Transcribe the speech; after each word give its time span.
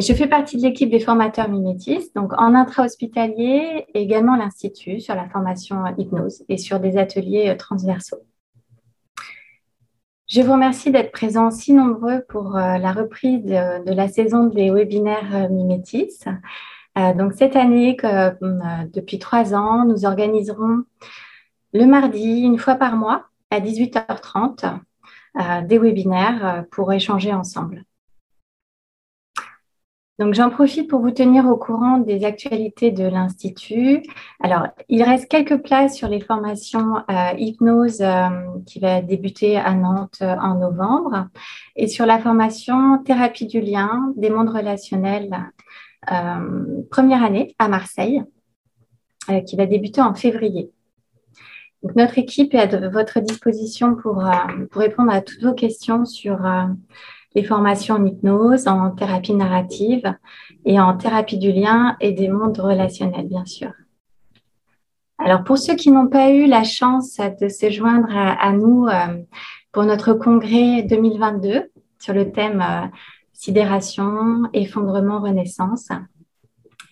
je 0.00 0.14
fais 0.14 0.26
partie 0.26 0.56
de 0.56 0.62
l'équipe 0.62 0.90
des 0.90 1.00
formateurs 1.00 1.48
Mimétis, 1.48 2.10
donc 2.14 2.32
en 2.34 2.54
intra-hospitalier 2.54 3.86
et 3.92 4.00
également 4.00 4.36
l'Institut 4.36 5.00
sur 5.00 5.14
la 5.14 5.28
formation 5.28 5.84
hypnose 5.98 6.44
et 6.48 6.56
sur 6.56 6.80
des 6.80 6.96
ateliers 6.96 7.54
transversaux. 7.58 8.22
Je 10.28 10.40
vous 10.40 10.52
remercie 10.52 10.90
d'être 10.90 11.12
présents 11.12 11.50
si 11.50 11.74
nombreux 11.74 12.22
pour 12.28 12.52
la 12.54 12.92
reprise 12.92 13.44
de, 13.44 13.92
la 13.92 14.08
saison 14.08 14.46
des 14.46 14.70
webinaires 14.70 15.50
Mimétis. 15.50 16.20
donc 16.96 17.34
cette 17.34 17.56
année, 17.56 17.96
depuis 18.00 19.18
trois 19.18 19.54
ans, 19.54 19.84
nous 19.84 20.06
organiserons 20.06 20.84
le 21.74 21.86
mardi, 21.86 22.42
une 22.42 22.58
fois 22.58 22.76
par 22.76 22.96
mois, 22.96 23.26
à 23.50 23.60
18h30, 23.60 24.78
des 25.66 25.78
webinaires 25.78 26.64
pour 26.70 26.92
échanger 26.92 27.34
ensemble. 27.34 27.84
Donc, 30.22 30.34
j'en 30.34 30.50
profite 30.50 30.88
pour 30.88 31.00
vous 31.00 31.10
tenir 31.10 31.46
au 31.46 31.56
courant 31.56 31.98
des 31.98 32.24
actualités 32.24 32.92
de 32.92 33.02
l'Institut. 33.02 34.04
Alors, 34.40 34.68
il 34.88 35.02
reste 35.02 35.28
quelques 35.28 35.60
places 35.64 35.96
sur 35.96 36.06
les 36.06 36.20
formations 36.20 36.98
euh, 37.10 37.32
hypnose 37.38 38.00
euh, 38.02 38.28
qui 38.64 38.78
va 38.78 39.02
débuter 39.02 39.56
à 39.56 39.74
Nantes 39.74 40.18
euh, 40.22 40.36
en 40.40 40.60
novembre 40.60 41.26
et 41.74 41.88
sur 41.88 42.06
la 42.06 42.20
formation 42.20 43.02
thérapie 43.02 43.48
du 43.48 43.60
lien 43.60 44.12
des 44.16 44.30
mondes 44.30 44.50
relationnels 44.50 45.36
première 46.90 47.24
année 47.24 47.54
à 47.58 47.68
Marseille 47.68 48.22
qui 49.46 49.56
va 49.56 49.66
débuter 49.66 50.00
en 50.00 50.14
février. 50.14 50.70
Notre 51.96 52.18
équipe 52.18 52.54
est 52.54 52.74
à 52.74 52.88
votre 52.88 53.20
disposition 53.20 53.94
pour, 53.94 54.24
pour 54.70 54.82
répondre 54.82 55.12
à 55.12 55.20
toutes 55.20 55.42
vos 55.42 55.54
questions 55.54 56.04
sur 56.04 56.38
les 57.34 57.44
formations 57.44 57.96
en 57.96 58.06
hypnose, 58.06 58.66
en 58.68 58.90
thérapie 58.90 59.34
narrative 59.34 60.14
et 60.64 60.78
en 60.80 60.96
thérapie 60.96 61.38
du 61.38 61.52
lien 61.52 61.96
et 62.00 62.12
des 62.12 62.28
mondes 62.28 62.58
relationnels, 62.58 63.28
bien 63.28 63.44
sûr. 63.44 63.72
Alors, 65.18 65.44
pour 65.44 65.58
ceux 65.58 65.76
qui 65.76 65.90
n'ont 65.90 66.08
pas 66.08 66.30
eu 66.30 66.46
la 66.46 66.64
chance 66.64 67.18
de 67.40 67.48
se 67.48 67.70
joindre 67.70 68.08
à, 68.10 68.52
nous 68.52 68.86
euh, 68.86 69.22
pour 69.70 69.84
notre 69.84 70.14
congrès 70.14 70.82
2022 70.82 71.70
sur 71.98 72.12
le 72.12 72.32
thème 72.32 72.60
euh, 72.60 72.86
sidération, 73.32 74.42
effondrement, 74.52 75.20
renaissance, 75.20 75.88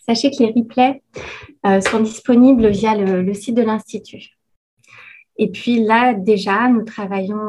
sachez 0.07 0.31
que 0.31 0.43
les 0.45 0.53
replays 0.53 1.03
euh, 1.67 1.81
sont 1.81 2.01
disponibles 2.01 2.69
via 2.69 2.95
le 2.95 3.35
site 3.35 3.57
de 3.57 3.63
l'Institut. 3.63 4.37
Et 5.37 5.49
puis 5.49 5.83
là, 5.83 6.13
déjà, 6.13 6.69
nous 6.69 6.83
travaillons 6.83 7.49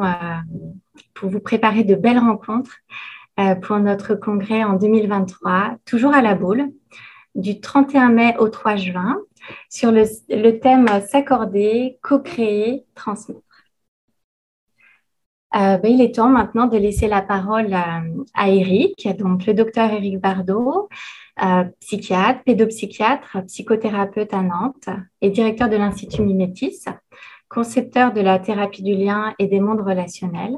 pour 1.22 1.30
vous 1.30 1.39
préparer 1.39 1.83
de 1.83 1.94
belles 1.94 2.17
rencontres 2.17 2.77
euh, 3.39 3.53
pour 3.53 3.77
notre 3.77 4.16
congrès 4.16 4.64
en 4.64 4.73
2023, 4.73 5.75
toujours 5.86 6.16
à 6.16 6.23
la 6.23 6.33
boule, 6.33 6.72
du 7.36 7.61
31 7.61 8.09
mai 8.09 8.36
au 8.39 8.50
3 8.50 8.75
juin, 8.75 9.19
sur 9.69 9.91
le, 9.91 10.59
thème 10.59 10.88
S'accorder, 11.08 12.00
co-créer, 12.02 12.86
transmettre. 12.95 13.39
Euh, 15.55 15.78
ben, 15.78 15.91
il 15.91 16.02
est 16.02 16.16
temps 16.16 16.30
maintenant 16.30 16.66
de 16.66 16.78
laisser 16.78 17.08
la 17.08 17.22
parole 17.22 17.72
à, 17.72 18.50
Eric, 18.50 19.08
donc 19.19 19.45
le 19.45 19.53
docteur 19.53 19.91
Eric 19.91 20.19
Bardot, 20.19 20.89
euh, 21.44 21.66
psychiatre, 21.81 22.41
pédopsychiatre, 22.45 23.45
psychothérapeute 23.45 24.33
à 24.33 24.41
Nantes 24.41 24.89
et 25.22 25.30
directeur 25.30 25.69
de 25.69 25.75
l'Institut 25.75 26.23
Mimétis, 26.23 26.85
concepteur 27.47 28.11
de 28.11 28.22
la 28.22 28.39
thérapie 28.39 28.81
du 28.81 28.95
lien 28.95 29.35
et 29.38 29.45
des 29.45 29.59
mondes 29.59 29.81
relationnels 29.81 30.58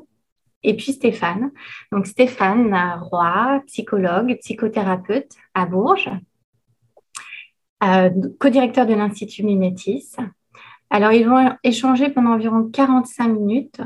et 0.64 0.76
puis 0.76 0.94
Stéphane. 0.94 1.52
Donc 1.92 2.08
Stéphane 2.08 2.76
Roy, 3.02 3.62
psychologue, 3.68 4.38
psychothérapeute 4.40 5.36
à 5.54 5.66
Bourges, 5.66 6.12
euh, 7.84 8.10
co-directeur 8.40 8.86
de 8.86 8.94
l'Institut 8.94 9.44
Mimétis. 9.44 10.16
Alors 10.90 11.12
ils 11.12 11.28
vont 11.28 11.56
échanger 11.64 12.10
pendant 12.10 12.32
environ 12.32 12.70
45 12.70 13.28
minutes 13.28 13.82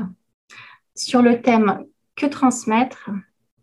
sur 0.94 1.22
le 1.22 1.40
thème 1.40 1.84
que 2.16 2.26
transmettre 2.26 3.10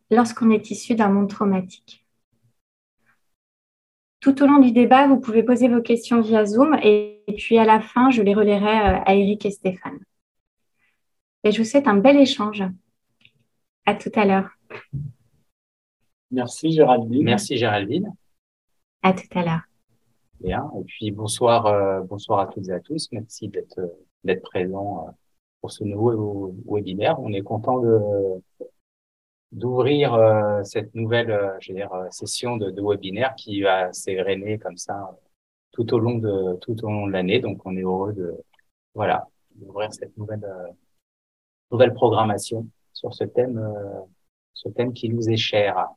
lorsqu'on 0.10 0.50
est 0.50 0.72
issu 0.72 0.96
d'un 0.96 1.10
monde 1.10 1.30
traumatique? 1.30 2.06
Tout 4.20 4.42
au 4.42 4.48
long 4.48 4.60
du 4.60 4.72
débat, 4.72 5.08
vous 5.08 5.20
pouvez 5.20 5.44
poser 5.44 5.68
vos 5.68 5.82
questions 5.82 6.22
via 6.22 6.46
Zoom 6.46 6.76
et 6.82 7.24
puis 7.38 7.58
à 7.60 7.66
la 7.66 7.80
fin, 7.80 8.10
je 8.10 8.24
les 8.24 8.34
relayerai 8.34 8.80
euh, 8.80 9.00
à 9.06 9.14
Eric 9.14 9.46
et 9.46 9.52
Stéphane. 9.52 10.00
Et 11.44 11.52
je 11.52 11.60
vous 11.62 11.68
souhaite 11.70 11.88
un 11.88 11.98
bel 11.98 12.18
échange. 12.18 12.64
À 13.86 13.94
tout 13.94 14.12
à 14.16 14.26
l'heure. 14.26 14.50
Merci 16.32 16.72
Géraldine. 16.72 17.24
Merci 17.24 17.58
Géraldine. 17.58 18.14
À 19.04 19.14
tout 19.14 19.28
à 19.38 19.44
l'heure. 19.44 19.62
Bien. 20.40 20.72
Et 20.80 20.84
puis 20.84 21.12
bonsoir, 21.12 21.68
euh, 21.68 22.02
bonsoir 22.02 22.40
à 22.40 22.48
toutes 22.48 22.68
et 22.68 22.72
à 22.72 22.80
tous. 22.80 23.10
Merci 23.12 23.48
d'être 23.48 23.80
d'être 24.24 24.42
présent 24.42 25.08
euh, 25.08 25.12
pour 25.62 25.72
ce 25.72 25.84
nouveau 25.84 26.56
webinaire. 26.66 27.20
On 27.20 27.32
est 27.32 27.44
content 27.44 27.80
de 27.80 28.00
d'ouvrir 29.52 30.16
euh, 30.16 30.64
cette 30.64 30.94
nouvelle, 30.96 31.54
je 31.62 31.72
veux 31.72 31.78
dire, 31.78 31.92
session 32.10 32.58
de, 32.58 32.72
de 32.72 32.82
webinaire 32.82 33.36
qui 33.36 33.62
va 33.62 33.94
s'égrener 33.94 34.58
comme 34.58 34.78
ça 34.78 35.16
tout 35.72 35.94
au 35.94 36.00
long 36.00 36.18
de 36.18 36.56
tout 36.58 36.84
au 36.84 36.90
long 36.90 37.06
de 37.06 37.12
l'année. 37.12 37.40
Donc 37.40 37.62
on 37.66 37.78
est 37.78 37.84
heureux 37.84 38.14
de 38.14 38.34
voilà 38.96 39.28
d'ouvrir 39.54 39.94
cette 39.94 40.18
nouvelle 40.18 40.44
nouvelle 41.72 41.94
programmation 41.94 42.68
sur 42.96 43.14
ce 43.14 43.26
thème, 43.26 43.60
euh, 43.60 44.02
ce 44.54 44.70
thème 44.70 44.94
qui 44.94 45.10
nous 45.10 45.30
est 45.30 45.38
cher. 45.38 45.88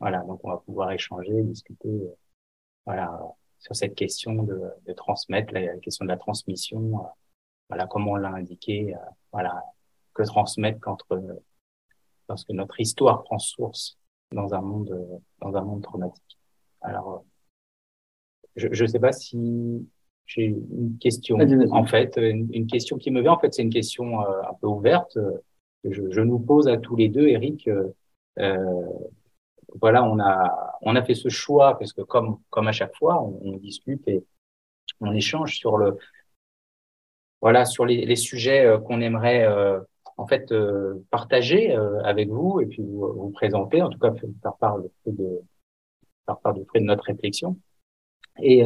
Voilà, 0.00 0.20
donc 0.20 0.40
on 0.44 0.50
va 0.50 0.58
pouvoir 0.58 0.92
échanger, 0.92 1.42
discuter, 1.42 1.88
euh, 1.88 2.16
voilà, 2.86 3.20
sur 3.58 3.76
cette 3.76 3.94
question 3.94 4.42
de, 4.42 4.60
de 4.86 4.92
transmettre, 4.92 5.52
la, 5.52 5.76
question 5.78 6.04
de 6.04 6.10
la 6.10 6.16
transmission, 6.16 7.00
euh, 7.00 7.08
voilà, 7.68 7.86
comme 7.86 8.08
on 8.08 8.16
l'a 8.16 8.30
indiqué, 8.30 8.94
voilà, 9.32 9.62
que 10.14 10.22
transmettre 10.22 10.78
quand 10.80 10.98
lorsque 12.28 12.50
notre 12.50 12.80
histoire 12.80 13.24
prend 13.24 13.38
source 13.38 13.98
dans 14.32 14.54
un 14.54 14.60
monde, 14.60 15.20
dans 15.40 15.54
un 15.56 15.62
monde 15.62 15.82
traumatique. 15.82 16.38
Alors, 16.82 17.24
je 18.54 18.68
ne 18.68 18.86
sais 18.86 19.00
pas 19.00 19.12
si 19.12 19.88
j'ai 20.26 20.44
une 20.44 20.98
question. 21.00 21.38
En 21.70 21.86
fait, 21.86 22.16
une, 22.16 22.48
une, 22.52 22.66
question 22.66 22.98
qui 22.98 23.10
me 23.10 23.22
vient, 23.22 23.32
en 23.32 23.38
fait, 23.38 23.52
c'est 23.54 23.62
une 23.62 23.72
question 23.72 24.20
un 24.20 24.54
peu 24.60 24.66
ouverte 24.66 25.18
je, 25.90 26.20
nous 26.20 26.38
pose 26.38 26.68
à 26.68 26.76
tous 26.76 26.96
les 26.96 27.08
deux, 27.08 27.28
Eric. 27.28 27.68
Euh, 27.68 27.88
euh, 28.38 28.86
voilà, 29.80 30.04
on 30.04 30.18
a 30.20 30.78
on 30.82 30.96
a 30.96 31.02
fait 31.02 31.14
ce 31.14 31.28
choix 31.28 31.78
parce 31.78 31.92
que 31.92 32.02
comme 32.02 32.38
comme 32.50 32.68
à 32.68 32.72
chaque 32.72 32.94
fois, 32.96 33.22
on, 33.22 33.56
discute 33.56 34.06
et 34.08 34.24
on 35.00 35.12
échange 35.12 35.56
sur 35.56 35.76
le 35.78 35.96
voilà 37.40 37.64
sur 37.64 37.84
les, 37.84 38.16
sujets 38.16 38.64
euh, 38.64 38.78
qu'on 38.78 39.00
aimerait 39.00 39.46
en 40.16 40.26
fait 40.26 40.54
partager 41.10 41.74
avec 42.04 42.28
vous 42.28 42.60
et 42.60 42.66
puis 42.66 42.82
vous, 42.82 43.12
vous, 43.14 43.30
présenter, 43.30 43.82
en 43.82 43.90
tout 43.90 43.98
cas 43.98 44.12
faire 44.14 44.54
part 44.60 44.78
de 44.78 44.90
de 45.06 45.40
part 46.26 46.54
de 46.54 46.64
notre 46.80 47.04
réflexion. 47.04 47.58
Et 48.42 48.64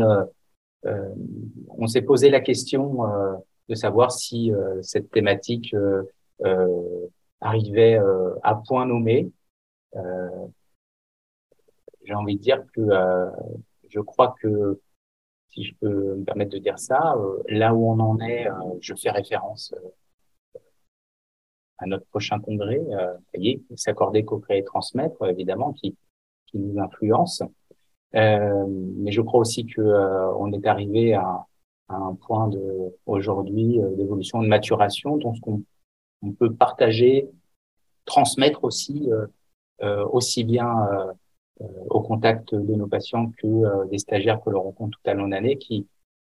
on 0.84 1.86
s'est 1.86 2.02
posé 2.02 2.30
la 2.30 2.40
question 2.40 2.98
de 3.68 3.74
savoir 3.74 4.12
si 4.12 4.52
cette 4.82 5.10
thématique 5.10 5.74
arrivait 7.40 7.98
euh, 7.98 8.34
à 8.42 8.56
point 8.56 8.86
nommé. 8.86 9.30
Euh, 9.96 10.46
j'ai 12.04 12.14
envie 12.14 12.36
de 12.36 12.42
dire 12.42 12.64
que 12.72 12.82
je 13.88 14.00
crois 14.00 14.34
que 14.40 14.80
si 15.48 15.64
je 15.64 15.74
peux 15.80 16.16
me 16.16 16.24
permettre 16.24 16.50
de 16.50 16.58
dire 16.58 16.78
ça, 16.78 17.14
là 17.48 17.74
où 17.74 17.90
on 17.90 17.98
en 18.00 18.18
est, 18.20 18.48
je 18.80 18.94
fais 18.94 19.10
référence 19.10 19.74
à 21.78 21.86
notre 21.86 22.06
prochain 22.06 22.40
congrès, 22.40 22.80
euh, 22.90 23.14
voyez, 23.32 23.62
s'accorder, 23.76 24.24
co-créer, 24.24 24.64
transmettre, 24.64 25.24
évidemment, 25.28 25.72
qui, 25.72 25.96
qui 26.46 26.58
nous 26.58 26.80
influence. 26.80 27.42
Euh, 28.14 28.66
mais 28.68 29.12
je 29.12 29.20
crois 29.20 29.40
aussi 29.40 29.66
que 29.66 29.82
on 30.38 30.52
est 30.52 30.66
arrivé 30.66 31.14
à, 31.14 31.46
à, 31.88 31.94
un 31.94 32.14
point 32.14 32.48
de 32.48 32.96
aujourd'hui 33.06 33.78
d'évolution, 33.96 34.42
de 34.42 34.48
maturation, 34.48 35.18
dont 35.18 35.34
ce 35.34 35.40
qu'on 35.40 35.62
on 36.22 36.32
peut 36.32 36.52
partager, 36.52 37.28
transmettre 38.04 38.64
aussi, 38.64 39.10
euh, 39.12 39.26
euh, 39.82 40.04
aussi 40.06 40.44
bien 40.44 40.86
euh, 40.92 41.12
au 41.90 42.00
contact 42.00 42.54
de 42.54 42.74
nos 42.74 42.86
patients 42.86 43.32
que 43.38 43.86
des 43.88 43.98
stagiaires 43.98 44.40
que 44.42 44.50
l'on 44.50 44.62
rencontre 44.62 44.98
tout 44.98 45.10
à 45.10 45.14
long 45.14 45.28
d'année, 45.28 45.58
qui 45.58 45.86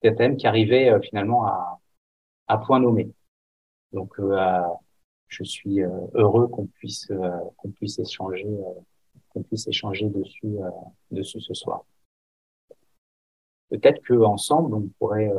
un 0.02 0.14
thème 0.14 0.36
qui 0.38 0.46
arrivait 0.46 0.98
finalement 1.02 1.44
à, 1.44 1.78
à 2.48 2.56
point 2.56 2.80
nommé. 2.80 3.12
Donc, 3.92 4.18
je 5.28 5.44
suis 5.44 5.80
heureux 6.14 6.48
qu'on 6.48 6.64
puisse 6.66 7.12
qu'on 7.58 7.70
puisse 7.70 7.98
échanger 7.98 8.48
qu'on 9.28 9.42
puisse 9.42 9.68
échanger 9.68 10.08
dessus 10.08 10.56
dessus 11.10 11.40
ce 11.42 11.52
soir. 11.52 11.84
Peut-être 13.68 14.00
que 14.00 14.14
ensemble 14.14 14.74
on 14.74 14.88
pourrait, 14.98 15.30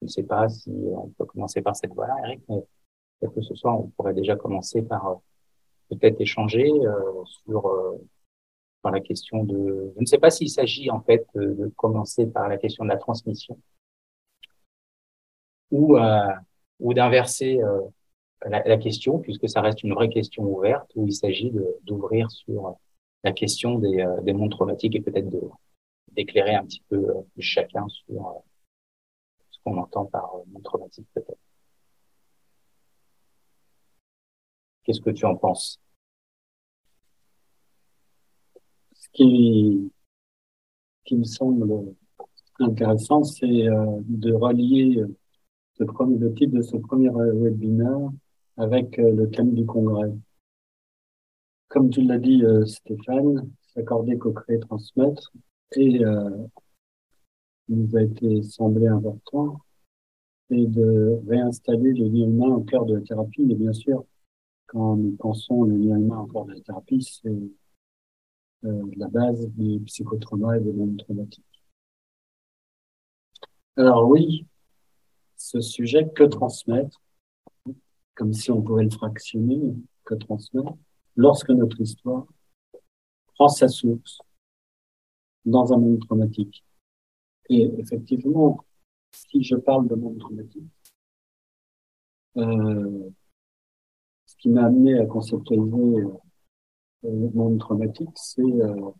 je 0.00 0.06
ne 0.06 0.10
sais 0.10 0.24
pas 0.24 0.48
si 0.48 0.72
on 0.72 1.06
peut 1.10 1.26
commencer 1.26 1.62
par 1.62 1.76
cette 1.76 1.94
voie-là, 1.94 2.16
Eric, 2.24 2.40
mais 2.48 2.64
que 3.28 3.42
ce 3.42 3.54
soir, 3.54 3.78
on 3.78 3.88
pourrait 3.88 4.14
déjà 4.14 4.36
commencer 4.36 4.82
par 4.82 5.06
euh, 5.06 5.14
peut-être 5.90 6.20
échanger 6.20 6.70
euh, 6.70 7.24
sur, 7.24 7.66
euh, 7.66 7.98
par 8.82 8.92
la 8.92 9.00
question 9.00 9.44
de, 9.44 9.92
je 9.96 10.00
ne 10.00 10.06
sais 10.06 10.18
pas 10.18 10.30
s'il 10.30 10.48
s'agit 10.50 10.90
en 10.90 11.00
fait 11.00 11.26
de, 11.34 11.70
commencer 11.76 12.26
par 12.26 12.48
la 12.48 12.56
question 12.56 12.84
de 12.84 12.90
la 12.90 12.96
transmission 12.96 13.58
ou 15.70 15.96
ou 16.80 16.94
d'inverser 16.94 17.60
la, 18.44 18.76
question 18.78 19.18
puisque 19.18 19.48
ça 19.48 19.60
reste 19.60 19.84
une 19.84 19.94
vraie 19.94 20.08
question 20.08 20.42
ouverte 20.42 20.90
où 20.96 21.06
il 21.06 21.12
s'agit 21.12 21.52
d'ouvrir 21.84 22.28
sur 22.30 22.76
la 23.22 23.32
question 23.32 23.78
des, 23.78 24.04
des 24.22 24.32
mondes 24.32 24.50
traumatiques 24.50 24.96
et 24.96 25.00
peut-être 25.00 25.28
d'éclairer 26.12 26.54
un 26.54 26.64
petit 26.64 26.82
peu 26.88 27.06
chacun 27.38 27.86
sur 27.88 28.42
ce 29.50 29.58
qu'on 29.62 29.76
entend 29.76 30.06
par 30.06 30.32
monde 30.48 30.64
traumatique 30.64 31.06
peut-être. 31.14 31.49
Qu'est-ce 34.90 35.02
que 35.02 35.10
tu 35.10 35.24
en 35.24 35.36
penses? 35.36 35.78
Qui, 39.12 39.92
qui 41.04 41.16
me 41.16 41.22
semble 41.22 41.94
intéressant, 42.58 43.22
c'est 43.22 43.68
euh, 43.68 44.00
de 44.08 44.32
relier 44.32 45.04
ce 45.78 45.84
le 45.84 46.34
titre 46.34 46.56
de 46.56 46.62
ce 46.62 46.76
premier 46.76 47.08
webinaire 47.08 48.10
avec 48.56 48.98
euh, 48.98 49.12
le 49.12 49.30
thème 49.30 49.54
du 49.54 49.64
congrès. 49.64 50.12
Comme 51.68 51.90
tu 51.90 52.02
l'as 52.02 52.18
dit, 52.18 52.42
euh, 52.42 52.66
Stéphane, 52.66 53.48
s'accorder, 53.72 54.18
co-créer, 54.18 54.58
transmettre, 54.58 55.30
et 55.76 56.04
euh, 56.04 56.30
nous 57.68 57.96
a 57.96 58.02
été 58.02 58.42
semblé 58.42 58.88
important, 58.88 59.60
c'est 60.48 60.66
de 60.66 61.20
réinstaller 61.28 61.92
le 61.92 62.08
lien 62.08 62.26
humain 62.26 62.56
au 62.56 62.62
cœur 62.62 62.86
de 62.86 62.96
la 62.96 63.02
thérapie. 63.02 63.46
Et 63.48 63.54
bien 63.54 63.72
sûr, 63.72 64.04
quand 64.70 64.94
nous 64.94 65.16
pensons 65.16 65.64
le 65.64 65.76
lien 65.76 65.98
humain 65.98 66.28
au 66.32 66.44
de 66.44 66.52
la 66.52 66.60
thérapie, 66.60 67.02
c'est 67.02 67.28
euh, 68.64 68.90
la 68.96 69.08
base 69.08 69.48
du 69.48 69.80
psychotrauma 69.80 70.58
et 70.58 70.60
des 70.60 70.72
mondes 70.72 70.96
traumatiques. 70.96 71.44
Alors 73.76 74.08
oui, 74.08 74.46
ce 75.36 75.60
sujet, 75.60 76.08
que 76.14 76.22
transmettre, 76.22 77.02
comme 78.14 78.32
si 78.32 78.52
on 78.52 78.62
pouvait 78.62 78.84
le 78.84 78.90
fractionner, 78.90 79.74
que 80.04 80.14
transmettre, 80.14 80.76
lorsque 81.16 81.50
notre 81.50 81.80
histoire 81.80 82.26
prend 83.34 83.48
sa 83.48 83.66
source 83.66 84.20
dans 85.44 85.72
un 85.72 85.78
monde 85.78 85.98
traumatique. 86.06 86.64
Et 87.48 87.62
effectivement, 87.78 88.64
si 89.10 89.42
je 89.42 89.56
parle 89.56 89.88
de 89.88 89.96
monde 89.96 90.18
traumatique, 90.18 90.70
euh, 92.36 93.10
qui 94.40 94.48
m'a 94.48 94.66
amené 94.66 94.98
à 94.98 95.06
conceptualiser 95.06 96.04
le 97.02 97.30
monde 97.34 97.58
traumatique, 97.58 98.10
c'est 98.14 98.42
euh, 98.42 98.90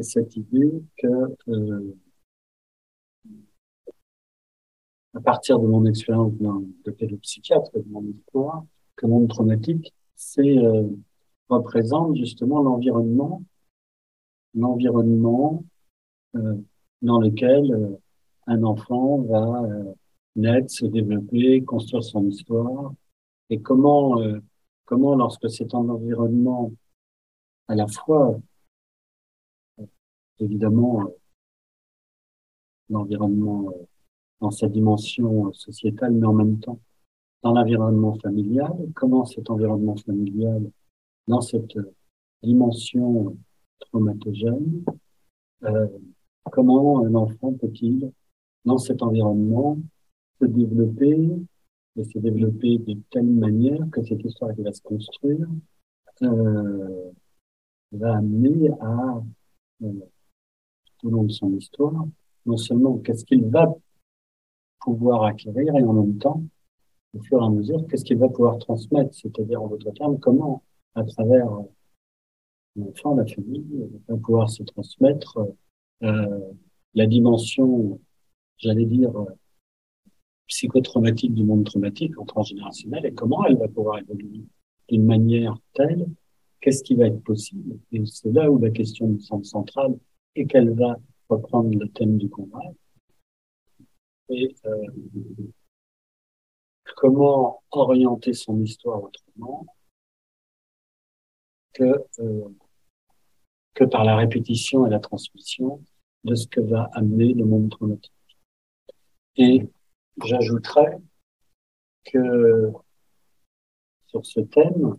cette 0.00 0.36
idée 0.36 0.82
que 0.98 1.08
euh, 1.48 1.96
à 5.14 5.20
partir 5.20 5.58
de 5.58 5.66
mon 5.66 5.84
expérience 5.86 6.32
de 6.38 6.90
pédopsychiatre, 6.90 7.70
de 7.74 7.84
mon 7.90 8.02
histoire, 8.02 8.64
que 8.96 9.06
le 9.06 9.12
monde 9.12 9.28
traumatique, 9.28 9.92
c'est 10.14 10.58
euh, 10.58 10.88
représente 11.48 12.16
justement 12.16 12.62
l'environnement, 12.62 13.42
l'environnement 14.54 15.64
euh, 16.36 16.56
dans 17.02 17.20
lequel 17.20 17.72
euh, 17.72 17.96
un 18.46 18.62
enfant 18.62 19.18
va 19.22 19.62
naître, 20.34 20.70
se 20.70 20.86
développer, 20.86 21.62
construire 21.62 22.02
son 22.02 22.26
histoire, 22.26 22.92
et 23.50 23.60
comment, 23.60 24.20
comment 24.92 25.14
lorsque 25.14 25.48
c'est 25.48 25.74
un 25.74 25.88
environnement 25.88 26.70
à 27.66 27.74
la 27.74 27.86
fois, 27.86 28.38
évidemment, 30.38 31.08
l'environnement 32.90 33.72
dans 34.42 34.50
sa 34.50 34.68
dimension 34.68 35.50
sociétale, 35.54 36.12
mais 36.12 36.26
en 36.26 36.34
même 36.34 36.58
temps 36.58 36.78
dans 37.42 37.54
l'environnement 37.54 38.18
familial, 38.18 38.70
comment 38.94 39.24
cet 39.24 39.48
environnement 39.48 39.96
familial, 39.96 40.70
dans 41.26 41.40
cette 41.40 41.78
dimension 42.42 43.34
traumatogène, 43.80 44.84
euh, 45.62 45.88
comment 46.52 47.02
un 47.06 47.14
enfant 47.14 47.54
peut-il, 47.54 48.12
dans 48.66 48.76
cet 48.76 49.00
environnement, 49.00 49.78
se 50.38 50.44
développer 50.44 51.30
et 51.96 52.04
se 52.04 52.18
développer 52.18 52.78
de 52.78 52.96
telle 53.10 53.26
manière 53.26 53.80
que 53.90 54.02
cette 54.02 54.24
histoire 54.24 54.54
qui 54.54 54.62
va 54.62 54.72
se 54.72 54.82
construire 54.82 55.46
euh, 56.22 57.10
va 57.92 58.16
amener 58.16 58.70
à, 58.80 59.22
euh, 59.82 59.92
tout 60.98 61.08
au 61.08 61.10
long 61.10 61.24
de 61.24 61.32
son 61.32 61.52
histoire, 61.52 62.06
non 62.46 62.56
seulement 62.56 62.98
qu'est-ce 62.98 63.24
qu'il 63.24 63.44
va 63.44 63.74
pouvoir 64.80 65.24
acquérir 65.24 65.76
et 65.76 65.82
en 65.82 65.92
même 65.92 66.18
temps, 66.18 66.42
au 67.14 67.22
fur 67.22 67.42
et 67.42 67.44
à 67.44 67.50
mesure, 67.50 67.86
qu'est-ce 67.88 68.04
qu'il 68.04 68.18
va 68.18 68.28
pouvoir 68.28 68.58
transmettre, 68.58 69.14
c'est-à-dire 69.14 69.62
en 69.62 69.68
d'autres 69.68 69.90
termes, 69.92 70.18
comment, 70.18 70.62
à 70.94 71.04
travers 71.04 71.52
euh, 71.52 71.62
l'enfant, 72.76 73.14
la 73.14 73.26
famille, 73.26 73.90
va 74.08 74.16
pouvoir 74.16 74.50
se 74.50 74.62
transmettre 74.62 75.38
euh, 76.02 76.40
la 76.94 77.06
dimension, 77.06 78.00
j'allais 78.58 78.86
dire, 78.86 79.14
euh, 79.16 79.26
psychotraumatique 80.46 81.34
du 81.34 81.44
monde 81.44 81.64
traumatique 81.64 82.18
en 82.18 82.24
transgénérationnel 82.24 83.06
et 83.06 83.14
comment 83.14 83.44
elle 83.46 83.56
va 83.56 83.68
pouvoir 83.68 83.98
évoluer 83.98 84.42
d'une 84.88 85.04
manière 85.04 85.56
telle, 85.74 86.06
qu'est-ce 86.60 86.82
qui 86.82 86.94
va 86.94 87.06
être 87.06 87.22
possible? 87.22 87.78
Et 87.92 88.04
c'est 88.06 88.32
là 88.32 88.50
où 88.50 88.58
la 88.58 88.70
question 88.70 89.08
du 89.08 89.20
centre 89.20 89.46
central 89.46 89.98
et 90.34 90.46
qu'elle 90.46 90.70
va 90.74 90.96
reprendre 91.28 91.76
le 91.78 91.88
thème 91.88 92.18
du 92.18 92.28
combat, 92.28 92.60
et 94.28 94.54
euh, 94.66 94.86
comment 96.96 97.62
orienter 97.70 98.32
son 98.32 98.60
histoire 98.60 99.02
autrement 99.02 99.66
que, 101.72 102.04
euh, 102.20 102.48
que 103.74 103.84
par 103.84 104.04
la 104.04 104.16
répétition 104.16 104.86
et 104.86 104.90
la 104.90 105.00
transmission 105.00 105.82
de 106.24 106.34
ce 106.34 106.46
que 106.46 106.60
va 106.60 106.90
amener 106.92 107.32
le 107.34 107.44
monde 107.44 107.70
traumatique? 107.70 108.12
Et 109.36 109.68
j'ajouterais 110.22 110.98
que 112.04 112.72
sur 114.06 114.24
ce 114.26 114.40
thème, 114.40 114.98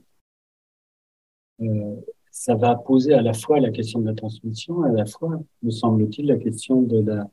euh, 1.62 1.96
ça 2.32 2.56
va 2.56 2.76
poser 2.76 3.14
à 3.14 3.22
la 3.22 3.34
fois 3.34 3.60
la 3.60 3.70
question 3.70 4.00
de 4.00 4.08
la 4.08 4.16
transmission 4.16 4.82
à 4.84 4.92
la 4.92 5.06
fois, 5.06 5.40
me 5.62 5.70
semble-t-il, 5.70 6.28
la 6.28 6.38
question 6.38 6.82
de 6.82 7.00
la 7.00 7.30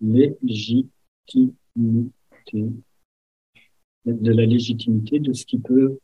légitimité, 0.00 0.90
de 4.04 4.32
la 4.32 4.46
légitimité 4.46 5.20
de 5.20 5.32
ce 5.32 5.44
qui 5.44 5.58
peut 5.58 5.98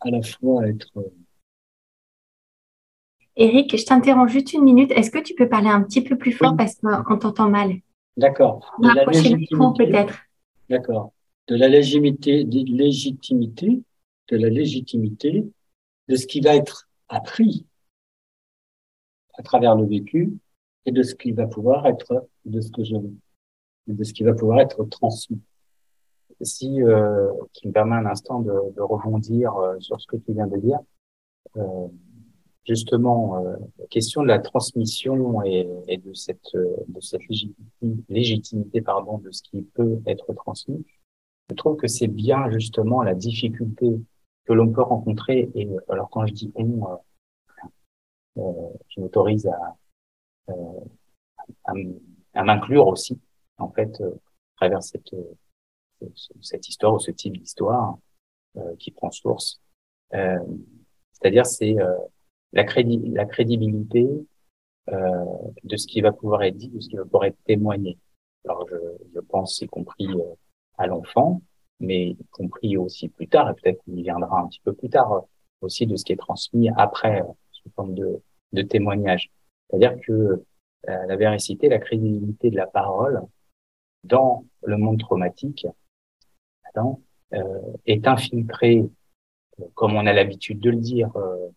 à 0.00 0.10
la 0.10 0.22
fois 0.22 0.68
être. 0.68 0.92
Eric, 3.36 3.76
je 3.76 3.84
t'interromps 3.84 4.32
juste 4.32 4.52
une 4.52 4.64
minute. 4.64 4.90
Est-ce 4.90 5.10
que 5.10 5.18
tu 5.18 5.34
peux 5.34 5.48
parler 5.48 5.68
un 5.68 5.82
petit 5.82 6.02
peu 6.02 6.18
plus 6.18 6.32
fort 6.32 6.56
parce 6.56 6.74
qu'on 6.76 7.18
t'entend 7.18 7.48
mal? 7.48 7.80
D'accord. 8.18 8.76
peut-être. 9.72 10.18
D'accord. 10.68 11.12
De 11.46 11.54
la 11.54 11.68
légitimité, 11.68 12.44
de 12.44 12.76
légitimité, 12.76 13.82
de 14.30 14.36
la 14.36 14.48
légitimité 14.48 15.46
de 16.08 16.16
ce 16.16 16.26
qui 16.26 16.40
va 16.40 16.56
être 16.56 16.88
appris 17.08 17.64
à 19.34 19.42
travers 19.42 19.76
le 19.76 19.86
vécu 19.86 20.36
et 20.84 20.90
de 20.90 21.02
ce 21.02 21.14
qui 21.14 21.30
va 21.30 21.46
pouvoir 21.46 21.86
être, 21.86 22.26
de 22.44 22.60
ce 22.60 22.72
que 22.72 22.82
je, 22.82 22.96
de 23.86 24.04
ce 24.04 24.12
qui 24.12 24.24
va 24.24 24.34
pouvoir 24.34 24.60
être 24.60 24.84
transmis. 24.84 25.40
Si, 26.40 26.82
euh, 26.82 27.32
qui 27.52 27.68
me 27.68 27.72
permet 27.72 27.96
un 27.96 28.06
instant 28.06 28.40
de, 28.40 28.52
de 28.74 28.80
rebondir 28.80 29.54
euh, 29.56 29.78
sur 29.80 30.00
ce 30.00 30.06
que 30.06 30.16
tu 30.16 30.32
viens 30.32 30.46
de 30.46 30.56
dire, 30.56 30.78
euh, 31.56 31.88
justement, 32.68 33.44
euh, 33.44 33.56
la 33.78 33.86
question 33.86 34.22
de 34.22 34.28
la 34.28 34.38
transmission 34.38 35.42
et, 35.42 35.64
de 35.96 36.14
cette, 36.14 36.54
euh, 36.54 36.76
légitimité, 38.08 38.80
pardon, 38.80 39.18
de 39.18 39.30
ce 39.30 39.42
qui 39.42 39.62
peut 39.62 40.00
être 40.06 40.32
transmis, 40.34 40.84
je 41.50 41.54
trouve 41.54 41.76
que 41.76 41.88
c'est 41.88 42.08
bien 42.08 42.50
justement 42.50 43.02
la 43.02 43.14
difficulté 43.14 44.00
que 44.44 44.52
l'on 44.52 44.70
peut 44.70 44.82
rencontrer. 44.82 45.50
Et 45.54 45.68
alors 45.88 46.10
quand 46.10 46.26
je 46.26 46.34
dis 46.34 46.52
on, 46.54 46.98
je 48.36 49.00
m'autorise 49.00 49.46
à, 49.46 49.76
euh, 50.50 52.42
m'inclure 52.44 52.86
aussi, 52.86 53.20
en 53.58 53.70
fait, 53.70 54.00
euh, 54.00 54.10
à 54.10 54.56
travers 54.56 54.82
cette, 54.82 55.12
euh, 55.14 56.08
cette 56.40 56.68
histoire 56.68 56.94
ou 56.94 56.98
ce 56.98 57.10
type 57.10 57.36
d'histoire 57.36 57.98
qui 58.78 58.90
prend 58.90 59.10
source. 59.12 59.60
C'est-à-dire, 60.10 61.46
c'est 61.46 61.76
la, 62.52 62.64
crédi 62.64 62.98
la 63.10 63.24
crédibilité 63.24 64.06
euh, 64.90 65.24
de 65.64 65.76
ce 65.76 65.86
qui 65.86 66.00
va 66.00 66.12
pouvoir 66.12 66.42
être 66.42 66.56
dit, 66.56 66.68
de 66.68 66.80
ce 66.80 66.88
qui 66.88 66.96
va 66.96 67.04
pouvoir 67.04 67.24
être 67.24 67.42
témoigné. 67.44 67.98
Alors, 68.44 68.66
je, 68.68 68.76
je 69.14 69.20
pense 69.20 69.60
y 69.60 69.66
compris 69.66 70.08
à 70.78 70.86
l'enfant, 70.86 71.42
mais 71.80 72.10
y 72.10 72.24
compris 72.30 72.76
aussi 72.76 73.08
plus 73.08 73.28
tard, 73.28 73.50
et 73.50 73.54
peut-être 73.54 73.82
qu'il 73.84 73.98
y 73.98 74.02
viendra 74.02 74.40
un 74.40 74.48
petit 74.48 74.60
peu 74.64 74.72
plus 74.72 74.88
tard 74.88 75.26
aussi 75.60 75.86
de 75.86 75.96
ce 75.96 76.04
qui 76.04 76.12
est 76.12 76.16
transmis 76.16 76.70
après 76.76 77.22
sous 77.50 77.70
forme 77.70 77.94
de, 77.94 78.20
de 78.52 78.62
témoignage. 78.62 79.30
C'est-à-dire 79.68 79.96
que 80.00 80.12
euh, 80.12 81.06
la 81.06 81.16
véracité, 81.16 81.68
la 81.68 81.78
crédibilité 81.78 82.50
de 82.50 82.56
la 82.56 82.66
parole 82.66 83.22
dans 84.04 84.44
le 84.62 84.76
monde 84.76 85.00
traumatique 85.00 85.66
euh, 87.34 87.72
est 87.86 88.06
infiltrée, 88.06 88.88
comme 89.74 89.94
on 89.94 90.06
a 90.06 90.12
l'habitude 90.12 90.60
de 90.60 90.70
le 90.70 90.76
dire, 90.76 91.10
euh, 91.16 91.48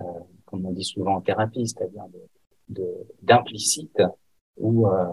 euh, 0.00 0.20
comme 0.50 0.66
on 0.66 0.72
dit 0.72 0.84
souvent 0.84 1.16
en 1.16 1.20
thérapie, 1.20 1.66
c'est-à-dire 1.66 2.04
d'implicite, 3.22 4.02
où 4.56 4.86
euh, 4.86 5.06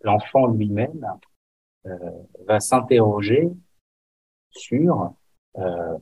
l'enfant 0.00 0.46
lui-même 0.46 1.06
euh, 1.86 2.10
va 2.46 2.60
s'interroger 2.60 3.50
sur 4.50 5.14
euh, 5.58 5.98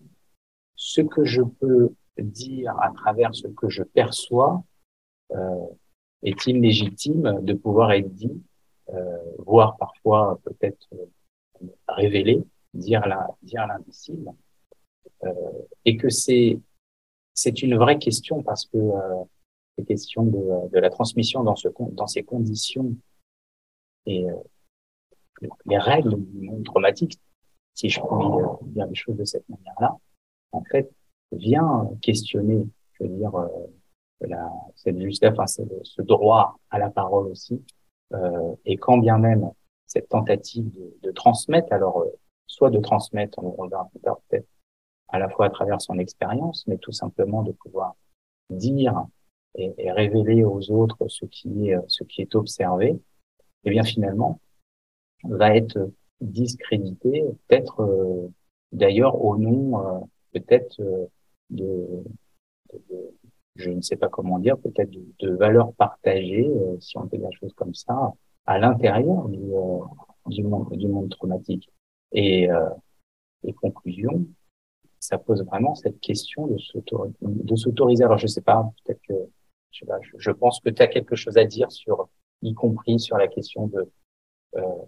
ce 0.75 1.01
que 1.01 1.25
je 1.25 1.43
peux 1.43 1.95
dire 2.19 2.79
à 2.81 2.93
travers 2.93 3.35
ce 3.35 3.49
que 3.49 3.69
je 3.69 3.83
perçois 3.83 4.63
est-il 6.23 6.61
légitime 6.61 7.41
de 7.41 7.55
pouvoir 7.55 7.93
être 7.93 8.13
dit, 8.13 8.43
voire 9.39 9.79
parfois 9.79 10.39
peut-être 10.45 10.91
révélé, 11.89 12.45
dire 12.75 13.07
la, 13.07 13.29
dire 13.43 13.67
l'indicible, 13.67 14.29
euh, 14.29 14.33
et 15.85 15.97
que 15.97 16.09
c'est 16.09 16.59
c'est 17.35 17.63
une 17.63 17.77
vraie 17.77 17.99
question 17.99 18.43
parce 18.43 18.67
que 18.67 18.77
euh, 18.77 19.25
c'est 19.77 19.85
question 19.85 20.25
de, 20.25 20.69
de 20.71 20.79
la 20.79 20.91
transmission 20.91 21.43
dans 21.45 21.57
ce 21.57 21.69
dans 21.93 22.07
ces 22.07 22.23
conditions 22.23 22.95
et 24.07 24.29
euh, 24.29 24.35
les 25.67 25.79
règles 25.79 26.17
du 26.17 26.41
monde 26.43 26.65
traumatique, 26.65 27.21
si 27.75 27.89
je 27.89 28.01
puis 28.01 28.73
dire 28.73 28.87
les 28.87 28.95
choses 28.95 29.17
de 29.17 29.25
cette 29.25 29.49
manière-là, 29.49 29.97
en 30.53 30.63
fait, 30.65 30.91
vient 31.33 31.91
questionner, 32.01 32.67
je 32.93 33.05
veux 33.05 33.17
dire, 33.17 33.35
euh, 33.35 34.27
c'est 34.77 34.97
juste, 35.01 35.25
enfin, 35.25 35.47
ce 35.47 36.03
droit 36.03 36.59
à 36.71 36.79
la 36.79 36.91
parole 36.91 37.29
aussi. 37.29 37.61
Euh, 38.13 38.55
et 38.65 38.77
quand 38.77 38.99
bien 38.99 39.19
même 39.19 39.51
cette 39.87 40.09
tentative 40.09 40.71
de, 40.73 40.97
de 41.03 41.11
transmettre, 41.11 41.73
alors 41.73 42.03
euh, 42.03 42.11
soit 42.47 42.71
de 42.71 42.79
transmettre, 42.79 43.39
on, 43.39 43.55
on 43.59 43.67
verra 43.67 43.89
peut-être 44.29 44.47
à 45.13 45.19
la 45.19 45.29
fois 45.29 45.47
à 45.47 45.51
travers 45.51 45.81
son 45.81 45.99
expérience, 45.99 46.67
mais 46.67 46.79
tout 46.79 46.93
simplement 46.93 47.43
de 47.43 47.53
pouvoir 47.53 47.95
dire 48.51 49.07
et, 49.57 49.91
révéler 49.93 50.45
aux 50.45 50.71
autres 50.71 51.07
ce 51.09 51.27
qui 51.27 51.69
est 51.69 51.77
ce 51.89 52.05
qui 52.05 52.23
est 52.23 52.35
observé, 52.35 52.99
eh 53.65 53.71
bien 53.71 53.83
finalement 53.83 54.41
va 55.25 55.55
être 55.55 55.91
discrédité, 56.21 57.25
peut-être 57.47 57.83
euh, 57.83 58.29
d'ailleurs 58.73 59.23
au 59.23 59.37
nom 59.37 59.79
euh, 59.79 60.01
peut-être 60.33 60.81
euh, 60.81 61.07
de, 61.51 62.03
je 63.57 63.71
ne 63.71 63.81
sais 63.81 63.97
pas 63.97 64.09
comment 64.09 64.39
dire, 64.39 64.59
peut-être 64.59 64.91
de, 64.91 65.31
valeurs 65.31 65.73
partagées, 65.75 66.49
euh, 66.49 66.79
si 66.81 66.97
on 66.99 67.05
dire 67.05 67.29
des 67.29 67.37
choses 67.37 67.53
comme 67.55 67.75
ça, 67.75 68.13
à 68.47 68.59
l'intérieur 68.59 69.29
du, 69.29 69.39
euh, 69.39 69.79
du, 70.27 70.43
monde, 70.43 70.77
du 70.77 70.89
monde 70.89 71.11
traumatique. 71.11 71.71
Et, 72.13 72.51
euh, 72.51 72.69
et 73.45 73.53
conclusion, 73.53 74.27
ça 75.03 75.19
pose 75.19 75.45
vraiment 75.45 75.75
cette 75.75 75.99
question 76.01 76.47
de 76.47 76.59
s'autoriser. 77.57 78.05
Alors 78.05 78.19
je 78.19 78.27
sais 78.29 78.41
pas, 78.41 78.71
peut-être 78.85 79.01
que 79.09 79.15
je, 79.73 79.81
sais 79.81 79.87
pas, 79.87 79.99
je, 80.17 80.31
pense 80.31 80.61
que 80.61 80.71
tu 80.71 80.81
as 80.81 80.87
quelque 80.87 81.17
chose 81.17 81.37
à 81.37 81.45
dire 81.45 81.73
sur, 81.73 82.09
y 82.43 82.55
compris 82.55 83.01
sur 83.01 83.17
la 83.17 83.27
question 83.27 83.67
de 83.67 83.91
euh, 84.57 84.83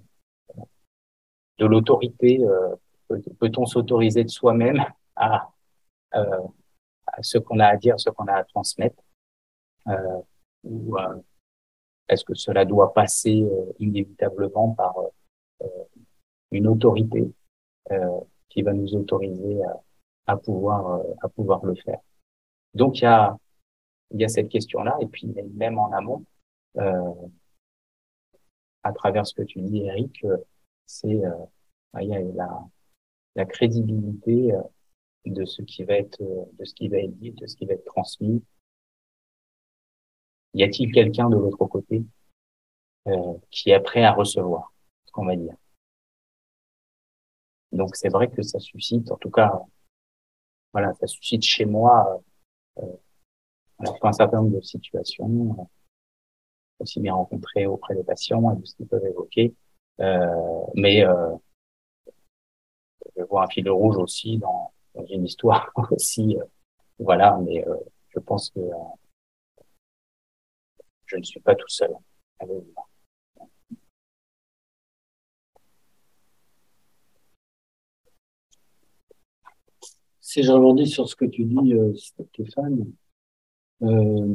de 1.59 1.66
l'autorité. 1.66 2.40
Euh, 2.44 2.75
Peut-on 3.38 3.66
s'autoriser 3.66 4.25
de 4.25 4.30
soi-même 4.30 4.83
à, 5.14 5.52
euh, 6.14 6.40
ce 7.21 7.38
qu'on 7.38 7.61
a 7.61 7.66
à 7.66 7.76
dire, 7.76 8.00
ce 8.00 8.09
qu'on 8.11 8.26
a 8.26 8.35
à 8.35 8.44
transmettre, 8.44 9.02
euh, 9.88 10.21
ou 10.64 10.97
euh, 10.97 11.16
est-ce 12.09 12.25
que 12.25 12.35
cela 12.35 12.64
doit 12.64 12.94
passer 12.94 13.47
inévitablement 13.78 14.71
par 14.71 14.97
une 16.50 16.66
autorité 16.66 17.30
qui 18.49 18.62
va 18.62 18.73
nous 18.73 18.94
autoriser 18.94 19.62
à, 19.64 19.84
à 20.26 20.37
pouvoir 20.37 21.02
à 21.23 21.28
pouvoir 21.28 21.64
le 21.64 21.75
faire. 21.75 22.00
Donc 22.75 22.99
il 22.99 23.04
y 23.04 23.07
a 23.07 23.37
il 24.11 24.21
y 24.21 24.25
a 24.25 24.28
cette 24.28 24.49
question-là 24.49 24.97
et 25.00 25.07
puis 25.07 25.26
même 25.54 25.78
en 25.78 25.93
amont, 25.93 26.25
à 28.83 28.93
travers 28.95 29.26
ce 29.26 29.35
que 29.35 29.43
tu 29.43 29.61
dis, 29.61 29.81
Eric, 29.87 30.25
c'est 30.87 31.09
il 32.00 32.09
y 32.09 32.14
a 32.14 32.21
la 32.21 32.64
la 33.37 33.45
crédibilité 33.45 34.52
de 35.26 35.45
ce 35.45 35.62
qui 35.62 35.85
va 35.85 35.95
être 35.95 36.21
de 36.21 36.64
ce 36.64 36.75
qui 36.75 36.88
va 36.88 36.99
être 36.99 37.16
dit, 37.19 37.33
de 37.33 37.47
ce 37.47 37.57
qui 37.57 37.66
va 37.66 37.75
être 37.75 37.85
transmis. 37.85 38.43
Y 40.54 40.62
a-t-il 40.62 40.93
quelqu'un 40.93 41.28
de 41.28 41.37
l'autre 41.37 41.66
côté 41.66 42.04
euh, 43.09 43.35
qui 43.50 43.71
est 43.71 43.81
prêt 43.81 44.04
à 44.04 44.12
recevoir 44.12 44.73
ce 45.04 45.12
qu'on 45.12 45.26
va 45.26 45.37
dire? 45.37 45.54
Donc 47.73 47.97
c'est 47.97 48.09
vrai 48.09 48.31
que 48.31 48.43
ça 48.43 48.61
suscite, 48.61 49.11
en 49.11 49.16
tout 49.16 49.31
cas, 49.31 49.61
voilà, 50.75 50.93
ça 50.95 51.07
suscite 51.07 51.45
chez 51.45 51.64
moi 51.64 52.21
euh, 52.78 52.97
un 54.02 54.12
certain 54.12 54.38
nombre 54.38 54.57
de 54.57 54.61
situations, 54.61 55.57
euh, 55.59 55.64
aussi 56.81 57.00
bien 57.00 57.14
rencontrées 57.14 57.66
auprès 57.66 57.95
des 57.95 58.02
patients 58.02 58.52
et 58.52 58.61
de 58.61 58.66
ce 58.66 58.75
qu'ils 58.75 58.88
peuvent 58.88 59.07
évoquer, 59.07 59.54
euh, 60.00 60.66
mais 60.75 61.07
euh, 61.07 61.31
je 63.16 63.23
vois 63.23 63.45
un 63.45 63.49
fil 63.49 63.71
rouge 63.71 63.97
aussi 63.99 64.38
dans 64.38 64.73
une 65.09 65.25
histoire 65.25 65.71
aussi. 65.93 66.37
Euh, 66.37 66.45
voilà, 66.99 67.38
mais 67.43 67.66
euh, 67.66 67.76
je 68.09 68.19
pense 68.19 68.50
que 68.50 68.61
euh, 68.61 68.75
je 71.07 71.16
ne 71.16 71.23
suis 71.23 71.40
pas 71.40 71.54
tout 71.54 71.69
seul. 71.69 71.95
Si 80.35 80.43
je 80.43 80.50
rebondis 80.50 80.88
sur 80.88 81.09
ce 81.09 81.14
que 81.14 81.26
tu 81.26 81.45
dis, 81.45 81.75
Stéphane, 81.95 82.91
euh, 83.83 84.35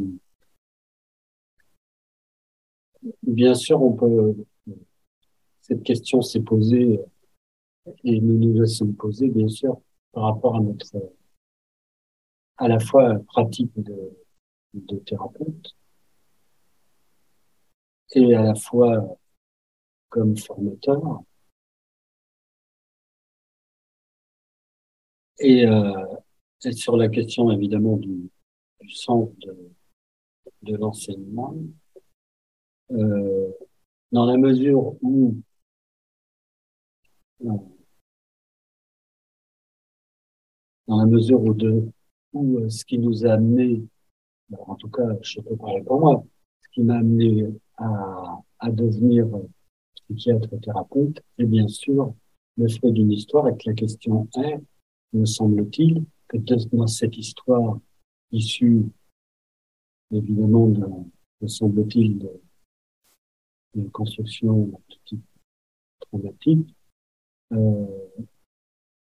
bien 3.21 3.53
sûr, 3.53 3.83
on 3.83 3.91
peut. 3.91 4.33
Cette 5.59 5.83
question 5.83 6.21
s'est 6.21 6.39
posée 6.39 7.01
et 8.05 8.21
nous 8.21 8.37
nous 8.37 8.61
la 8.61 8.65
sommes 8.65 8.95
posée, 8.95 9.27
bien 9.27 9.49
sûr, 9.49 9.81
par 10.13 10.23
rapport 10.23 10.55
à 10.55 10.61
notre 10.61 10.85
à 12.55 12.69
la 12.69 12.79
fois 12.79 13.19
pratique 13.27 13.73
de, 13.75 14.17
de 14.75 14.95
thérapeute 14.99 15.75
et 18.15 18.35
à 18.35 18.43
la 18.43 18.55
fois 18.55 19.19
comme 20.07 20.37
formateur 20.37 21.23
et, 25.39 25.65
euh, 25.65 25.93
sur 26.71 26.97
la 26.97 27.09
question 27.09 27.51
évidemment 27.51 27.97
du, 27.97 28.29
sens 28.89 29.29
de, 30.61 30.75
l'enseignement. 30.75 31.55
Euh, 32.91 33.51
dans 34.11 34.25
la 34.25 34.37
mesure 34.37 34.95
où 35.01 35.35
euh, 37.45 37.49
dans 40.87 40.97
la 40.97 41.05
mesure 41.05 41.41
où, 41.41 41.53
de, 41.53 41.83
où 42.33 42.67
ce 42.69 42.83
qui 42.83 42.97
nous 42.97 43.25
a 43.25 43.33
amené, 43.33 43.83
en 44.57 44.75
tout 44.75 44.89
cas, 44.89 45.03
je 45.21 45.39
peux 45.39 45.55
parler 45.55 45.83
pour 45.83 45.99
moi, 45.99 46.25
ce 46.61 46.69
qui 46.69 46.81
m'a 46.81 46.97
amené 46.97 47.45
à, 47.77 48.41
à 48.57 48.71
devenir 48.71 49.27
psychiatre 50.09 50.59
thérapeute, 50.59 51.21
et 51.37 51.45
bien 51.45 51.67
sûr 51.67 52.13
le 52.57 52.67
fait 52.67 52.91
d'une 52.91 53.11
histoire 53.11 53.47
et 53.47 53.55
que 53.55 53.69
la 53.69 53.73
question 53.73 54.27
est, 54.35 54.59
me 55.13 55.25
semble-t-il, 55.25 56.03
que 56.27 56.37
dans 56.37 56.87
cette 56.87 57.17
histoire 57.17 57.79
issue 58.31 58.83
évidemment 60.11 60.67
de, 60.67 60.85
me 61.41 61.47
semble-t-il, 61.47 62.27
d'une 63.73 63.91
construction 63.91 64.65
de 64.67 64.95
type 65.05 65.23
traumatique, 65.99 66.75
euh, 67.53 67.85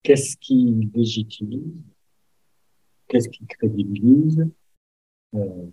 Qu'est-ce 0.06 0.38
qui 0.38 0.92
légitimise 0.94 1.84
Qu'est-ce 3.08 3.28
qui 3.30 3.44
crédibilise 3.48 4.48
euh, 5.34 5.66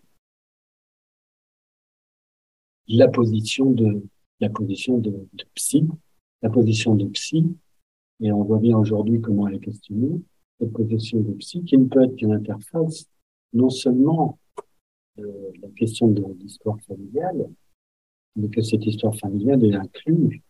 la 2.89 3.09
position 3.09 3.71
de 3.71 4.03
la 4.41 4.49
position 4.49 4.97
de, 4.97 5.29
psy, 5.55 5.87
la 6.41 6.49
position 6.49 6.95
de 6.95 7.07
psy, 7.09 7.47
et 8.21 8.31
on 8.33 8.43
voit 8.45 8.59
bien 8.59 8.77
aujourd'hui 8.77 9.21
comment 9.21 9.49
elle 9.49 9.57
est 9.57 9.61
questionnée, 9.61 10.21
cette 10.61 10.73
position 10.73 11.21
de 11.21 11.33
psy 11.35 11.65
qui 11.65 11.77
ne 11.79 11.87
peut 11.87 12.05
être 12.05 12.17
qu'une 12.17 12.33
interface 12.33 13.07
non 13.53 13.71
seulement 13.71 14.39
de 15.17 15.53
la 15.61 15.69
question 15.71 16.09
de 16.09 16.25
l'histoire 16.39 16.81
familiale, 16.83 17.51
mais 18.37 18.49
que 18.49 18.63
cette 18.63 18.87
histoire 18.87 19.15
familiale 19.17 19.65
est 19.65 19.75
inclue 19.75 20.43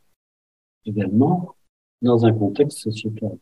également 0.84 1.56
dans 2.00 2.24
un 2.24 2.32
contexte 2.32 2.78
sociétal. 2.78 3.38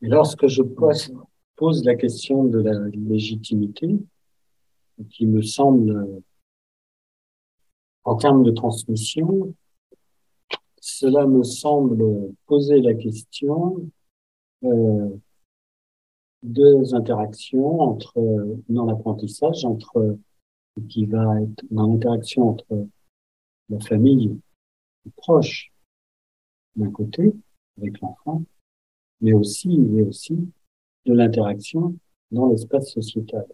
Et 0.00 0.08
lorsque 0.08 0.46
je 0.46 0.62
pose 0.62 1.84
la 1.84 1.96
question 1.96 2.44
de 2.44 2.60
la 2.60 2.88
légitimité, 2.90 3.98
qui 5.10 5.26
me 5.26 5.42
semble, 5.42 6.22
en 8.08 8.16
termes 8.16 8.42
de 8.42 8.50
transmission, 8.50 9.54
cela 10.80 11.26
me 11.26 11.42
semble 11.42 12.32
poser 12.46 12.80
la 12.80 12.94
question 12.94 13.90
euh, 14.64 15.10
deux 16.42 16.94
interactions 16.94 17.80
entre 17.80 18.18
dans 18.70 18.86
l'apprentissage 18.86 19.66
entre 19.66 20.16
qui 20.88 21.04
va 21.04 21.42
être 21.42 21.62
dans 21.70 21.88
l'interaction 21.88 22.48
entre 22.48 22.86
la 23.68 23.80
famille 23.80 24.40
proche 25.16 25.70
d'un 26.76 26.90
côté 26.90 27.34
avec 27.76 28.00
l'enfant, 28.00 28.42
mais 29.20 29.34
aussi 29.34 29.78
aussi 30.08 30.48
de 31.04 31.12
l'interaction 31.12 31.94
dans 32.30 32.48
l'espace 32.48 32.90
sociétal, 32.90 33.44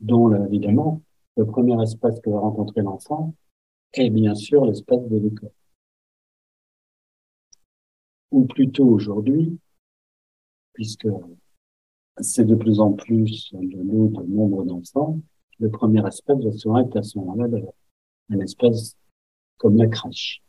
dont 0.00 0.32
évidemment 0.46 1.02
le 1.36 1.44
premier 1.44 1.80
espace 1.82 2.20
que 2.20 2.30
va 2.30 2.40
rencontrer 2.40 2.82
l'enfant 2.82 3.34
est 3.92 4.10
bien 4.10 4.34
sûr 4.34 4.64
l'espace 4.64 5.06
de 5.08 5.18
l'école. 5.18 5.50
Ou 8.30 8.44
plutôt 8.44 8.86
aujourd'hui, 8.86 9.58
puisque 10.72 11.08
c'est 12.18 12.44
de 12.44 12.54
plus 12.54 12.80
en 12.80 12.92
plus 12.92 13.50
de 13.52 13.78
lot 13.82 14.08
de 14.08 14.22
nombre 14.22 14.64
d'enfants, 14.64 15.20
le 15.58 15.70
premier 15.70 16.06
espace 16.06 16.38
va 16.38 16.52
souvent 16.52 16.78
être 16.78 16.96
à 16.96 17.02
ce 17.02 17.18
moment-là 17.18 17.58
un 18.30 18.40
espace 18.40 18.96
comme 19.58 19.76
la 19.76 19.86
crèche. 19.86 20.42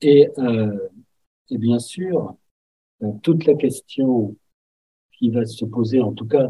Et, 0.00 0.28
euh, 0.38 0.88
et 1.48 1.58
bien 1.58 1.78
sûr, 1.78 2.36
euh, 3.02 3.12
toute 3.22 3.46
la 3.46 3.54
question 3.54 4.36
qui 5.12 5.30
va 5.30 5.44
se 5.46 5.64
poser, 5.64 6.00
en 6.00 6.12
tout 6.12 6.26
cas 6.26 6.48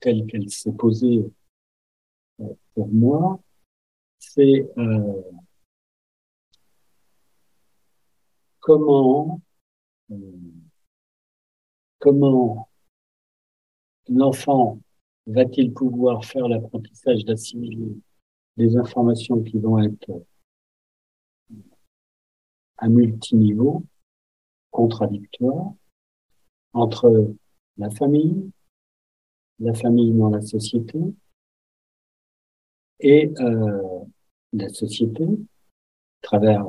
telle 0.00 0.26
qu'elle 0.26 0.48
s'est 0.50 0.72
posée 0.72 1.24
moi, 2.88 3.40
c'est 4.18 4.66
euh, 4.78 5.22
comment 8.60 9.40
euh, 10.10 10.16
comment 11.98 12.68
l'enfant 14.08 14.80
va-t-il 15.26 15.72
pouvoir 15.72 16.24
faire 16.24 16.48
l'apprentissage 16.48 17.24
d'assimiler 17.24 17.96
des 18.56 18.76
informations 18.76 19.42
qui 19.42 19.58
vont 19.58 19.78
être 19.78 20.24
à 22.78 22.88
multiniveau, 22.88 23.84
contradictoires, 24.70 25.74
entre 26.72 27.34
la 27.76 27.90
famille, 27.90 28.50
la 29.58 29.74
famille 29.74 30.12
dans 30.12 30.30
la 30.30 30.40
société 30.40 30.98
et 33.00 33.32
euh, 33.40 34.04
la 34.52 34.68
société 34.68 35.24
à 35.24 36.22
travers 36.22 36.64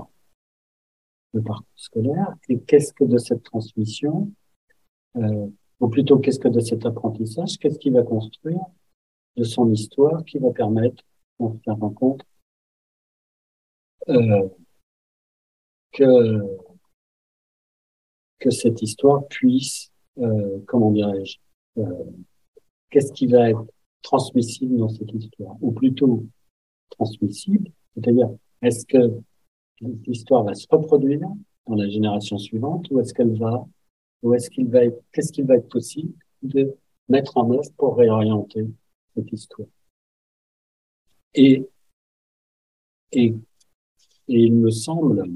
le 1.33 1.41
parcours 1.41 1.65
scolaire. 1.75 2.35
Et 2.49 2.59
qu'est-ce 2.59 2.93
que 2.93 3.03
de 3.03 3.17
cette 3.17 3.43
transmission 3.43 4.31
euh, 5.17 5.47
ou 5.79 5.89
plutôt 5.89 6.19
qu'est-ce 6.19 6.39
que 6.39 6.47
de 6.47 6.59
cet 6.59 6.85
apprentissage, 6.85 7.57
qu'est-ce 7.57 7.79
qui 7.79 7.89
va 7.89 8.03
construire 8.03 8.61
de 9.35 9.43
son 9.43 9.71
histoire 9.71 10.23
qui 10.25 10.37
va 10.37 10.51
permettre, 10.51 11.03
en 11.39 11.53
se 11.53 11.71
rend 11.71 11.89
compte, 11.89 12.23
que, 15.91 16.41
cette 18.49 18.81
histoire 18.81 19.25
puisse, 19.27 19.91
euh, 20.17 20.59
comment 20.67 20.91
dirais-je, 20.91 21.37
qu'est-ce 22.89 23.13
qui 23.13 23.27
va 23.27 23.49
être 23.49 23.65
transmissible 24.01 24.77
dans 24.77 24.89
cette 24.89 25.11
histoire, 25.13 25.55
ou 25.61 25.71
plutôt 25.71 26.25
transmissible, 26.89 27.71
c'est-à-dire 27.93 28.29
est-ce 28.61 28.85
que 28.85 29.21
l'histoire 29.81 30.43
va 30.43 30.53
se 30.53 30.67
reproduire 30.69 31.27
dans 31.67 31.75
la 31.75 31.89
génération 31.89 32.37
suivante, 32.37 32.89
ou 32.91 32.99
est-ce 32.99 33.13
qu'elle 33.13 33.37
va 33.37 33.67
ou 34.23 34.33
est-ce 34.35 34.49
qu'il 34.49 34.69
va 34.69 34.85
être, 34.85 35.01
qu'est-ce 35.11 35.31
qu'il 35.31 35.45
va 35.45 35.55
être 35.55 35.69
possible 35.69 36.13
de 36.43 36.75
mettre 37.09 37.37
en 37.37 37.51
œuvre 37.51 37.71
pour 37.77 37.97
réorienter 37.97 38.67
cette 39.15 39.31
histoire? 39.31 39.67
Et, 41.33 41.67
et, 43.11 43.27
et 43.27 43.33
il 44.27 44.53
me 44.53 44.69
semble, 44.69 45.27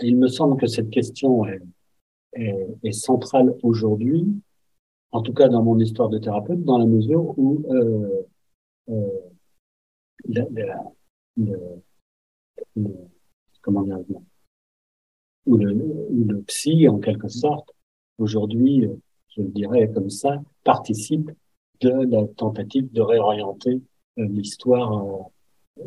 il 0.00 0.16
me 0.16 0.28
semble 0.28 0.58
que 0.58 0.66
cette 0.66 0.90
question 0.90 1.44
est, 1.46 1.60
est, 2.34 2.68
est 2.84 2.92
centrale 2.92 3.54
aujourd'hui, 3.62 4.26
en 5.12 5.22
tout 5.22 5.32
cas 5.32 5.48
dans 5.48 5.62
mon 5.62 5.78
histoire 5.78 6.08
de 6.08 6.18
thérapeute, 6.18 6.64
dans 6.64 6.78
la 6.78 6.86
mesure 6.86 7.38
où 7.38 7.62
euh, 7.70 8.22
euh, 8.88 9.20
la, 10.24 10.44
le, 11.36 11.80
comment 13.60 13.82
dire, 13.82 13.98
ou 15.46 15.56
le, 15.56 15.72
le 15.72 16.42
psy, 16.42 16.88
en 16.88 16.98
quelque 16.98 17.28
sorte, 17.28 17.74
aujourd'hui, 18.18 18.88
je 19.28 19.42
le 19.42 19.48
dirais 19.48 19.90
comme 19.92 20.10
ça, 20.10 20.40
participe 20.64 21.30
de 21.80 21.90
la 21.90 22.26
tentative 22.28 22.92
de 22.92 23.00
réorienter 23.00 23.82
euh, 24.18 24.26
l'histoire, 24.28 25.04
euh, 25.78 25.82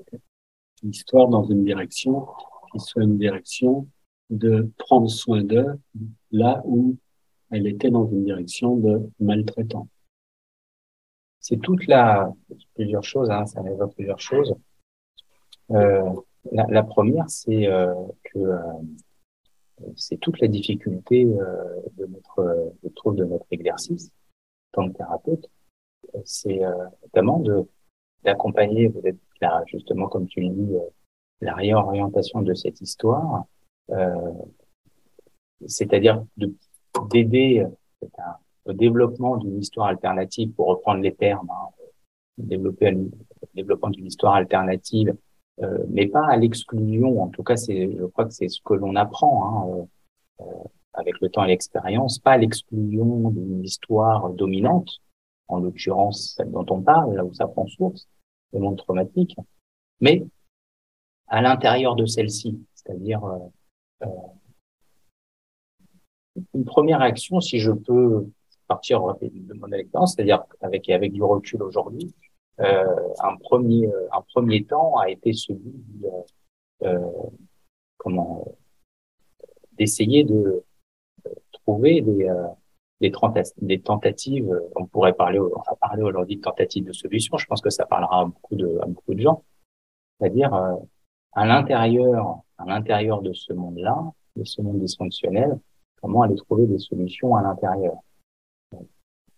l'histoire 0.84 1.28
dans 1.30 1.44
une 1.44 1.64
direction 1.64 2.28
qui 2.72 2.80
soit 2.80 3.04
une 3.04 3.18
direction 3.18 3.88
de 4.30 4.70
prendre 4.78 5.10
soin 5.10 5.44
d'eux 5.44 5.80
là 6.32 6.62
où 6.66 6.98
elle 7.52 7.68
était 7.68 7.90
dans 7.90 8.08
une 8.08 8.26
direction 8.26 8.78
de 8.78 9.10
maltraitant. 9.20 9.88
C'est 11.40 11.62
toute 11.62 11.86
la 11.88 12.34
plusieurs 12.74 13.04
choses, 13.04 13.30
hein, 13.30 13.46
ça 13.46 13.62
évoque 13.62 13.94
plusieurs 13.96 14.20
choses. 14.20 14.56
Euh, 15.72 16.10
la, 16.52 16.84
première, 16.84 17.30
c'est 17.30 17.68
euh, 17.68 17.94
que 18.24 18.40
euh, 18.40 18.58
c'est 19.96 20.18
toute 20.18 20.40
la 20.40 20.48
difficulté 20.48 21.26
euh, 21.26 21.82
de 21.98 22.06
notre, 22.06 22.74
je 22.84 22.90
trouve, 22.90 23.16
de 23.16 23.26
notre 23.26 23.46
exercice 23.52 24.12
tant 24.72 24.90
que 24.90 24.98
thérapeute. 24.98 25.50
C'est 26.24 26.64
euh, 26.64 26.86
notamment 27.04 27.40
de 27.40 27.68
d'accompagner, 28.24 28.88
vous 28.88 29.02
êtes 29.06 29.20
là, 29.40 29.64
justement, 29.68 30.08
comme 30.08 30.28
tu 30.28 30.42
le 30.42 30.50
dis, 30.50 30.76
euh, 30.76 30.80
la 31.42 31.54
réorientation 31.54 32.42
de 32.42 32.54
cette 32.56 32.82
histoire, 32.82 33.46
c'est-à-dire 35.68 36.26
d'aider 37.10 37.66
au 38.66 38.74
développement 38.74 39.38
d'une 39.38 39.60
histoire 39.60 39.88
alternative, 39.88 40.52
pour 40.52 40.68
reprendre 40.68 41.02
les 41.02 41.14
termes, 41.14 41.50
hein, 41.50 41.70
développer 42.38 42.92
le 42.92 43.10
développement 43.54 43.90
d'une 43.90 44.08
histoire 44.08 44.36
alternative 44.36 45.16
euh, 45.62 45.86
mais 45.90 46.08
pas 46.08 46.26
à 46.28 46.38
l'exclusion. 46.38 47.22
En 47.22 47.30
tout 47.30 47.44
cas, 47.44 47.56
c'est, 47.56 47.90
je 47.92 48.06
crois 48.06 48.26
que 48.26 48.34
c'est 48.34 48.50
ce 48.50 48.60
que 48.64 48.74
l'on 48.74 48.96
apprend 48.96 49.46
hein, 49.46 49.88
euh, 50.42 50.46
euh, 50.46 50.64
avec 50.94 51.20
le 51.22 51.30
temps 51.30 51.44
et 51.44 51.48
l'expérience, 51.48 52.20
pas 52.20 52.34
à 52.34 52.38
l'exclusion 52.38 53.30
d'une 53.30 53.64
histoire 53.64 54.30
dominante, 54.32 55.02
en 55.48 55.60
l'occurrence 55.60 56.36
celle 56.36 56.52
dont 56.52 56.66
on 56.70 56.82
parle, 56.82 57.16
là 57.16 57.24
où 57.24 57.34
ça 57.34 57.48
prend 57.48 57.68
source, 57.68 58.08
le 58.54 58.60
monde 58.60 58.78
traumatique, 58.78 59.36
mais 60.02 60.26
à 61.28 61.42
l'intérieur 61.42 61.96
de 61.96 62.06
celle-ci, 62.06 62.60
c'est-à-dire 62.74 63.24
euh, 63.24 64.08
une 66.54 66.65
première 66.65 67.02
action, 67.02 67.39
si 67.41 67.60
je 67.60 67.71
peux 67.71 68.28
partir 68.67 69.02
de 69.21 69.54
mon 69.54 69.71
expérience, 69.71 70.15
c'est-à-dire 70.15 70.43
avec 70.62 70.89
avec 70.89 71.13
du 71.13 71.24
recul 71.24 71.62
aujourd'hui, 71.62 72.13
euh, 72.60 72.86
un 73.19 73.36
premier 73.38 73.88
un 74.12 74.21
premier 74.34 74.63
temps 74.63 74.98
a 74.98 75.10
été 75.10 75.34
celui 75.34 75.84
euh, 76.04 76.88
euh, 76.88 77.12
comment 77.98 78.45
d'essayer 79.74 80.24
de 80.24 80.63
trouver 81.52 82.02
des 82.02 82.30
des, 83.02 83.12
des 83.58 83.82
tentatives, 83.82 84.50
on 84.76 84.86
pourrait 84.86 85.13
parler, 85.13 85.38
on 85.38 85.50
va 85.50 85.76
parler 85.82 86.02
aujourd'hui 86.02 86.38
de 86.38 86.41
tentatives 86.41 86.86
de 86.86 86.93
solution. 86.93 87.38
Je 87.38 87.45
pense 87.45 87.62
que 87.62 87.69
ça 87.69 87.86
parlera 87.86 88.21
à 88.21 88.26
beaucoup 88.26 88.56
de, 88.56 88.80
à 88.82 88.86
beaucoup 88.86 89.13
de 89.13 89.19
gens. 89.19 89.43
C'est-à-dire, 90.17 90.54
à 91.34 91.45
l'intérieur, 91.45 92.39
à 92.58 92.65
l'intérieur 92.65 93.21
de 93.21 93.34
ce 93.34 93.52
monde-là, 93.52 93.98
de 94.38 94.45
ce 94.45 94.62
monde 94.62 94.80
dysfonctionnel, 94.80 95.60
aller 96.22 96.36
trouver 96.36 96.68
des 96.68 96.80
solutions 96.80 97.36
à 97.36 97.41
l'intérieur. 97.41 97.98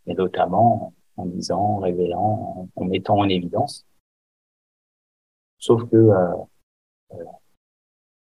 Et 0.05 0.13
notamment 0.13 0.93
en 1.17 1.25
disant, 1.25 1.59
en 1.59 1.79
révélant, 1.79 2.69
en, 2.75 2.85
mettant 2.85 3.17
en 3.17 3.27
évidence. 3.27 3.85
Sauf 5.57 5.89
que 5.89 5.95
euh, 5.95 6.35
euh, 7.13 7.23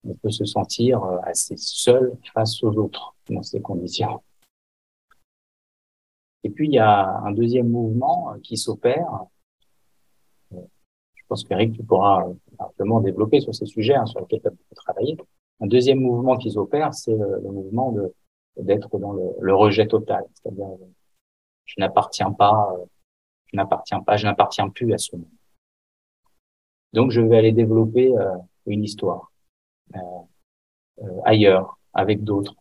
on 0.05 0.15
peut 0.15 0.31
se 0.31 0.45
sentir 0.45 1.03
euh, 1.03 1.19
assez 1.25 1.57
seul 1.57 2.17
face 2.33 2.63
aux 2.63 2.73
autres 2.77 3.17
dans 3.29 3.43
ces 3.43 3.61
conditions. 3.61 4.23
Et 6.45 6.51
puis 6.51 6.69
il 6.69 6.75
y 6.75 6.79
a 6.79 7.19
un 7.19 7.33
deuxième 7.33 7.69
mouvement 7.69 8.35
qui 8.43 8.57
s'opère. 8.57 9.25
Je 10.53 11.23
pense 11.27 11.43
qu'Eric, 11.43 11.73
tu 11.73 11.83
pourras 11.83 12.27
largement 12.59 13.01
développer 13.01 13.41
sur 13.41 13.55
ces 13.55 13.67
sujets 13.67 13.95
hein, 13.95 14.07
sur 14.07 14.21
lesquels 14.21 14.43
tu 14.43 14.49
as 14.49 14.51
beaucoup 14.51 14.75
travaillé. 14.75 15.17
Un 15.61 15.67
deuxième 15.67 16.01
mouvement 16.01 16.37
qui 16.37 16.51
s'opère, 16.51 16.93
c'est 16.93 17.17
le, 17.17 17.41
mouvement 17.51 17.93
de 17.93 18.13
d'être 18.57 18.99
dans 18.99 19.13
le, 19.13 19.23
le, 19.41 19.55
rejet 19.55 19.87
total, 19.87 20.25
c'est-à-dire 20.35 20.69
je 21.65 21.75
n'appartiens 21.79 22.33
pas, 22.33 22.75
je 23.47 23.57
n'appartiens 23.57 24.01
pas, 24.01 24.17
je 24.17 24.27
n'appartiens 24.27 24.69
plus 24.69 24.93
à 24.93 24.99
ce 24.99 25.17
monde. 25.17 25.29
Donc 26.93 27.11
je 27.11 27.21
vais 27.21 27.37
aller 27.37 27.53
développer 27.53 28.13
une 28.67 28.85
histoire 28.85 29.33
ailleurs 31.25 31.79
avec 31.93 32.23
d'autres, 32.23 32.55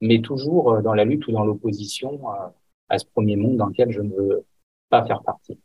mais 0.00 0.20
toujours 0.20 0.82
dans 0.82 0.94
la 0.94 1.04
lutte 1.04 1.26
ou 1.28 1.32
dans 1.32 1.44
l'opposition 1.44 2.20
à 2.88 2.98
ce 2.98 3.06
premier 3.06 3.36
monde 3.36 3.56
dans 3.56 3.66
lequel 3.66 3.90
je 3.90 4.02
ne 4.02 4.12
veux 4.12 4.44
pas 4.90 5.06
faire 5.06 5.22
partie. 5.22 5.58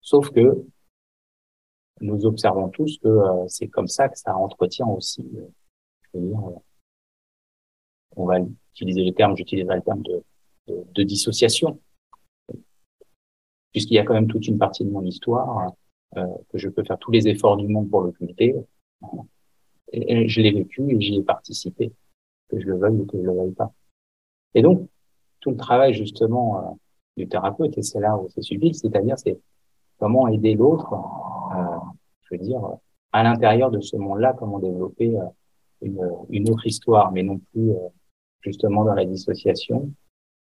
Sauf 0.00 0.30
que 0.30 0.64
nous 2.00 2.24
observons 2.24 2.68
tous 2.68 2.98
que 2.98 3.08
euh, 3.08 3.46
c'est 3.48 3.68
comme 3.68 3.88
ça 3.88 4.08
que 4.08 4.18
ça 4.18 4.36
entretient 4.36 4.88
aussi, 4.88 5.28
euh, 5.36 5.46
je 6.02 6.18
veux 6.18 6.26
dire, 6.28 6.48
euh, 6.48 6.58
on 8.16 8.26
va 8.26 8.38
utiliser 8.74 9.04
le 9.04 9.12
terme, 9.12 9.36
j'utiliserai 9.36 9.76
le 9.76 9.82
terme 9.82 10.02
de, 10.02 10.22
de, 10.68 10.84
de 10.92 11.02
dissociation, 11.02 11.80
puisqu'il 13.72 13.94
y 13.94 13.98
a 13.98 14.04
quand 14.04 14.14
même 14.14 14.28
toute 14.28 14.46
une 14.46 14.58
partie 14.58 14.84
de 14.84 14.90
mon 14.90 15.02
histoire 15.02 15.72
que 16.12 16.58
je 16.58 16.68
peux 16.68 16.82
faire 16.82 16.98
tous 16.98 17.12
les 17.12 17.28
efforts 17.28 17.56
du 17.56 17.68
monde 17.68 17.88
pour 17.88 18.00
l'occulter. 18.00 18.56
Et, 19.92 20.28
je 20.28 20.40
l'ai 20.40 20.50
vécu 20.50 20.82
et 20.90 21.00
j'y 21.00 21.16
ai 21.16 21.22
participé, 21.22 21.92
que 22.48 22.58
je 22.60 22.66
le 22.66 22.76
veuille 22.76 23.00
ou 23.00 23.06
que 23.06 23.16
je 23.16 23.22
le 23.22 23.32
veuille 23.32 23.52
pas. 23.52 23.72
Et 24.54 24.62
donc, 24.62 24.88
tout 25.40 25.50
le 25.50 25.56
travail 25.56 25.94
justement 25.94 26.78
du 27.16 27.28
thérapeute, 27.28 27.76
et 27.78 27.82
c'est 27.82 28.00
là 28.00 28.16
où 28.16 28.28
c'est 28.28 28.42
subtil, 28.42 28.74
c'est-à-dire 28.74 29.18
c'est 29.18 29.38
comment 29.98 30.28
aider 30.28 30.54
l'autre, 30.54 30.92
euh, 30.92 31.78
je 32.22 32.34
veux 32.34 32.42
dire, 32.42 32.62
à 33.12 33.22
l'intérieur 33.22 33.70
de 33.70 33.80
ce 33.80 33.96
monde-là, 33.96 34.34
comment 34.38 34.58
développer 34.58 35.16
euh, 35.16 35.24
une, 35.82 36.00
une, 36.30 36.50
autre 36.50 36.66
histoire, 36.66 37.12
mais 37.12 37.22
non 37.22 37.38
plus 37.38 37.70
euh, 37.70 37.88
justement 38.40 38.84
dans 38.84 38.94
la 38.94 39.04
dissociation, 39.04 39.90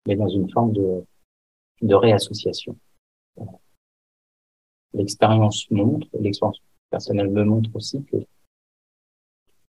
mais 0.07 0.15
dans 0.15 0.27
une 0.27 0.49
forme 0.49 0.73
de, 0.73 1.03
réassociation. 1.81 2.77
L'expérience 4.93 5.69
montre, 5.71 6.07
l'expérience 6.19 6.61
personnelle 6.89 7.29
me 7.29 7.43
montre 7.43 7.69
aussi 7.73 8.03
que 8.05 8.17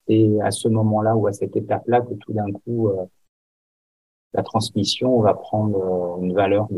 c'est 0.06 0.40
à 0.42 0.50
ce 0.50 0.68
moment-là 0.68 1.16
ou 1.16 1.26
à 1.26 1.32
cette 1.32 1.56
étape-là 1.56 2.02
que 2.02 2.14
tout 2.14 2.32
d'un 2.32 2.50
coup, 2.52 2.88
euh, 2.88 3.06
la 4.34 4.42
transmission 4.42 5.20
va 5.20 5.32
prendre 5.32 6.18
une 6.20 6.34
valeur 6.34 6.68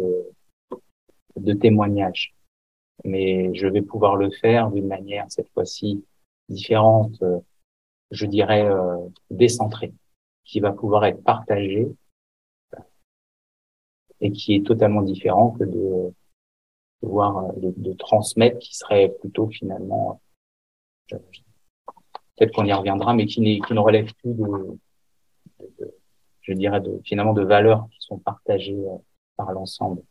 de, 1.37 1.53
témoignage 1.55 2.37
mais 3.05 3.55
je 3.55 3.67
vais 3.67 3.83
pouvoir 3.83 4.17
le 4.17 4.31
faire 4.31 4.71
d'une 4.71 4.87
manière 4.87 5.27
cette 5.29 5.49
fois-ci 5.51 6.05
différente, 6.49 7.21
euh, 7.23 7.39
je 8.11 8.27
dirais 8.27 8.65
euh, 8.65 8.97
décentrée, 9.31 9.93
qui 10.47 10.61
va 10.61 10.73
pouvoir 10.73 11.05
être 11.05 11.23
partagée 11.23 11.89
et 14.21 14.33
qui 14.33 14.55
est 14.55 14.67
totalement 14.67 15.03
différent 15.03 15.51
que 15.51 15.65
de 15.65 16.15
voir 17.03 17.53
de, 17.57 17.93
transmettre, 17.93 18.59
qui 18.59 18.75
serait 18.75 19.11
plutôt 19.21 19.49
finalement 19.49 20.21
peut-être 21.09 22.53
qu'on 22.55 22.65
y 22.65 22.73
reviendra, 22.73 23.15
mais 23.15 23.27
qui, 23.27 23.41
ne 23.41 23.79
relève 23.79 24.13
plus 24.15 24.35
de, 24.35 24.79
je 26.43 26.53
dirais 26.53 26.83
finalement 27.05 27.33
de 27.33 27.43
valeurs 27.43 27.89
qui 27.91 27.99
sont 28.01 28.19
partagées 28.19 28.75
euh, 28.75 28.97
par 29.37 29.53
l'ensemble. 29.53 30.03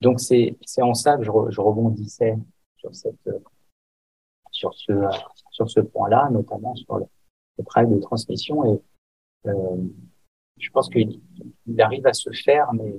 Donc 0.00 0.20
c'est 0.20 0.56
c'est 0.64 0.82
en 0.82 0.94
ça 0.94 1.16
que 1.16 1.24
je, 1.24 1.30
rebondissais 1.30 2.36
sur 2.76 2.94
cette 2.94 3.30
sur 4.50 4.74
ce 4.74 4.92
sur 5.50 5.70
ce 5.70 5.80
point-là, 5.80 6.28
notamment 6.30 6.74
sur 6.76 6.98
le, 6.98 7.06
travail 7.64 7.90
de 7.90 7.98
transmission 7.98 8.64
et 8.64 8.68
euh, 8.68 8.82
je 9.44 10.70
pense 10.70 10.88
qu'il 10.88 11.20
arrive 11.78 12.06
à 12.06 12.12
se 12.12 12.30
faire, 12.30 12.72
mais 12.74 12.94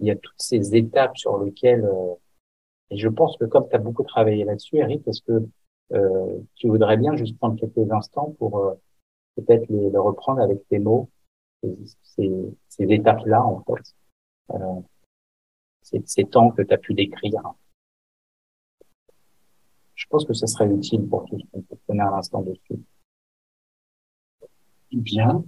il 0.00 0.06
y 0.06 0.10
a 0.10 0.16
toutes 0.16 0.40
ces 0.40 0.74
étapes 0.74 1.16
sur 1.16 1.42
lesquelles 1.42 1.84
euh, 1.84 2.14
et 2.90 2.98
je 2.98 3.08
pense 3.08 3.36
que 3.36 3.44
comme 3.44 3.68
tu 3.68 3.74
as 3.74 3.78
beaucoup 3.78 4.04
travaillé 4.04 4.44
là-dessus, 4.44 4.76
Eric, 4.76 5.06
est-ce 5.08 5.22
que 5.22 5.48
euh, 5.92 6.40
tu 6.54 6.68
voudrais 6.68 6.96
bien 6.96 7.16
juste 7.16 7.36
prendre 7.38 7.58
quelques 7.58 7.90
instants 7.90 8.34
pour 8.38 8.58
euh, 8.58 8.74
peut-être 9.36 9.66
les, 9.68 9.90
les, 9.90 9.98
reprendre 9.98 10.40
avec 10.40 10.66
tes 10.68 10.78
mots, 10.78 11.10
ces, 12.02 12.30
ces 12.68 12.84
étapes-là 12.84 13.42
en 13.42 13.64
fait. 13.64 13.94
Euh, 14.50 14.80
ces, 15.82 16.24
temps 16.24 16.50
que 16.50 16.62
tu 16.62 16.72
as 16.72 16.78
pu 16.78 16.94
décrire? 16.94 17.42
Je 19.94 20.06
pense 20.08 20.24
que 20.24 20.34
ce 20.34 20.46
serait 20.46 20.68
utile 20.68 21.08
pour 21.08 21.24
tous 21.26 21.42
qu'on 21.52 21.62
peut 21.62 21.76
tenir 21.86 22.06
un 22.06 22.18
instant 22.18 22.42
dessus. 22.42 22.80
Bien. 24.92 25.44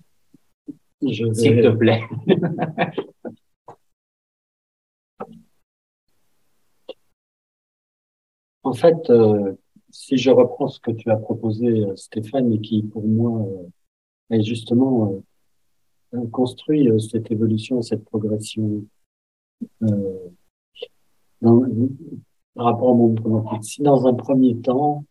S'il 1.03 1.35
te 1.35 1.77
plaît. 1.77 2.01
en 8.63 8.73
fait, 8.73 9.11
euh, 9.11 9.53
si 9.91 10.17
je 10.19 10.31
reprends 10.31 10.69
ce 10.69 10.81
que 10.81 10.91
tu 10.91 11.11
as 11.11 11.17
proposé, 11.17 11.67
euh, 11.67 11.97
Stéphane, 11.97 12.53
et 12.53 12.61
qui 12.61 12.83
pour 12.83 13.07
moi 13.07 13.41
euh, 13.41 14.37
est 14.37 14.43
justement 14.43 15.23
construit 16.33 16.89
cette 17.01 17.31
évolution, 17.31 17.83
cette 17.83 18.05
progression 18.05 18.85
euh, 19.83 20.29
dans, 21.41 21.63
par 22.55 22.67
rapport 22.67 22.91
à 22.91 22.95
mon 22.95 23.15
problématique. 23.15 23.65
Si 23.65 23.83
dans 23.83 24.07
un 24.07 24.15
premier 24.15 24.61
temps, 24.61 25.05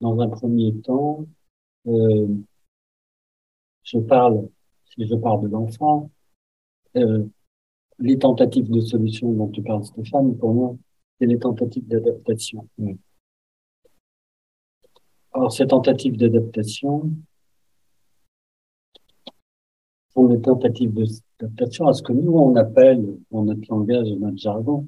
dans 0.00 0.20
un 0.20 0.28
premier 0.28 0.74
temps, 0.80 1.26
je 1.84 2.28
parle, 4.06 4.48
si 4.94 5.06
je 5.06 5.14
parle 5.14 5.42
de 5.42 5.48
l'enfant, 5.48 6.10
euh, 6.96 7.24
les 7.98 8.18
tentatives 8.18 8.70
de 8.70 8.80
solution 8.80 9.32
dont 9.32 9.48
tu 9.48 9.62
parles, 9.62 9.84
Stéphane, 9.84 10.36
pour 10.36 10.54
moi, 10.54 10.76
c'est 11.18 11.26
les 11.26 11.38
tentatives 11.38 11.86
d'adaptation. 11.86 12.68
Mm. 12.78 12.94
Alors, 15.32 15.52
ces 15.52 15.66
tentatives 15.66 16.16
d'adaptation, 16.16 17.10
sont 20.14 20.26
des 20.26 20.40
tentatives 20.40 20.92
d'adaptation 21.38 21.86
à 21.86 21.92
ce 21.92 22.02
que 22.02 22.12
nous, 22.12 22.32
on 22.32 22.56
appelle, 22.56 23.18
dans 23.30 23.44
notre 23.44 23.68
langage 23.68 24.08
et 24.08 24.16
notre 24.16 24.38
jargon, 24.38 24.86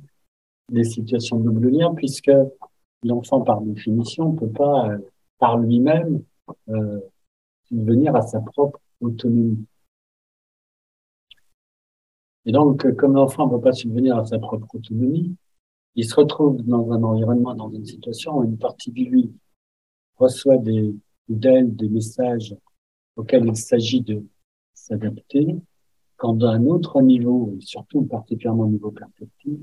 des 0.70 0.84
situations 0.84 1.38
de 1.38 1.44
double 1.44 1.70
lien, 1.70 1.94
puisque 1.94 2.32
l'enfant, 3.02 3.40
par 3.42 3.60
définition, 3.60 4.32
ne 4.32 4.38
peut 4.38 4.50
pas, 4.50 4.88
euh, 4.88 4.98
par 5.38 5.58
lui-même, 5.58 6.22
euh, 6.68 7.00
venir 7.70 8.14
à 8.16 8.22
sa 8.22 8.40
propre 8.40 8.80
autonomie. 9.00 9.64
Et 12.46 12.53
donc, 12.53 12.90
comme 12.96 13.14
l'enfant 13.14 13.46
ne 13.46 13.53
peut 13.53 13.61
pas 13.61 13.72
subvenir 13.72 14.16
à 14.16 14.24
sa 14.24 14.38
propre 14.38 14.74
autonomie, 14.74 15.37
il 15.94 16.05
se 16.05 16.14
retrouve 16.14 16.62
dans 16.62 16.92
un 16.92 17.03
environnement, 17.03 17.55
dans 17.55 17.70
une 17.70 17.85
situation 17.85 18.38
où 18.38 18.44
une 18.44 18.59
partie 18.59 18.90
de 18.90 19.00
lui 19.00 19.33
reçoit 20.16 20.59
des, 20.59 20.94
d'elle 21.29 21.74
des 21.74 21.88
messages 21.88 22.55
auxquels 23.16 23.46
il 23.46 23.57
s'agit 23.57 24.00
de 24.00 24.24
s'adapter, 24.72 25.57
quand 26.16 26.42
à 26.42 26.50
un 26.50 26.66
autre 26.66 27.00
niveau, 27.03 27.55
et 27.57 27.61
surtout 27.61 28.03
particulièrement 28.03 28.64
au 28.64 28.68
niveau 28.68 28.90
perspective, 28.90 29.61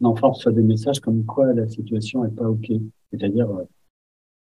l'enfant 0.00 0.30
reçoit 0.30 0.52
des 0.52 0.62
messages 0.62 1.00
comme 1.00 1.24
quoi 1.24 1.52
la 1.52 1.68
situation 1.68 2.24
est 2.24 2.34
pas 2.34 2.48
OK, 2.48 2.70
c'est-à-dire 3.10 3.50
euh, 3.50 3.64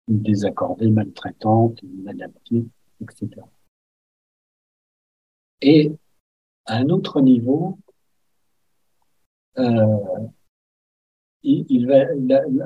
désaccordée, 0.08 0.90
maltraitante, 0.90 1.82
inadaptée, 1.84 2.66
etc. 3.02 3.30
Et 5.62 5.92
à 6.72 6.78
un 6.78 6.90
autre 6.90 7.20
niveau, 7.20 7.78
euh, 9.58 10.28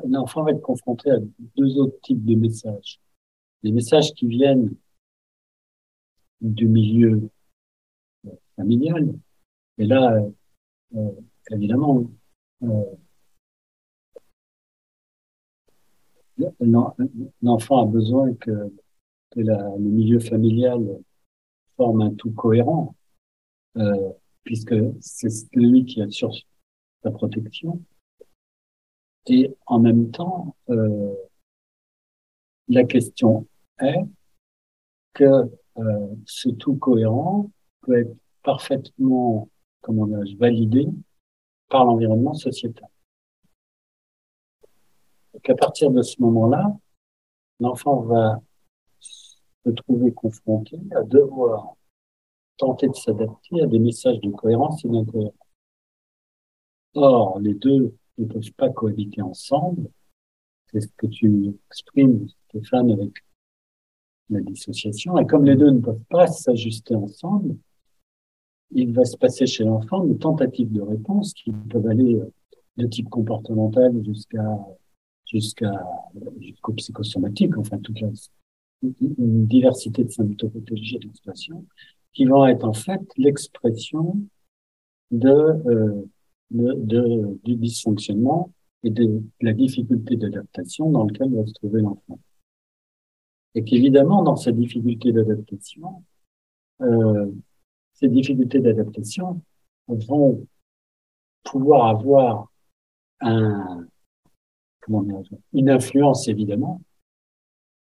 l'enfant 0.08 0.44
va 0.44 0.52
être 0.52 0.62
confronté 0.62 1.10
à 1.10 1.18
deux 1.58 1.80
autres 1.80 2.00
types 2.02 2.24
de 2.24 2.36
messages. 2.36 3.02
Les 3.64 3.72
messages 3.72 4.14
qui 4.14 4.28
viennent 4.28 4.76
du 6.40 6.68
milieu 6.68 7.32
familial. 8.56 9.12
Et 9.80 9.86
là, 9.86 10.24
euh, 10.96 11.12
évidemment, 11.50 12.06
euh, 12.62 12.84
l'enfant 17.42 17.82
a 17.82 17.86
besoin 17.88 18.36
que 18.36 18.72
le 19.36 19.78
milieu 19.80 20.20
familial 20.20 21.02
forme 21.76 22.02
un 22.02 22.14
tout 22.14 22.32
cohérent, 22.34 22.95
euh, 23.78 24.12
puisque 24.44 24.76
c'est 25.02 25.30
lui 25.54 25.86
qui 25.86 26.02
assure 26.02 26.34
sa 27.04 27.12
protection. 27.12 27.82
Et 29.28 29.56
en 29.66 29.80
même 29.80 30.12
temps, 30.12 30.56
euh, 30.70 31.14
la 32.68 32.84
question 32.84 33.48
est 33.80 34.06
que 35.14 35.50
euh, 35.78 36.08
ce 36.26 36.50
tout 36.50 36.76
cohérent 36.76 37.50
peut 37.82 38.00
être 38.00 38.16
parfaitement, 38.44 39.50
comment 39.82 40.08
dire, 40.08 40.38
validé 40.38 40.88
par 41.70 41.86
l'environnement 41.86 42.34
sociétal. 42.34 42.88
Donc 45.34 45.50
à 45.50 45.56
partir 45.56 45.92
de 45.92 46.02
ce 46.02 46.22
moment-là, 46.22 46.78
l'enfant 47.60 48.02
va 48.02 48.40
se 49.00 49.70
trouver 49.72 50.12
confronté 50.14 50.80
à 50.96 51.04
devoir 51.04 51.76
tenter 52.58 52.88
de 52.88 52.96
s'adapter 52.96 53.62
à 53.62 53.66
des 53.66 53.80
messages 53.80 54.20
de 54.20 54.32
cohérence 54.32 54.84
et 54.86 54.90
d'incohérence. 54.90 55.34
Or, 56.94 57.40
les 57.40 57.54
deux 57.54 57.96
ne 58.18 58.26
peuvent 58.26 58.54
pas 58.54 58.70
cohabiter 58.70 59.22
ensemble. 59.22 59.90
C'est 60.72 60.82
ce 60.82 60.88
que 60.98 61.08
tu 61.08 61.54
exprimes, 61.68 62.28
Stéphane, 62.50 62.92
avec 62.92 63.14
la 64.30 64.42
dissociation. 64.42 65.18
Et 65.18 65.26
comme 65.26 65.46
les 65.46 65.56
deux 65.56 65.72
ne 65.72 65.80
peuvent 65.80 66.04
pas 66.10 66.28
s'ajuster 66.28 66.96
ensemble, 66.96 67.58
il 68.72 68.94
va 68.94 69.06
se 69.06 69.18
passer 69.18 69.46
chez 69.46 69.64
l'enfant 69.64 70.06
une 70.06 70.18
tentative 70.18 70.72
de 70.72 70.82
réponse 70.82 71.34
qui 71.34 71.52
peuvent 71.52 71.88
aller 71.88 72.20
de 72.78 72.88
type 72.88 73.10
comportemental 73.10 74.04
jusqu'à 74.04 74.58
jusqu'à 75.26 75.72
jusqu'au 76.40 76.74
psychosomatique, 76.74 77.58
enfin 77.58 77.80
toute 77.80 78.00
la, 78.00 78.10
une 78.84 79.48
diversité 79.48 80.04
de 80.04 80.10
symptomatologie 80.10 80.98
et 80.98 81.00
d'expression 81.00 81.66
qui 82.16 82.26
vont 82.26 82.46
être 82.46 82.64
en 82.66 82.74
fait 82.74 83.02
l'expression 83.18 84.18
de, 85.12 85.30
euh, 85.30 86.06
de, 86.50 87.40
du 87.44 87.56
dysfonctionnement 87.56 88.52
et 88.84 88.90
de 88.90 89.22
la 89.42 89.54
difficulté 89.54 90.16
d'adaptation 90.16 90.90
dans 90.90 91.04
lequel 91.04 91.34
va 91.34 91.46
se 91.46 91.54
trouver 91.54 91.82
l'enfant. 91.82 92.20
Et 93.54 93.64
qu'évidemment, 93.64 94.24
dans 94.24 94.36
cette 94.36 94.58
difficulté 94.58 95.12
d'adaptation, 95.12 96.04
euh, 96.82 97.32
ces 97.94 98.08
difficultés 98.08 98.60
d'adaptation 98.60 99.42
vont 99.88 100.46
pouvoir 101.44 101.88
avoir 101.88 102.52
un, 103.22 103.88
comment 104.82 105.04
dire, 105.04 105.22
une 105.54 105.70
influence 105.70 106.28
évidemment, 106.28 106.82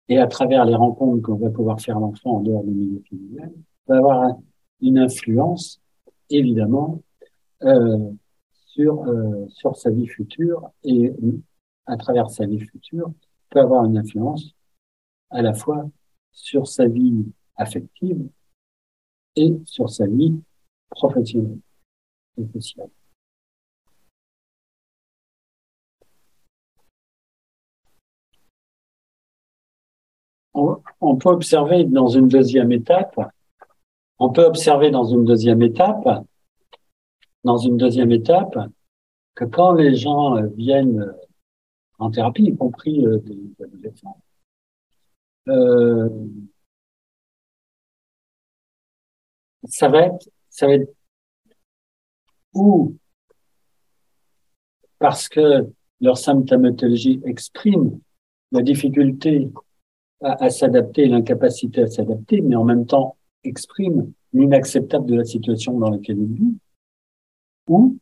et 0.08 0.18
à 0.18 0.28
travers 0.28 0.66
les 0.66 0.76
rencontres 0.76 1.22
qu'on 1.22 1.36
va 1.36 1.50
pouvoir 1.50 1.80
faire 1.80 2.00
l'enfant 2.00 2.38
en 2.38 2.42
dehors 2.42 2.64
du 2.64 2.72
milieu 2.72 3.02
familial, 3.10 3.54
avoir 3.94 4.38
une 4.82 4.98
influence 4.98 5.82
évidemment 6.30 7.02
euh, 7.64 8.12
sur 8.66 9.04
euh, 9.08 9.48
sur 9.50 9.76
sa 9.76 9.90
vie 9.90 10.08
future 10.08 10.70
et 10.84 11.12
à 11.86 11.98
travers 11.98 12.30
sa 12.30 12.46
vie 12.46 12.60
future 12.60 13.12
peut 13.50 13.60
avoir 13.60 13.86
une 13.86 13.98
influence 13.98 14.56
à 15.30 15.42
la 15.42 15.54
fois 15.54 15.90
sur 16.32 16.68
sa 16.68 16.88
vie 16.88 17.26
affective 17.56 18.28
et 19.36 19.60
sur 19.66 19.90
sa 19.90 20.08
vie 20.08 20.42
professionnelle 20.90 21.60
et 22.38 22.48
sociale. 22.54 22.90
On, 30.54 31.16
peut 31.16 31.30
observer 31.30 31.86
dans 31.86 32.08
une 32.08 32.28
deuxième 32.28 32.72
étape, 32.72 33.20
on 34.22 34.30
peut 34.32 34.46
observer 34.46 34.92
dans 34.92 35.04
une 35.04 35.26
deuxième 35.26 35.64
étape, 35.64 36.08
dans 37.44 37.58
une 37.58 37.76
deuxième 37.78 38.12
étape, 38.12 38.56
que 39.34 39.46
quand 39.46 39.74
les 39.74 39.96
gens 39.96 40.38
euh, 40.38 40.46
viennent 40.56 41.02
euh, 41.02 41.12
en 41.98 42.12
thérapie, 42.12 42.44
y 42.44 42.56
compris 42.56 43.04
euh, 43.04 43.18
des 43.18 43.64
adolescents, 43.64 44.22
ça 49.68 49.90
va 49.90 50.02
être, 50.06 50.30
ça 50.50 50.68
va 50.68 50.74
être 50.74 50.94
ou 52.54 52.96
parce 55.00 55.30
que 55.30 55.68
leur 56.00 56.20
symptomatologie 56.20 57.22
exprime 57.26 58.00
la 58.52 58.62
difficulté 58.62 59.50
à, 60.22 60.52
s'adapter, 60.52 61.08
l'incapacité 61.08 61.82
à 61.82 61.88
s'adapter, 61.88 62.42
mais 62.42 62.56
en 62.56 62.64
même 62.64 62.86
temps 62.86 63.18
exprime 63.44 64.12
l'inacceptable 64.34 65.06
de 65.08 65.16
la 65.16 65.26
situation 65.26 65.78
dans 65.80 65.90
laquelle 65.90 66.20
ils 66.20 66.34
vivent, 66.34 66.58
ou 67.68 67.98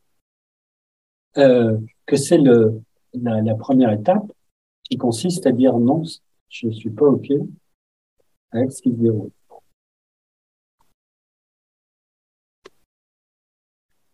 euh, 1.36 1.78
que 2.06 2.16
c'est 2.16 2.38
le 2.38 2.80
la, 3.14 3.40
la, 3.40 3.54
première 3.54 3.90
étape 3.90 4.30
qui 4.84 4.96
consiste 4.96 5.46
à 5.46 5.52
dire 5.52 5.76
non, 5.78 6.02
je 6.48 6.66
ne 6.66 6.72
suis 6.72 6.90
pas 6.90 7.06
OK 7.06 7.28
avec 8.52 8.72
ce 8.72 8.82
qui 8.82 8.90
se 8.90 8.96
déroule. 8.96 9.30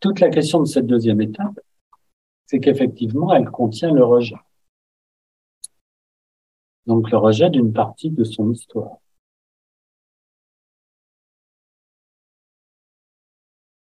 Toute 0.00 0.20
la 0.20 0.30
question 0.30 0.60
de 0.60 0.66
cette 0.66 0.86
deuxième 0.86 1.20
étape, 1.20 1.58
c'est 2.46 2.60
qu'effectivement, 2.60 3.34
elle 3.34 3.50
contient 3.50 3.92
le 3.92 4.04
rejet. 4.04 4.36
Donc 6.86 7.10
le 7.10 7.18
rejet 7.18 7.50
d'une 7.50 7.72
partie 7.72 8.10
de 8.10 8.22
son 8.22 8.52
histoire. 8.52 8.98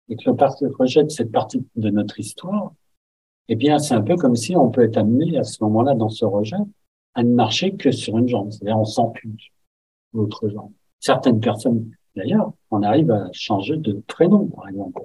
Et 0.08 0.16
que 0.16 0.28
le 0.28 0.76
rejet 0.76 1.04
de 1.04 1.08
cette 1.08 1.32
partie 1.32 1.66
de 1.76 1.90
notre 1.90 2.20
histoire, 2.20 2.72
eh 3.48 3.56
bien, 3.56 3.78
c'est 3.78 3.94
un 3.94 4.02
peu 4.02 4.16
comme 4.16 4.36
si 4.36 4.56
on 4.56 4.70
peut 4.70 4.82
être 4.82 4.96
amené 4.96 5.38
à 5.38 5.44
ce 5.44 5.62
moment-là, 5.64 5.94
dans 5.94 6.08
ce 6.08 6.24
rejet, 6.24 6.56
à 7.14 7.22
ne 7.22 7.34
marcher 7.34 7.74
que 7.74 7.90
sur 7.90 8.18
une 8.18 8.28
jambe. 8.28 8.50
C'est-à-dire, 8.50 8.78
on 8.78 8.84
s'ampute 8.84 9.40
l'autre 10.12 10.48
jambe. 10.48 10.72
Certaines 11.00 11.40
personnes, 11.40 11.90
d'ailleurs, 12.16 12.52
on 12.70 12.82
arrive 12.82 13.10
à 13.10 13.28
changer 13.32 13.76
de 13.76 14.02
prénom, 14.06 14.46
par 14.46 14.68
exemple 14.68 15.02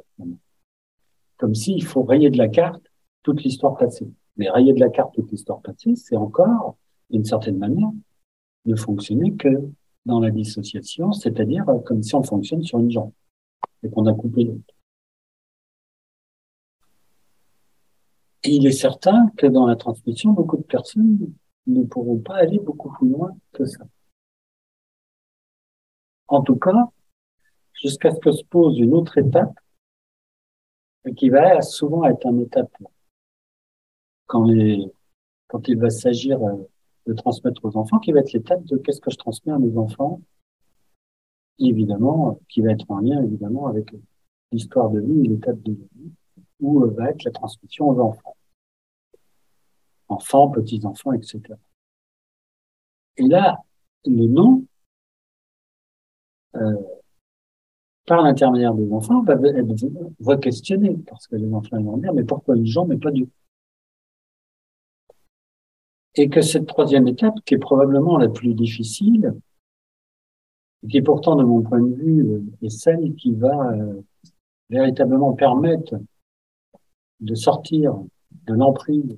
comme 1.39 1.55
s'il 1.55 1.83
faut 1.83 2.03
rayer 2.03 2.29
de 2.29 2.37
la 2.37 2.49
carte 2.49 2.83
toute 3.23 3.43
l'histoire 3.43 3.75
passée. 3.77 4.07
Mais 4.37 4.49
rayer 4.49 4.73
de 4.73 4.79
la 4.79 4.89
carte 4.89 5.15
toute 5.15 5.31
l'histoire 5.31 5.61
passée, 5.61 5.95
c'est 5.95 6.15
encore, 6.15 6.77
d'une 7.09 7.25
certaine 7.25 7.57
manière, 7.57 7.89
ne 8.65 8.75
fonctionner 8.75 9.33
que 9.33 9.49
dans 10.05 10.19
la 10.19 10.31
dissociation, 10.31 11.11
c'est-à-dire 11.11 11.65
comme 11.85 12.03
si 12.03 12.13
on 12.13 12.23
fonctionne 12.23 12.61
sur 12.61 12.79
une 12.79 12.91
jambe 12.91 13.11
et 13.83 13.89
qu'on 13.89 14.05
a 14.05 14.13
coupé 14.13 14.43
l'autre. 14.43 14.73
Et 18.43 18.51
il 18.51 18.65
est 18.67 18.71
certain 18.71 19.29
que 19.37 19.47
dans 19.47 19.67
la 19.67 19.75
transmission, 19.75 20.31
beaucoup 20.31 20.57
de 20.57 20.63
personnes 20.63 21.17
ne 21.67 21.83
pourront 21.83 22.19
pas 22.19 22.35
aller 22.35 22.59
beaucoup 22.59 22.89
plus 22.91 23.09
loin 23.09 23.35
que 23.53 23.65
ça. 23.65 23.83
En 26.27 26.41
tout 26.41 26.55
cas, 26.55 26.89
jusqu'à 27.73 28.11
ce 28.11 28.19
que 28.19 28.31
se 28.31 28.43
pose 28.43 28.79
une 28.79 28.93
autre 28.93 29.17
étape 29.17 29.53
qui 31.15 31.29
va 31.29 31.61
souvent 31.61 32.05
être 32.05 32.25
un 32.27 32.37
étape 32.39 32.71
quand, 34.27 34.45
quand 35.47 35.67
il 35.67 35.79
va 35.79 35.89
s'agir 35.89 36.41
euh, 36.43 36.57
de 37.07 37.13
transmettre 37.13 37.65
aux 37.65 37.75
enfants, 37.77 37.97
qui 37.99 38.11
va 38.11 38.19
être 38.19 38.33
l'étape 38.33 38.63
de 38.65 38.77
qu'est-ce 38.77 39.01
que 39.01 39.09
je 39.09 39.17
transmets 39.17 39.53
à 39.53 39.57
mes 39.57 39.75
enfants, 39.77 40.21
évidemment, 41.57 42.39
qui 42.47 42.61
va 42.61 42.71
être 42.71 42.85
en 42.89 42.99
lien 42.99 43.23
évidemment 43.23 43.67
avec 43.67 43.95
l'histoire 44.51 44.89
de 44.91 44.99
vie, 44.99 45.27
l'étape 45.27 45.61
de 45.63 45.71
vie, 45.71 46.11
où 46.59 46.83
euh, 46.83 46.89
va 46.91 47.09
être 47.09 47.23
la 47.23 47.31
transmission 47.31 47.89
aux 47.89 47.99
enfants. 47.99 48.35
Enfants, 50.07 50.49
petits-enfants, 50.49 51.13
etc. 51.13 51.41
Et 53.17 53.27
là, 53.27 53.63
le 54.05 54.25
nom, 54.27 54.65
euh, 56.55 56.75
par 58.05 58.23
l'intermédiaire 58.23 58.73
des 58.73 58.91
enfants, 58.91 59.21
va, 59.23 59.35
va 60.19 60.37
questionner, 60.37 60.97
parce 61.07 61.27
que 61.27 61.35
les 61.35 61.53
enfants 61.53 61.81
vont 61.81 61.97
dire, 61.97 62.13
mais 62.13 62.23
pourquoi 62.23 62.55
une 62.55 62.65
jambe 62.65 62.89
mais 62.89 62.97
pas 62.97 63.11
Dieu? 63.11 63.29
Et 66.15 66.27
que 66.29 66.41
cette 66.41 66.65
troisième 66.65 67.07
étape, 67.07 67.35
qui 67.45 67.53
est 67.53 67.59
probablement 67.59 68.17
la 68.17 68.29
plus 68.29 68.55
difficile, 68.55 69.35
qui 70.89 70.97
est 70.97 71.01
pourtant, 71.01 71.35
de 71.35 71.43
mon 71.43 71.61
point 71.61 71.81
de 71.81 71.93
vue, 71.93 72.25
euh, 72.25 72.41
est 72.61 72.69
celle 72.69 73.13
qui 73.15 73.35
va 73.35 73.75
véritablement 74.69 75.33
permettre 75.33 75.95
de 77.19 77.35
sortir 77.35 77.93
de 78.47 78.53
l'emprise 78.53 79.17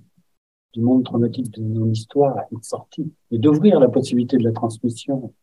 du 0.74 0.82
monde 0.82 1.04
traumatique 1.04 1.52
de 1.52 1.62
mon 1.62 1.90
histoire 1.90 2.38
et 2.52 2.56
de 2.56 3.12
et 3.32 3.38
d'ouvrir 3.38 3.80
la 3.80 3.90
possibilité 3.90 4.38
de 4.38 4.44
la 4.44 4.54
transmission 4.54 5.34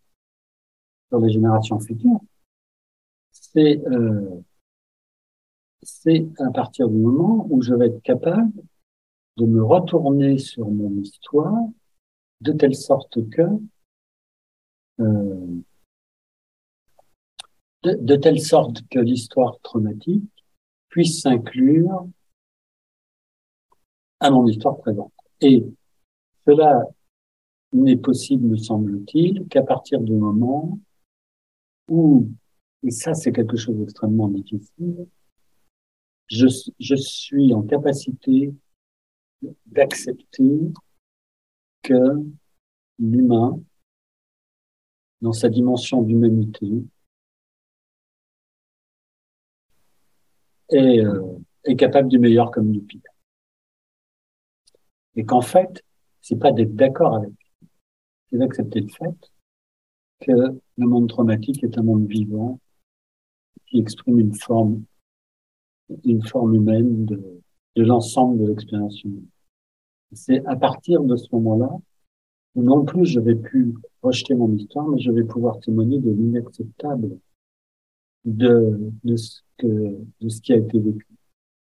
sur 1.09 1.19
les 1.21 1.31
générations 1.31 1.79
futures, 1.79 2.21
c'est 3.31 3.83
euh, 3.87 4.43
c'est 5.83 6.27
à 6.39 6.51
partir 6.51 6.89
du 6.89 6.97
moment 6.97 7.47
où 7.51 7.63
je 7.63 7.75
vais 7.75 7.87
être 7.87 8.03
capable 8.03 8.53
de 9.37 9.47
me 9.47 9.63
retourner 9.63 10.39
sur 10.39 10.69
mon 10.69 10.91
histoire 11.01 11.63
de 12.41 12.53
telle 12.53 12.75
sorte 12.75 13.29
que 13.31 13.43
euh, 15.01 15.63
de, 17.85 18.17
telle 18.17 18.41
sorte 18.41 18.83
que 18.91 18.99
l'histoire 18.99 19.59
traumatique 19.61 20.25
puisse 20.89 21.23
s'inclure 21.23 22.09
à 24.21 24.31
mon 24.31 24.47
histoire 24.47 24.79
présente. 24.79 25.13
Et 25.41 25.65
cela 26.47 26.83
n'est 27.73 27.97
possible, 27.97 28.47
me 28.47 28.57
semble-t-il, 28.57 29.47
qu'à 29.49 29.63
partir 29.63 30.01
du 30.01 30.13
moment 30.13 30.79
où 31.89 32.29
et 32.85 32.91
ça, 32.91 33.15
c'est 33.15 33.33
quelque 33.33 33.57
chose 33.57 33.77
d'extrêmement 33.77 34.29
difficile. 34.29 35.07
Je, 36.29 36.47
suis 36.97 37.55
en 37.55 37.63
capacité 37.63 38.55
d'accepter 39.67 40.73
que 41.83 42.23
l'humain, 42.99 43.59
dans 45.21 45.33
sa 45.33 45.49
dimension 45.49 46.03
d'humanité, 46.03 46.69
est, 50.71 51.01
euh, 51.05 51.39
est 51.65 51.77
capable 51.77 52.09
du 52.09 52.19
meilleur 52.19 52.51
comme 52.51 52.71
du 52.71 52.81
pire. 52.81 53.08
Et 55.19 55.25
qu'en 55.25 55.41
fait, 55.41 55.85
c'est 56.21 56.39
pas 56.39 56.53
d'être 56.53 56.77
d'accord 56.77 57.17
avec, 57.17 57.33
c'est 58.31 58.39
d'accepter 58.39 58.81
le 58.81 58.89
fait 58.89 59.33
que 60.21 60.33
le 60.33 60.87
monde 60.87 61.09
traumatique 61.09 61.65
est 61.65 61.77
un 61.77 61.83
monde 61.83 62.07
vivant 62.07 62.61
qui 63.67 63.81
exprime 63.81 64.21
une 64.21 64.35
forme, 64.35 64.85
une 66.05 66.25
forme 66.25 66.55
humaine 66.55 67.05
de, 67.05 67.43
l'ensemble 67.75 68.39
de 68.39 68.47
l'expérience 68.47 69.03
humaine. 69.03 69.27
C'est 70.13 70.47
à 70.47 70.55
partir 70.55 71.03
de 71.03 71.17
ce 71.17 71.27
moment-là 71.33 71.71
où 72.55 72.63
non 72.63 72.85
plus 72.85 73.05
je 73.05 73.19
vais 73.19 73.35
plus 73.35 73.75
rejeter 74.03 74.37
mon 74.37 74.55
histoire, 74.55 74.87
mais 74.87 75.01
je 75.01 75.11
vais 75.11 75.25
pouvoir 75.25 75.59
témoigner 75.59 75.99
de 75.99 76.13
l'inacceptable 76.13 77.19
de, 78.25 78.93
ce 79.17 79.43
de 79.63 80.29
ce 80.29 80.41
qui 80.41 80.53
a 80.53 80.57
été 80.59 80.79
vécu. 80.79 81.09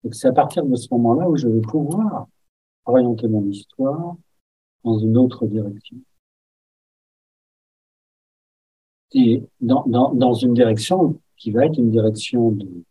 Donc 0.04 0.14
c'est 0.14 0.28
à 0.28 0.32
partir 0.32 0.64
de 0.64 0.74
ce 0.74 0.88
moment-là 0.92 1.28
où 1.28 1.36
je 1.36 1.48
vais 1.48 1.60
pouvoir 1.60 2.28
orienter 2.84 3.28
mon 3.28 3.48
histoire 3.48 4.16
dans 4.84 4.98
une 4.98 5.16
autre 5.16 5.46
direction. 5.46 5.96
Et 9.12 9.42
dans, 9.60 9.84
dans, 9.86 10.14
dans 10.14 10.34
une 10.34 10.54
direction 10.54 11.20
qui 11.36 11.50
va 11.50 11.66
être 11.66 11.78
une 11.78 11.90
direction 11.90 12.50
de 12.52 12.84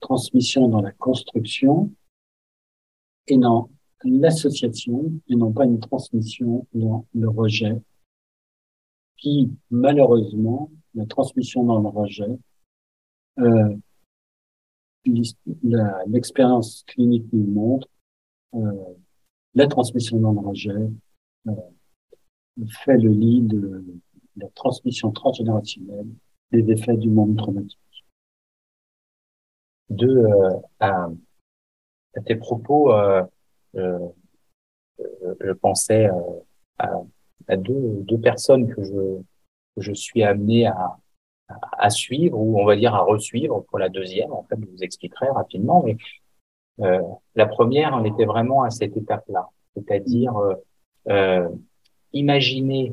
transmission 0.00 0.68
dans 0.68 0.80
la 0.80 0.92
construction 0.92 1.90
et 3.26 3.36
dans 3.36 3.70
l'association 4.04 5.12
et 5.28 5.34
non 5.34 5.52
pas 5.52 5.64
une 5.64 5.80
transmission 5.80 6.66
dans 6.74 7.06
le 7.14 7.28
rejet 7.28 7.80
qui, 9.16 9.50
malheureusement, 9.70 10.70
la 10.94 11.06
transmission 11.06 11.64
dans 11.64 11.80
le 11.80 11.88
rejet, 11.88 12.38
euh, 13.38 13.76
l'expérience 16.06 16.84
clinique 16.86 17.26
nous 17.32 17.46
montre, 17.46 17.88
la 19.54 19.66
transmission 19.66 20.18
rejet 20.32 20.70
euh, 21.48 21.52
fait 22.84 22.96
le 22.96 23.10
lit 23.10 23.42
de 23.42 23.84
la 24.36 24.48
transmission 24.50 25.10
transgénérationnelle 25.10 26.06
des 26.52 26.70
effets 26.70 26.96
du 26.96 27.08
monde 27.08 27.36
traumatique. 27.36 27.78
De 29.88 30.08
euh, 30.08 30.50
à, 30.80 31.08
tes 32.24 32.36
propos, 32.36 32.92
euh, 32.92 33.22
euh, 33.76 33.98
je 35.40 35.52
pensais 35.52 36.08
à, 36.78 37.56
deux, 37.56 38.18
personnes 38.22 38.68
que 38.68 38.82
je, 39.76 39.92
suis 39.92 40.22
amené 40.22 40.66
à, 40.66 40.98
à, 41.78 41.90
suivre 41.90 42.38
ou 42.38 42.60
on 42.60 42.64
va 42.64 42.76
dire 42.76 42.94
à 42.94 43.00
resuivre 43.00 43.64
pour 43.68 43.78
la 43.78 43.88
deuxième. 43.88 44.32
En 44.32 44.42
fait, 44.44 44.56
je 44.60 44.66
vous 44.66 44.82
expliquerai 44.82 45.28
rapidement. 45.28 45.82
Mais 45.84 45.96
euh, 46.80 47.00
la 47.34 47.46
première, 47.46 47.92
on 47.94 48.04
était 48.04 48.24
vraiment 48.24 48.62
à 48.62 48.70
cette 48.70 48.96
étape-là, 48.96 49.48
c'est-à-dire 49.74 50.34
euh, 51.08 51.48
imaginer 52.12 52.92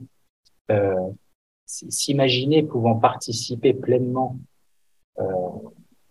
s'imaginer 1.65 2.63
pouvant 2.63 2.95
participer 2.95 3.73
pleinement 3.73 4.37
euh, 5.19 5.23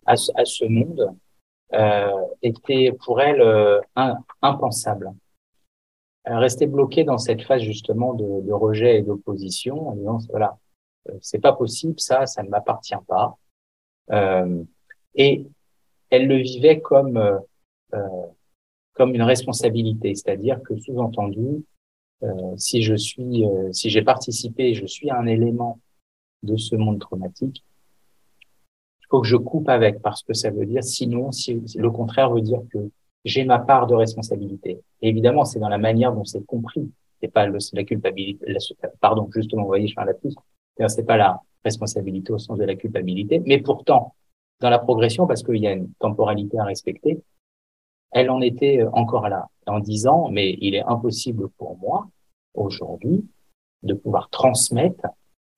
à, 0.07 0.17
ce, 0.17 0.33
à, 0.35 0.45
ce 0.45 0.65
monde 0.65 1.15
euh, 1.75 2.25
était 2.43 2.93
pour 3.05 3.21
elle 3.21 3.41
euh, 3.41 3.81
impensable. 4.41 5.13
Elle 6.25 6.37
restait 6.37 6.67
bloquée 6.67 7.05
dans 7.05 7.19
cette 7.19 7.43
phase 7.43 7.63
justement 7.63 8.15
de, 8.15 8.43
de 8.43 8.53
rejet 8.53 8.99
et 8.99 9.03
d'opposition 9.03 9.89
en 9.89 9.97
disant 9.97 10.19
voilà 10.31 10.57
euh, 11.09 11.15
c'est 11.21 11.41
pas 11.41 11.53
possible 11.53 11.99
ça 11.99 12.27
ça 12.27 12.43
ne 12.43 12.49
m'appartient 12.49 12.95
pas 13.09 13.37
euh, 14.13 14.63
et 15.17 15.47
elle 16.11 16.29
le 16.29 16.37
vivait 16.37 16.81
comme 16.81 17.41
comme 18.95 19.15
une 19.15 19.23
responsabilité 19.23 20.15
c'est-à-dire 20.15 20.61
que 20.63 20.77
sous-entendu 20.77 21.65
euh, 22.23 22.57
si 22.57 22.83
je 22.83 22.95
suis, 22.95 23.45
euh, 23.45 23.73
si 23.73 23.91
j'ai 23.91 24.03
participé, 24.03 24.75
je 24.75 24.87
suis 24.87 25.11
un 25.11 25.27
élément 25.27 25.81
de 26.45 26.57
ce 26.57 26.77
monde 26.77 27.01
traumatique, 27.01 27.65
il 29.01 29.07
faut 29.11 29.21
que 29.21 29.27
je 29.27 29.37
coupe 29.37 29.69
avec 29.69 30.01
parce 30.03 30.23
que 30.23 30.33
ça 30.33 30.51
veut 30.51 30.67
dire 30.67 30.85
sinon, 30.85 31.33
si, 31.33 31.61
le 31.75 31.91
contraire 31.91 32.31
veut 32.31 32.41
dire 32.41 32.61
que 32.73 32.79
j'ai 33.25 33.45
ma 33.45 33.59
part 33.59 33.87
de 33.87 33.95
responsabilité. 33.95 34.81
Évidemment, 35.01 35.45
c'est 35.45 35.59
dans 35.59 35.69
la 35.69 35.79
manière 35.79 36.13
dont 36.13 36.25
c'est 36.25 36.45
compris. 36.45 36.91
C'est 37.21 37.29
pas 37.29 37.47
la 37.47 37.85
culpabilité, 37.85 38.57
pardon, 39.01 39.29
justement, 39.33 39.65
voyez, 39.65 39.87
je 39.87 39.95
fais 39.95 40.01
un 40.01 40.07
lapsus. 40.07 40.35
C'est 40.89 41.07
pas 41.07 41.17
la 41.17 41.41
responsabilité 41.65 42.33
au 42.33 42.39
sens 42.39 42.59
de 42.59 42.65
la 42.65 42.75
culpabilité, 42.75 43.41
mais 43.47 43.59
pourtant, 43.59 44.15
dans 44.61 44.71
la 44.71 44.81
progression, 44.81 45.29
parce 45.29 45.43
qu'il 45.45 45.59
y 45.59 45.69
a 45.69 45.73
une 45.73 45.93
temporalité 46.01 46.59
à 46.59 46.65
respecter, 46.65 47.21
elle 48.13 48.31
en 48.31 48.41
était 48.41 48.85
encore 48.93 49.29
là 49.29 49.49
en 49.67 49.81
disant, 49.81 50.29
mais 50.31 50.57
il 50.61 50.75
est 50.75 50.83
impossible 50.83 51.49
pour 51.51 51.79
moi, 51.79 52.09
aujourd'hui, 52.55 53.27
de 53.83 53.95
pouvoir 53.95 54.29
transmettre 54.31 55.07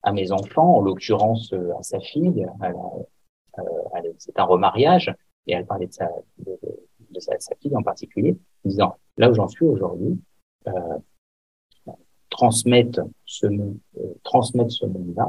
à 0.03 0.11
mes 0.11 0.31
enfants, 0.31 0.77
en 0.77 0.81
l'occurrence 0.81 1.51
euh, 1.53 1.75
à 1.79 1.83
sa 1.83 1.99
fille, 1.99 2.45
euh, 2.63 4.11
c'est 4.17 4.37
un 4.39 4.43
remariage, 4.43 5.13
et 5.47 5.53
elle 5.53 5.65
parlait 5.65 5.87
de 5.87 5.93
sa, 5.93 6.09
de, 6.39 6.57
de 7.11 7.19
sa, 7.19 7.55
fille 7.59 7.75
en 7.75 7.83
particulier, 7.83 8.37
disant, 8.63 8.97
là 9.17 9.29
où 9.29 9.33
j'en 9.33 9.47
suis 9.47 9.65
aujourd'hui, 9.65 10.19
euh, 10.67 10.97
transmettre 12.29 13.01
ce 13.25 13.47
euh, 13.47 14.13
transmettre 14.23 14.71
ce 14.71 14.85
monde-là, 14.85 15.27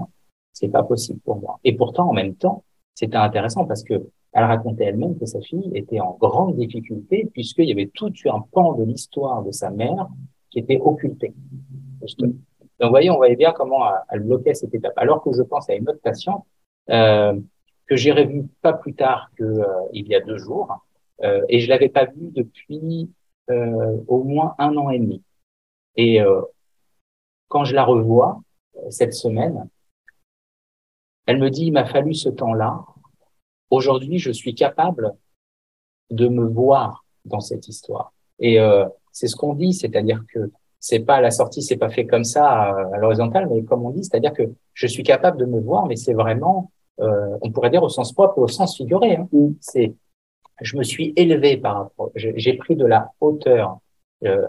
c'est 0.53 0.69
pas 0.69 0.83
possible 0.83 1.21
pour 1.21 1.37
moi. 1.37 1.61
Et 1.65 1.77
pourtant, 1.77 2.09
en 2.09 2.13
même 2.13 2.35
temps, 2.35 2.65
c'était 2.95 3.17
intéressant 3.17 3.65
parce 3.67 3.85
que 3.85 4.11
elle 4.37 4.45
racontait 4.45 4.85
elle-même 4.85 5.19
que 5.19 5.25
sa 5.25 5.41
fille 5.41 5.71
était 5.75 5.99
en 5.99 6.13
grande 6.21 6.57
difficulté 6.57 7.27
puisqu'il 7.33 7.65
y 7.65 7.73
avait 7.73 7.91
tout 7.95 8.13
un 8.27 8.41
pan 8.41 8.75
de 8.75 8.85
l'histoire 8.85 9.43
de 9.43 9.51
sa 9.51 9.71
mère 9.71 10.09
qui 10.51 10.59
était 10.59 10.79
occulté. 10.79 11.33
Donc, 12.19 12.35
vous 12.81 12.91
voyez, 12.91 13.09
on 13.09 13.17
voyait 13.17 13.37
bien 13.37 13.53
comment 13.53 13.85
elle 14.11 14.21
bloquait 14.21 14.53
cette 14.53 14.75
étape. 14.75 14.93
Alors 14.97 15.23
que 15.23 15.33
je 15.33 15.41
pense 15.41 15.71
à 15.71 15.75
une 15.75 15.89
autre 15.89 16.03
patiente 16.03 16.45
euh, 16.91 17.35
que 17.87 17.97
j'ai 17.97 18.13
revue 18.13 18.45
pas 18.61 18.75
plus 18.75 18.93
tard 18.93 19.31
que 19.37 19.45
euh, 19.45 19.65
il 19.95 20.07
y 20.07 20.15
a 20.15 20.21
deux 20.21 20.37
jours, 20.37 20.85
euh, 21.23 21.41
et 21.49 21.61
je 21.61 21.71
l'avais 21.71 21.89
pas 21.89 22.05
vue 22.05 22.31
depuis 22.33 23.11
euh, 23.49 23.97
au 24.07 24.23
moins 24.23 24.55
un 24.59 24.77
an 24.77 24.91
et 24.91 24.99
demi. 24.99 25.23
Et 25.97 26.21
euh, 26.21 26.43
quand 27.49 27.65
je 27.65 27.75
la 27.75 27.85
revois 27.85 28.43
cette 28.91 29.15
semaine, 29.15 29.67
elle 31.25 31.39
me 31.39 31.49
dit 31.49 31.69
il 31.69 31.73
m'a 31.73 31.87
fallu 31.87 32.13
ce 32.13 32.29
temps-là 32.29 32.85
Aujourd'hui, 33.71 34.19
je 34.19 34.31
suis 34.31 34.55
capable 34.55 35.15
de 36.11 36.29
me 36.29 36.47
voir 36.47 37.05
dans 37.25 37.41
cette 37.41 37.69
histoire. 37.69 38.13
Et 38.39 38.61
euh, 38.61 38.87
c'est 39.13 39.27
ce 39.27 39.37
qu'on 39.37 39.55
dit, 39.55 39.73
c'est-à-dire 39.73 40.23
que 40.33 40.51
c'est 40.79 41.01
pas 41.01 41.21
la 41.21 41.31
sortie, 41.31 41.63
c'est 41.63 41.77
pas 41.77 41.91
fait 41.91 42.07
comme 42.07 42.25
ça 42.25 42.49
à, 42.49 42.99
l'horizontale, 42.99 43.49
mais 43.51 43.65
comme 43.65 43.85
on 43.85 43.91
dit, 43.91 44.05
c'est-à-dire 44.05 44.33
que 44.33 44.45
je 44.73 44.87
suis 44.87 45.03
capable 45.03 45.39
de 45.39 45.45
me 45.47 45.61
voir, 45.61 45.87
mais 45.87 45.97
c'est 45.97 46.13
vraiment, 46.13 46.71
euh, 47.01 47.37
on 47.41 47.51
pourrait 47.51 47.71
dire 47.71 47.83
au 47.83 47.89
sens 47.89 48.13
propre, 48.13 48.39
au 48.39 48.47
sens 48.47 48.77
figuré. 48.77 49.17
Hein. 49.17 49.29
C'est, 49.61 49.95
je 50.61 50.77
me 50.77 50.85
suis 50.85 51.13
élevé 51.17 51.57
par 51.57 51.77
rapport, 51.77 52.13
j'ai 52.15 52.53
pris 52.55 52.77
de 52.77 52.87
la 52.87 53.11
hauteur, 53.21 53.79
euh, 54.25 54.47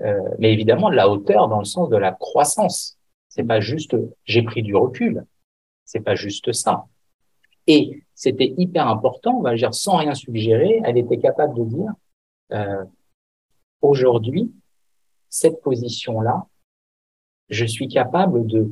euh, 0.00 0.20
mais 0.38 0.52
évidemment 0.52 0.90
de 0.90 0.96
la 0.96 1.08
hauteur 1.08 1.48
dans 1.48 1.58
le 1.58 1.64
sens 1.64 1.88
de 1.88 1.96
la 1.96 2.12
croissance. 2.12 2.98
C'est 3.28 3.44
pas 3.44 3.60
juste, 3.60 3.96
j'ai 4.24 4.42
pris 4.42 4.62
du 4.62 4.74
recul. 4.74 5.24
C'est 5.84 6.00
pas 6.00 6.14
juste 6.14 6.52
ça. 6.52 6.86
Et 7.66 8.02
c'était 8.16 8.54
hyper 8.56 8.88
important, 8.88 9.40
va 9.42 9.54
dire 9.54 9.74
sans 9.74 9.96
rien 9.98 10.14
suggérer, 10.14 10.80
elle 10.84 10.96
était 10.96 11.18
capable 11.18 11.54
de 11.54 11.64
dire 11.64 11.92
euh, 12.52 12.84
aujourd'hui 13.82 14.50
cette 15.28 15.60
position-là, 15.60 16.46
je 17.50 17.66
suis 17.66 17.88
capable 17.88 18.46
de 18.46 18.70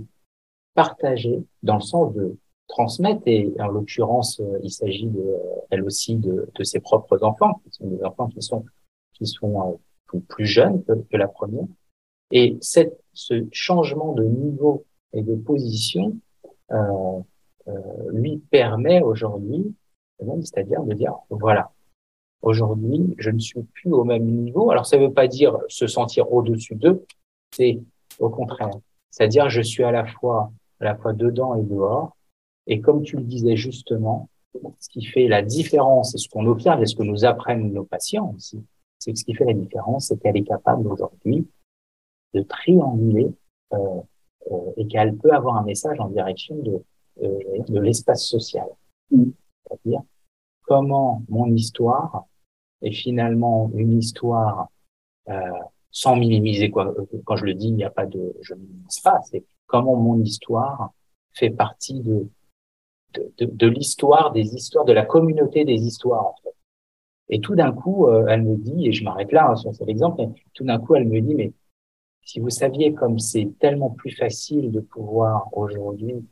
partager 0.72 1.44
dans 1.62 1.76
le 1.76 1.82
sens 1.82 2.14
de 2.14 2.36
transmettre 2.68 3.22
et 3.26 3.52
en 3.60 3.66
l'occurrence 3.68 4.40
euh, 4.40 4.58
il 4.62 4.70
s'agit 4.70 5.06
de 5.06 5.22
elle 5.70 5.84
aussi 5.84 6.16
de, 6.16 6.50
de, 6.54 6.64
ses 6.64 6.80
propres 6.80 7.22
enfants 7.22 7.60
qui 7.62 7.70
sont 7.72 7.86
des 7.86 8.02
enfants 8.02 8.28
qui 8.28 8.40
sont 8.40 8.64
qui 9.12 9.26
sont 9.26 9.78
euh, 10.14 10.18
plus 10.28 10.46
jeunes 10.46 10.82
que, 10.84 10.92
que, 10.92 11.16
la 11.16 11.28
première. 11.28 11.66
Et 12.30 12.56
cette, 12.60 12.98
ce 13.12 13.46
changement 13.52 14.12
de 14.12 14.24
niveau 14.24 14.86
et 15.12 15.22
de 15.22 15.34
position 15.34 16.16
euh, 16.72 17.20
lui 18.12 18.38
permet 18.50 19.02
aujourd'hui, 19.02 19.74
c'est-à-dire 20.18 20.82
de 20.82 20.94
dire, 20.94 21.14
voilà, 21.30 21.72
aujourd'hui, 22.42 23.14
je 23.18 23.30
ne 23.30 23.38
suis 23.38 23.62
plus 23.62 23.92
au 23.92 24.04
même 24.04 24.24
niveau. 24.24 24.70
Alors, 24.70 24.86
ça 24.86 24.96
ne 24.98 25.06
veut 25.06 25.12
pas 25.12 25.28
dire 25.28 25.58
se 25.68 25.86
sentir 25.86 26.32
au-dessus 26.32 26.74
d'eux, 26.74 27.04
c'est 27.52 27.80
au 28.18 28.28
contraire. 28.28 28.70
C'est-à-dire, 29.10 29.48
je 29.48 29.62
suis 29.62 29.84
à 29.84 29.90
la 29.90 30.04
fois, 30.06 30.52
à 30.80 30.84
la 30.84 30.96
fois 30.96 31.12
dedans 31.12 31.54
et 31.54 31.62
dehors. 31.62 32.16
Et 32.66 32.80
comme 32.80 33.02
tu 33.02 33.16
le 33.16 33.22
disais 33.22 33.56
justement, 33.56 34.28
ce 34.78 34.88
qui 34.88 35.04
fait 35.04 35.28
la 35.28 35.42
différence, 35.42 36.14
et 36.14 36.18
ce 36.18 36.28
qu'on 36.28 36.46
observe 36.46 36.82
et 36.82 36.86
ce 36.86 36.94
que 36.94 37.02
nous 37.02 37.24
apprennent 37.24 37.72
nos 37.72 37.84
patients 37.84 38.34
aussi, 38.36 38.62
c'est 38.98 39.16
ce 39.16 39.24
qui 39.24 39.34
fait 39.34 39.44
la 39.44 39.52
différence, 39.52 40.08
c'est 40.08 40.20
qu'elle 40.20 40.36
est 40.36 40.44
capable 40.44 40.86
aujourd'hui 40.86 41.46
de 42.32 42.42
trianguler 42.42 43.32
euh, 43.72 44.00
euh, 44.50 44.72
et 44.76 44.86
qu'elle 44.86 45.16
peut 45.16 45.32
avoir 45.32 45.56
un 45.56 45.64
message 45.64 45.98
en 46.00 46.08
direction 46.08 46.56
de 46.56 46.72
euh, 46.72 46.78
de 47.20 47.80
l'espace 47.80 48.24
social. 48.24 48.66
Mm. 49.10 49.30
C'est-à-dire 49.66 50.02
comment 50.62 51.22
mon 51.28 51.46
histoire 51.54 52.26
est 52.82 52.92
finalement 52.92 53.70
une 53.74 53.98
histoire 53.98 54.68
euh, 55.28 55.40
sans 55.90 56.16
minimiser 56.16 56.70
quoi. 56.70 56.94
Quand 57.24 57.36
je 57.36 57.44
le 57.44 57.54
dis, 57.54 57.68
il 57.68 57.76
n'y 57.76 57.84
a 57.84 57.90
pas 57.90 58.06
de, 58.06 58.34
je 58.42 58.54
ne 58.54 58.60
minimise 58.60 59.00
pas. 59.00 59.20
C'est 59.22 59.44
comment 59.66 59.96
mon 59.96 60.20
histoire 60.20 60.92
fait 61.32 61.50
partie 61.50 62.00
de 62.00 62.28
de, 63.14 63.32
de, 63.38 63.46
de 63.46 63.66
l'histoire, 63.68 64.32
des 64.32 64.54
histoires, 64.54 64.84
de 64.84 64.92
la 64.92 65.04
communauté 65.04 65.64
des 65.64 65.80
histoires 65.86 66.26
en 66.26 66.34
fait. 66.42 66.54
Et 67.28 67.40
tout 67.40 67.54
d'un 67.54 67.72
coup, 67.72 68.06
euh, 68.06 68.26
elle 68.28 68.42
me 68.42 68.56
dit, 68.56 68.88
et 68.88 68.92
je 68.92 69.04
m'arrête 69.04 69.32
là 69.32 69.50
hein, 69.50 69.56
sur 69.56 69.74
cet 69.74 69.88
exemple, 69.88 70.16
mais 70.18 70.28
tout 70.52 70.64
d'un 70.64 70.78
coup, 70.78 70.94
elle 70.94 71.08
me 71.08 71.20
dit, 71.20 71.34
mais 71.34 71.52
si 72.22 72.40
vous 72.40 72.50
saviez 72.50 72.92
comme 72.92 73.18
c'est 73.18 73.50
tellement 73.58 73.90
plus 73.90 74.10
facile 74.10 74.70
de 74.72 74.80
pouvoir 74.80 75.48
aujourd'hui 75.52 76.26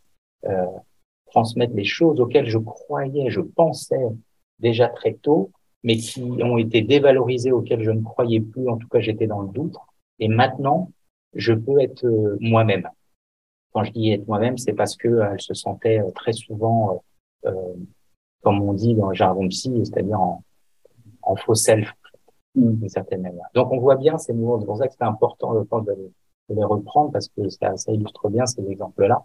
euh, 0.44 0.66
transmettre 1.26 1.74
les 1.74 1.84
choses 1.84 2.20
auxquelles 2.20 2.48
je 2.48 2.58
croyais, 2.58 3.30
je 3.30 3.40
pensais 3.40 4.04
déjà 4.58 4.88
très 4.88 5.14
tôt, 5.14 5.50
mais 5.82 5.96
qui 5.96 6.22
ont 6.22 6.58
été 6.58 6.82
dévalorisées, 6.82 7.52
auxquelles 7.52 7.82
je 7.82 7.90
ne 7.90 8.02
croyais 8.02 8.40
plus, 8.40 8.68
en 8.68 8.76
tout 8.76 8.88
cas 8.88 9.00
j'étais 9.00 9.26
dans 9.26 9.42
le 9.42 9.48
doute, 9.48 9.76
et 10.18 10.28
maintenant, 10.28 10.90
je 11.34 11.52
peux 11.52 11.80
être 11.80 12.04
euh, 12.04 12.36
moi-même. 12.40 12.88
Quand 13.72 13.84
je 13.84 13.92
dis 13.92 14.12
être 14.12 14.26
moi-même, 14.28 14.58
c'est 14.58 14.74
parce 14.74 14.96
que 14.96 15.08
euh, 15.08 15.32
elle 15.32 15.40
se 15.40 15.54
sentait 15.54 16.00
euh, 16.00 16.10
très 16.14 16.32
souvent, 16.32 17.02
comme 18.42 18.62
on 18.62 18.72
dit 18.72 18.94
dans 18.94 19.08
le 19.08 19.14
jargon 19.14 19.48
psy, 19.48 19.72
c'est-à-dire 19.84 20.20
en, 20.20 21.36
faux 21.36 21.56
self, 21.56 21.92
d'une 22.54 22.88
certaine 22.88 23.22
manière. 23.22 23.46
Donc 23.54 23.72
on 23.72 23.80
voit 23.80 23.96
bien 23.96 24.16
ces 24.16 24.32
mouvements. 24.32 24.60
C'est 24.60 24.66
pour 24.66 24.78
ça 24.78 24.86
que 24.86 24.94
c'est 24.96 25.04
important, 25.04 25.58
je 25.58 25.64
pense, 25.64 25.84
de 25.84 25.96
les, 26.50 26.64
reprendre 26.64 27.10
parce 27.10 27.28
que 27.28 27.48
ça 27.48 27.74
illustre 27.88 28.28
bien 28.28 28.46
ces 28.46 28.64
exemples-là. 28.70 29.24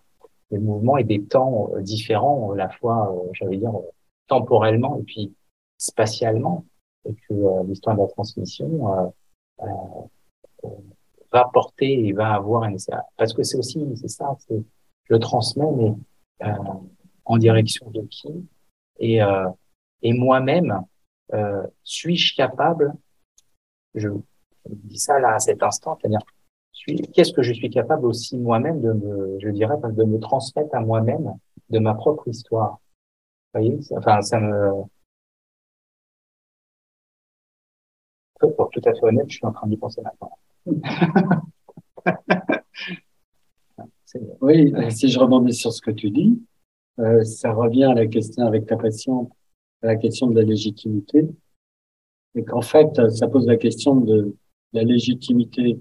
Les 0.52 0.60
mouvements 0.60 0.98
et 0.98 1.04
des 1.04 1.24
temps 1.24 1.72
différents, 1.80 2.52
à 2.52 2.56
la 2.56 2.70
fois, 2.70 3.14
j'allais 3.34 3.58
dire, 3.58 3.74
temporellement 4.28 4.98
et 5.00 5.04
puis 5.04 5.34
spatialement, 5.78 6.66
et 7.06 7.14
que 7.14 7.66
l'histoire 7.66 7.96
de 7.96 8.02
la 8.02 8.08
transmission 8.08 9.12
euh, 9.62 9.68
va 11.32 11.50
porter 11.54 12.08
et 12.08 12.14
va 12.14 12.34
avoir 12.34 12.64
un 12.64 12.76
parce 13.18 13.34
que 13.34 13.44
c'est 13.44 13.58
aussi 13.58 13.86
c'est 13.96 14.08
ça 14.08 14.36
c'est 14.48 14.64
je 15.10 15.16
transmets 15.16 15.72
mais 15.76 15.94
euh, 16.44 16.54
en 17.26 17.38
direction 17.38 17.90
de 17.92 18.02
qui 18.04 18.48
et 19.00 19.22
euh, 19.22 19.50
et 20.02 20.14
moi-même 20.14 20.82
euh, 21.34 21.66
suis-je 21.84 22.36
capable 22.36 22.94
je, 23.94 24.10
je, 24.66 24.74
dis 24.74 25.00
ça 25.00 25.20
là 25.20 25.36
à 25.36 25.40
cet 25.40 25.62
instant 25.64 25.98
c'est-à-dire 26.00 26.22
qu'est-ce 26.86 27.34
que 27.34 27.42
je 27.42 27.54
suis 27.54 27.70
capable 27.70 28.06
aussi 28.06 28.38
moi-même 28.38 28.82
de 28.82 28.94
me 28.94 29.40
je 29.40 29.50
dirais 29.50 29.76
de 29.84 30.04
me 30.04 30.20
transmettre 30.20 30.74
à 30.76 30.80
moi-même 30.80 31.34
de 31.70 31.80
ma 31.80 31.94
propre 31.94 32.28
histoire. 32.28 32.80
Vous 33.54 33.62
voyez 33.62 33.80
enfin 33.96 34.22
ça 34.22 34.40
me 34.40 34.72
pour 38.40 38.70
tout 38.70 38.82
à 38.86 38.94
fait 38.94 39.04
honnête 39.04 39.26
je 39.30 39.38
suis 39.38 39.46
en 39.46 39.52
train 39.52 39.68
d'y 39.68 39.78
penser 39.78 40.02
maintenant. 40.02 40.32
Oui, 44.42 44.74
si 44.90 45.10
je 45.10 45.20
rebondis 45.20 45.54
sur 45.54 45.74
ce 45.74 45.82
que 45.82 45.92
tu 45.92 46.10
dis, 46.10 46.42
euh, 47.00 47.24
ça 47.24 47.52
revient 47.52 47.86
à 47.86 47.94
la 47.94 48.08
question 48.08 48.46
avec 48.46 48.66
ta 48.66 48.78
patiente, 48.78 49.32
à 49.84 49.88
la 49.88 49.96
question 49.96 50.28
de 50.28 50.36
la 50.36 50.44
légitimité, 50.44 51.28
et 52.36 52.44
qu'en 52.44 52.62
fait, 52.62 53.10
ça 53.10 53.28
pose 53.28 53.46
la 53.46 53.58
question 53.58 53.96
de 53.96 54.36
la 54.74 54.84
légitimité 54.84 55.80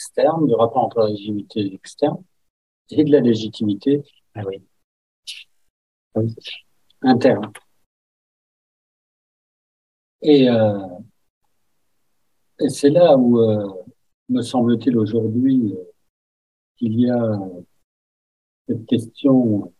externe, 0.00 0.46
du 0.46 0.54
rapport 0.54 0.84
entre 0.84 1.00
la 1.00 1.08
légitimité 1.08 1.74
externe 1.74 2.22
et 2.88 3.04
de 3.04 3.12
la 3.12 3.20
légitimité 3.20 4.02
ah 4.34 4.42
oui. 4.46 4.62
interne. 7.02 7.52
Et 10.22 10.48
euh, 10.48 10.78
et 12.60 12.68
c'est 12.70 12.90
là 12.90 13.16
où, 13.16 13.40
euh, 13.40 13.66
me 14.30 14.40
semble-t-il 14.42 14.96
aujourd'hui, 14.96 15.74
euh, 15.74 15.84
qu'il 16.76 16.98
y 16.98 17.10
a 17.10 17.38
cette 18.68 18.86
question 18.86 19.72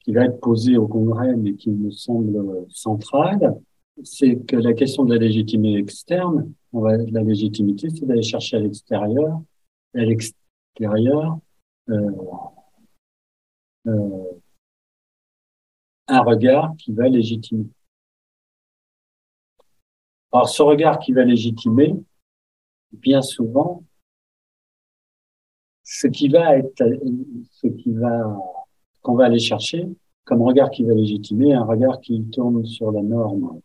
qui 0.00 0.12
va 0.12 0.24
être 0.24 0.40
posée 0.40 0.76
au 0.76 0.86
Congrès, 0.86 1.34
mais 1.36 1.54
qui 1.54 1.70
me 1.70 1.90
semble 1.90 2.66
centrale, 2.68 3.58
c'est 4.02 4.36
que 4.46 4.56
la 4.56 4.74
question 4.74 5.04
de 5.04 5.14
la 5.14 5.20
légitimité 5.20 5.78
externe, 5.78 6.52
va, 6.80 6.96
la 6.96 7.22
légitimité, 7.22 7.90
c'est 7.90 8.06
d'aller 8.06 8.22
chercher 8.22 8.56
à 8.56 8.60
l'extérieur, 8.60 9.42
à 9.94 9.98
l'extérieur, 9.98 11.38
euh, 11.90 12.10
euh, 13.86 14.40
un 16.08 16.20
regard 16.20 16.74
qui 16.76 16.92
va 16.92 17.08
légitimer. 17.08 17.66
Alors, 20.32 20.48
ce 20.48 20.62
regard 20.62 20.98
qui 20.98 21.12
va 21.12 21.24
légitimer, 21.24 21.94
bien 22.92 23.20
souvent, 23.20 23.82
ce 25.82 26.06
qui 26.06 26.28
va 26.28 26.56
être, 26.56 26.84
ce 27.50 27.66
qui 27.66 27.92
va, 27.92 28.38
qu'on 29.02 29.14
va 29.14 29.26
aller 29.26 29.38
chercher, 29.38 29.88
comme 30.24 30.42
regard 30.42 30.70
qui 30.70 30.84
va 30.84 30.94
légitimer, 30.94 31.52
un 31.54 31.64
regard 31.64 32.00
qui 32.00 32.24
tourne 32.30 32.64
sur 32.64 32.92
la 32.92 33.02
norme. 33.02 33.60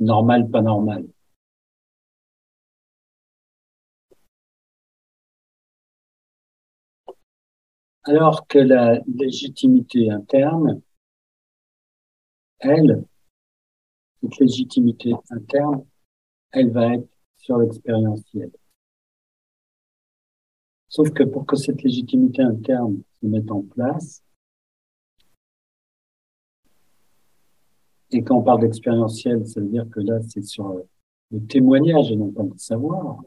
Normal, 0.00 0.48
pas 0.50 0.62
normal. 0.62 1.06
Alors 8.04 8.46
que 8.46 8.58
la 8.58 8.98
légitimité 9.06 10.10
interne, 10.10 10.80
elle, 12.58 13.04
cette 14.22 14.38
légitimité 14.38 15.12
interne, 15.30 15.86
elle 16.52 16.70
va 16.70 16.94
être 16.94 17.08
sur 17.36 17.58
l'expérientiel. 17.58 18.50
Sauf 20.88 21.10
que 21.12 21.24
pour 21.24 21.46
que 21.46 21.56
cette 21.56 21.82
légitimité 21.82 22.42
interne 22.42 23.02
se 23.20 23.26
mette 23.26 23.50
en 23.50 23.62
place, 23.62 24.22
et 28.12 28.22
quand 28.22 28.36
on 28.36 28.42
parle 28.42 28.60
d'expérientiel, 28.60 29.46
ça 29.46 29.60
veut 29.60 29.68
dire 29.68 29.88
que 29.90 30.00
là, 30.00 30.20
c'est 30.28 30.44
sur 30.44 30.80
le 31.30 31.46
témoignage 31.46 32.10
et 32.10 32.16
non 32.16 32.32
pas 32.32 32.42
le 32.42 32.56
savoir, 32.56 33.22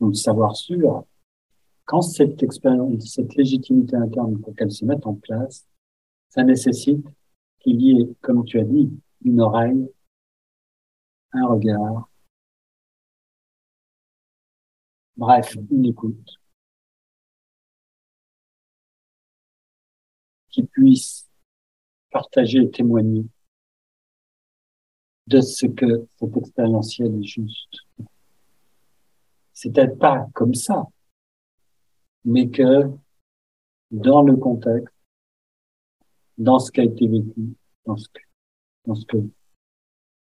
ou 0.00 0.08
le 0.08 0.14
savoir 0.14 0.56
sûr. 0.56 1.04
Quand 1.84 2.02
cette 2.02 2.42
expérience, 2.42 3.12
cette 3.12 3.34
légitimité 3.34 3.96
interne, 3.96 4.40
pour 4.40 4.54
qu'elle 4.54 4.72
se 4.72 4.84
mette 4.84 5.06
en 5.06 5.14
place, 5.14 5.66
ça 6.28 6.42
nécessite 6.42 7.04
qu'il 7.60 7.80
y 7.80 8.00
ait, 8.00 8.08
comme 8.20 8.44
tu 8.44 8.58
as 8.58 8.64
dit, 8.64 8.90
une 9.24 9.40
oreille 9.40 9.88
un 11.32 11.46
regard, 11.46 12.08
bref, 15.16 15.56
une 15.70 15.86
écoute, 15.86 16.38
qui 20.50 20.64
puisse 20.64 21.30
partager 22.10 22.58
et 22.58 22.70
témoigner 22.70 23.24
de 25.26 25.40
ce 25.40 25.66
que 25.66 26.06
cet 26.18 26.36
expérientiel 26.36 27.14
est 27.16 27.24
juste. 27.24 27.76
C'est 29.52 29.72
peut-être 29.72 29.98
pas 29.98 30.28
comme 30.34 30.54
ça, 30.54 30.86
mais 32.24 32.48
que 32.48 32.90
dans 33.90 34.22
le 34.22 34.36
contexte, 34.36 34.94
dans 36.38 36.58
ce 36.58 36.72
qui 36.72 36.80
a 36.80 36.84
été 36.84 37.06
vécu, 37.06 37.54
dans 37.86 37.96
ce 37.96 38.08
que, 38.08 38.20
dans 38.86 38.94
ce 38.94 39.06
que 39.06 39.18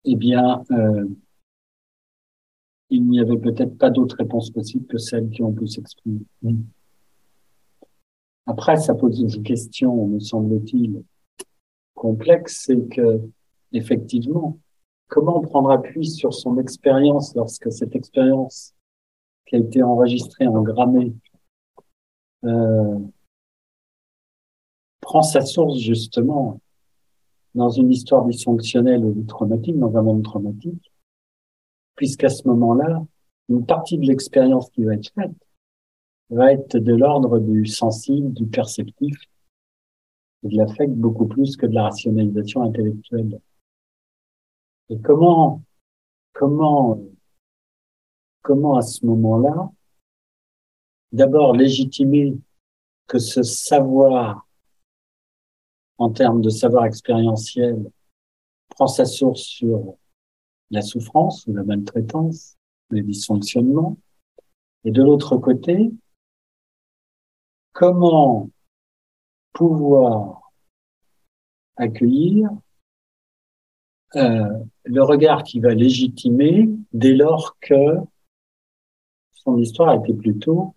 eh 0.05 0.15
bien, 0.15 0.63
euh, 0.71 1.07
il 2.89 3.07
n'y 3.07 3.19
avait 3.19 3.37
peut-être 3.37 3.77
pas 3.77 3.89
d'autres 3.89 4.17
réponses 4.17 4.51
possibles 4.51 4.85
que 4.85 4.97
celles 4.97 5.29
qui 5.29 5.41
ont 5.41 5.53
pu 5.53 5.67
s'exprimer. 5.67 6.21
Après, 8.45 8.77
ça 8.77 8.93
pose 8.93 9.19
une 9.19 9.43
question, 9.43 10.05
me 10.07 10.19
semble-t-il, 10.19 11.03
complexe, 11.95 12.65
c'est 12.65 12.87
que, 12.89 13.21
effectivement, 13.73 14.59
comment 15.07 15.41
prendre 15.41 15.71
appui 15.71 16.07
sur 16.07 16.33
son 16.33 16.57
expérience 16.57 17.35
lorsque 17.35 17.71
cette 17.71 17.95
expérience 17.95 18.73
qui 19.45 19.55
a 19.55 19.59
été 19.59 19.83
enregistrée, 19.83 20.47
engrammée, 20.47 21.13
euh, 22.43 22.99
prend 25.01 25.21
sa 25.21 25.41
source 25.41 25.79
justement 25.79 26.59
dans 27.53 27.69
une 27.69 27.91
histoire 27.91 28.25
dysfonctionnelle 28.25 29.05
ou 29.05 29.23
traumatique, 29.23 29.79
dans 29.79 29.95
un 29.95 30.01
monde 30.01 30.23
traumatique, 30.23 30.91
puisqu'à 31.95 32.29
ce 32.29 32.47
moment-là, 32.47 33.05
une 33.49 33.65
partie 33.65 33.97
de 33.97 34.05
l'expérience 34.05 34.69
qui 34.71 34.83
va 34.83 34.95
être 34.95 35.11
faite 35.13 35.31
va 36.29 36.51
être 36.51 36.77
de 36.77 36.93
l'ordre 36.93 37.39
du 37.39 37.65
sensible, 37.65 38.33
du 38.33 38.47
perceptif, 38.47 39.15
et 40.43 40.49
de 40.49 40.57
l'affect 40.57 40.91
beaucoup 40.91 41.27
plus 41.27 41.55
que 41.55 41.65
de 41.65 41.73
la 41.73 41.83
rationalisation 41.83 42.63
intellectuelle. 42.63 43.39
Et 44.89 44.99
comment, 45.01 45.63
comment, 46.33 46.99
comment 48.41 48.77
à 48.77 48.81
ce 48.81 49.05
moment-là, 49.05 49.71
d'abord 51.11 51.55
légitimer 51.55 52.37
que 53.07 53.19
ce 53.19 53.41
savoir, 53.41 54.47
en 55.97 56.11
termes 56.11 56.41
de 56.41 56.49
savoir 56.49 56.85
expérientiel, 56.85 57.91
prend 58.69 58.87
sa 58.87 59.05
source 59.05 59.41
sur 59.41 59.95
la 60.69 60.81
souffrance 60.81 61.47
ou 61.47 61.53
la 61.53 61.63
maltraitance, 61.63 62.57
les 62.91 63.01
dysfonctionnements, 63.01 63.97
et 64.83 64.91
de 64.91 65.01
l'autre 65.01 65.37
côté, 65.37 65.91
comment 67.73 68.49
pouvoir 69.53 70.51
accueillir 71.75 72.49
euh, 74.15 74.49
le 74.83 75.03
regard 75.03 75.43
qui 75.43 75.59
va 75.59 75.73
légitimer 75.73 76.69
dès 76.93 77.13
lors 77.13 77.57
que 77.59 77.97
son 79.33 79.57
histoire 79.57 79.89
a 79.89 79.95
été 79.95 80.13
plutôt 80.13 80.75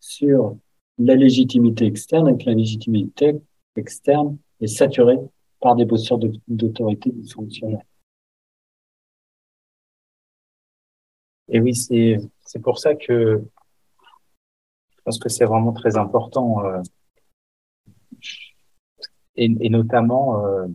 sur 0.00 0.56
la 0.98 1.14
légitimité 1.14 1.86
externe 1.86 2.28
et 2.28 2.36
que 2.36 2.48
la 2.48 2.54
légitimité 2.54 3.40
externe 3.76 4.38
est 4.60 4.66
saturée 4.66 5.18
par 5.60 5.76
des 5.76 5.86
postures 5.86 6.18
d'autorité 6.46 7.10
dysfonctionnelle. 7.10 7.84
Et 11.48 11.60
oui, 11.60 11.74
c'est 11.74 12.18
c'est 12.40 12.60
pour 12.60 12.78
ça 12.78 12.94
que 12.94 13.42
je 14.90 15.02
pense 15.04 15.18
que 15.18 15.28
c'est 15.28 15.44
vraiment 15.44 15.72
très 15.72 15.96
important 15.96 16.64
euh, 16.64 16.82
et, 19.36 19.44
et, 19.60 19.70
notamment 19.70 20.44
euh, 20.44 20.66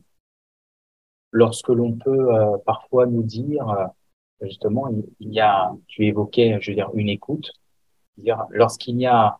lorsque 1.34 1.70
l'on 1.70 1.94
peut 1.94 2.34
euh, 2.34 2.58
parfois 2.66 3.08
nous 3.08 3.24
dire 3.24 3.68
euh, 3.68 3.88
justement 4.42 4.88
il, 5.20 5.34
y 5.34 5.42
a 5.42 5.74
tu 5.88 6.06
évoquais 6.06 6.60
je 6.62 6.72
veux 6.72 6.76
dire 6.76 6.92
une 6.94 7.10
écoute. 7.10 7.52
Dire 8.18 8.46
lorsqu'il 8.52 8.96
n'y 8.96 9.08
a 9.08 9.40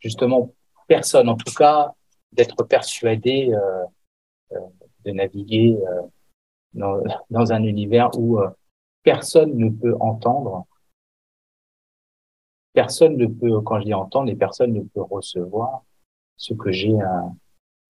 justement 0.00 0.54
personne 0.88 1.28
en 1.28 1.36
tout 1.36 1.52
cas 1.54 1.92
d'être 2.32 2.64
persuadé 2.64 3.52
euh, 3.52 4.58
de 5.04 5.10
naviguer 5.10 5.78
dans, 6.72 7.02
dans, 7.30 7.52
un 7.52 7.62
univers 7.62 8.10
où 8.18 8.40
personne 9.02 9.54
ne 9.56 9.68
peut 9.68 9.94
entendre 10.00 10.66
personne 12.72 13.16
ne 13.18 13.26
peut 13.26 13.60
quand 13.60 13.80
je 13.80 13.84
dis 13.84 13.94
entendre 13.94 14.26
les 14.26 14.36
personnes 14.36 14.72
ne 14.72 14.80
peut 14.80 15.02
recevoir 15.02 15.82
ce 16.36 16.54
que 16.54 16.72
j'ai 16.72 16.96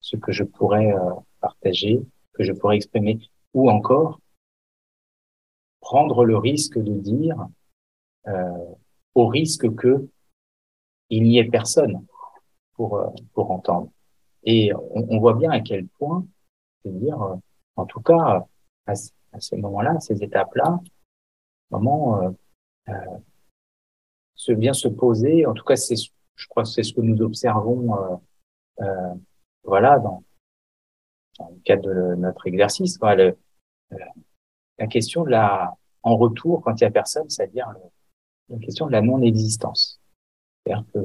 ce 0.01 0.17
que 0.17 0.33
je 0.33 0.43
pourrais 0.43 0.93
partager 1.41 2.03
que 2.33 2.43
je 2.43 2.53
pourrais 2.53 2.77
exprimer 2.77 3.21
ou 3.55 3.71
encore 3.71 4.21
prendre 5.81 6.25
le 6.25 6.37
risque 6.37 6.79
de 6.79 6.95
dire, 6.95 7.37
euh, 8.27 8.75
au 9.15 9.27
risque 9.27 9.75
que 9.75 10.09
il 11.11 11.25
n'y 11.25 11.39
ait 11.39 11.45
personne 11.45 12.05
pour 12.75 12.97
euh, 12.97 13.09
pour 13.33 13.51
entendre. 13.51 13.91
Et 14.45 14.73
on, 14.75 15.19
voit 15.19 15.35
bien 15.35 15.51
à 15.51 15.61
quel 15.61 15.87
point, 15.87 16.27
cest 16.85 16.95
dire, 16.99 17.21
euh, 17.23 17.37
en 17.77 17.87
tout 17.87 18.01
cas 18.01 18.47
à, 18.87 18.93
à 18.93 19.41
ce 19.41 19.57
moment-là, 19.57 19.99
ces 20.01 20.23
étapes-là, 20.23 20.81
vraiment 21.71 22.23
euh, 22.23 22.31
euh, 22.91 23.19
se 24.35 24.53
vient 24.53 24.75
se 24.75 24.89
poser. 24.89 25.47
En 25.47 25.55
tout 25.55 25.65
cas, 25.65 25.77
c'est, 25.77 25.97
je 25.97 26.49
crois 26.49 26.65
que 26.65 26.69
c'est 26.69 26.83
ce 26.83 26.93
que 26.93 27.01
nous 27.01 27.23
observons, 27.23 28.21
voilà, 29.63 29.99
dans, 29.99 30.23
dans, 31.39 31.49
le 31.49 31.61
cadre 31.65 31.89
de 31.89 32.15
notre 32.17 32.47
exercice. 32.47 32.99
Quoi, 32.99 33.17
la 34.79 34.87
question 34.87 35.25
de 35.25 35.31
la, 35.31 35.75
en 36.03 36.17
retour, 36.17 36.63
quand 36.63 36.81
il 36.81 36.85
y 36.85 36.87
a 36.87 36.91
personne, 36.91 37.29
c'est-à-dire 37.29 37.73
la 38.49 38.59
question 38.59 38.87
de 38.87 38.93
la 38.93 39.01
non-existence. 39.01 40.01
C'est-à-dire 40.65 40.85
que, 40.93 40.99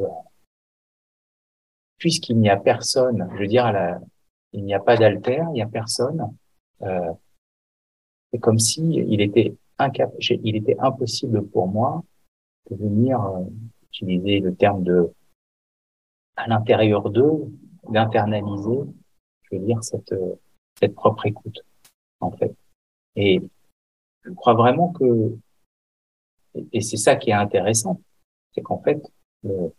puisqu'il 1.97 2.37
n'y 2.37 2.49
a 2.49 2.57
personne, 2.57 3.29
je 3.33 3.39
veux 3.39 3.47
dire, 3.47 3.71
la, 3.71 3.99
il 4.53 4.63
n'y 4.63 4.73
a 4.73 4.79
pas 4.79 4.97
d'alter, 4.97 5.41
il 5.49 5.53
n'y 5.53 5.61
a 5.61 5.67
personne, 5.67 6.35
euh, 6.81 7.13
c'est 8.31 8.39
comme 8.39 8.59
si 8.59 8.81
il 8.81 9.21
était 9.21 9.55
incap 9.77 10.11
il 10.19 10.55
était 10.55 10.77
impossible 10.79 11.47
pour 11.47 11.67
moi 11.67 12.03
de 12.69 12.75
venir 12.75 13.21
euh, 13.21 13.45
utiliser 13.87 14.39
le 14.39 14.55
terme 14.55 14.83
de 14.83 15.11
à 16.35 16.47
l'intérieur 16.47 17.09
d'eux, 17.09 17.51
d'internaliser, 17.89 18.79
je 19.43 19.57
veux 19.57 19.65
dire, 19.65 19.83
cette, 19.83 20.15
cette 20.79 20.95
propre 20.95 21.25
écoute, 21.25 21.59
en 22.21 22.31
fait. 22.31 22.55
Et 23.21 23.41
je 24.23 24.31
crois 24.31 24.53
vraiment 24.53 24.93
que, 24.93 25.35
et 26.71 26.79
c'est 26.79 26.95
ça 26.95 27.17
qui 27.17 27.31
est 27.31 27.33
intéressant, 27.33 27.99
c'est 28.53 28.61
qu'en 28.61 28.81
fait, 28.81 29.01
le, 29.43 29.73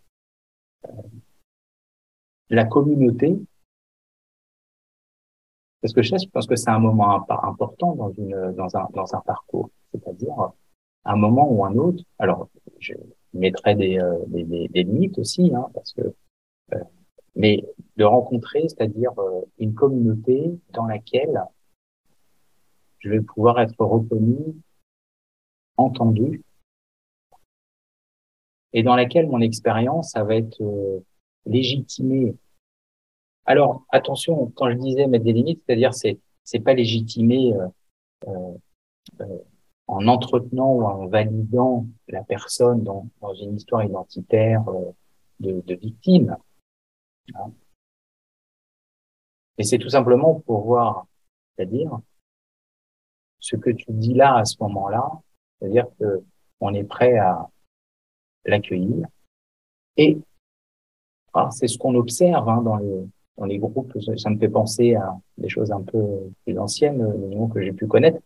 euh, 0.85 0.93
la 2.51 2.67
communauté, 2.67 3.39
parce 5.81 5.95
que 5.95 6.03
je 6.03 6.15
pense 6.31 6.47
que 6.47 6.57
c'est 6.57 6.69
un 6.69 6.79
moment 6.79 7.25
important 7.29 7.95
dans 7.95 8.13
une 8.13 8.53
dans 8.53 8.77
un 8.77 8.87
dans 8.93 9.15
un 9.15 9.21
parcours, 9.21 9.71
c'est-à-dire 9.91 10.53
un 11.07 11.17
moment 11.17 11.51
ou 11.51 11.65
un 11.65 11.75
autre. 11.77 12.05
Alors, 12.19 12.51
je 12.79 12.93
mettrai 13.33 13.75
des 13.75 13.99
euh, 13.99 14.19
des, 14.27 14.45
des, 14.45 14.83
limites 14.83 15.19
aussi, 15.19 15.51
hein, 15.55 15.67
parce 15.73 15.95
que 15.95 16.03
euh, 16.75 16.85
mais 17.37 17.65
de 17.97 18.05
rencontrer, 18.05 18.69
c'est-à-dire 18.69 19.19
euh, 19.19 19.41
une 19.59 19.73
communauté 19.73 20.59
dans 20.75 20.85
laquelle 20.85 21.43
je 23.01 23.11
vais 23.11 23.21
pouvoir 23.21 23.61
être 23.61 23.85
reconnu, 23.85 24.39
entendu, 25.77 26.43
et 28.73 28.83
dans 28.83 28.95
laquelle 28.95 29.29
mon 29.29 29.41
expérience, 29.41 30.15
va 30.15 30.37
être 30.37 30.63
euh, 30.63 31.01
légitimée. 31.47 32.37
Alors, 33.47 33.85
attention, 33.91 34.53
quand 34.55 34.71
je 34.71 34.77
disais 34.77 35.07
mettre 35.07 35.25
des 35.25 35.33
limites, 35.33 35.63
c'est-à-dire 35.67 35.95
c'est 35.95 36.19
c'est 36.45 36.61
pas 36.61 36.75
légitimé 36.75 37.53
euh, 37.55 38.55
euh, 39.21 39.39
en 39.87 40.07
entretenant 40.09 40.73
ou 40.73 40.83
en 40.83 41.07
validant 41.07 41.87
la 42.09 42.23
personne 42.25 42.83
dans, 42.83 43.09
dans 43.21 43.35
une 43.35 43.57
histoire 43.57 43.85
identitaire 43.85 44.65
de, 45.41 45.75
victime. 45.75 46.37
Hein. 47.35 47.53
Et 49.59 49.65
c'est 49.65 49.79
tout 49.79 49.91
simplement 49.91 50.41
pour 50.41 50.63
voir, 50.63 51.07
c'est-à-dire 51.57 52.01
ce 53.41 53.57
que 53.57 53.71
tu 53.71 53.87
dis 53.89 54.15
là 54.15 54.37
à 54.37 54.45
ce 54.45 54.57
moment-là, 54.61 55.11
c'est-à-dire 55.59 55.87
que 55.99 56.23
on 56.61 56.75
est 56.75 56.85
prêt 56.85 57.17
à 57.17 57.49
l'accueillir. 58.45 59.07
Et 59.97 60.19
c'est 61.51 61.69
ce 61.69 61.79
qu'on 61.79 61.95
observe 61.95 62.49
hein, 62.49 62.63
dans 62.63 62.77
les 62.77 63.07
dans 63.37 63.47
les 63.47 63.59
groupes. 63.59 63.97
Ça 64.19 64.31
me 64.31 64.39
fait 64.39 64.49
penser 64.49 64.95
à 64.95 65.17
des 65.39 65.49
choses 65.49 65.73
un 65.73 65.83
peu 65.83 66.31
plus 66.45 66.59
anciennes, 66.59 66.99
noms 67.31 67.49
que 67.49 67.63
j'ai 67.63 67.73
pu 67.73 67.87
connaître, 67.87 68.21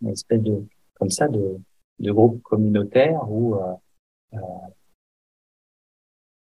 une 0.00 0.08
espèce 0.08 0.40
de 0.40 0.64
comme 0.94 1.10
ça 1.10 1.28
de 1.28 1.58
de 2.00 2.12
groupe 2.12 2.42
communautaire 2.42 3.20
où 3.30 3.54
euh, 3.54 3.74
euh, 4.34 4.38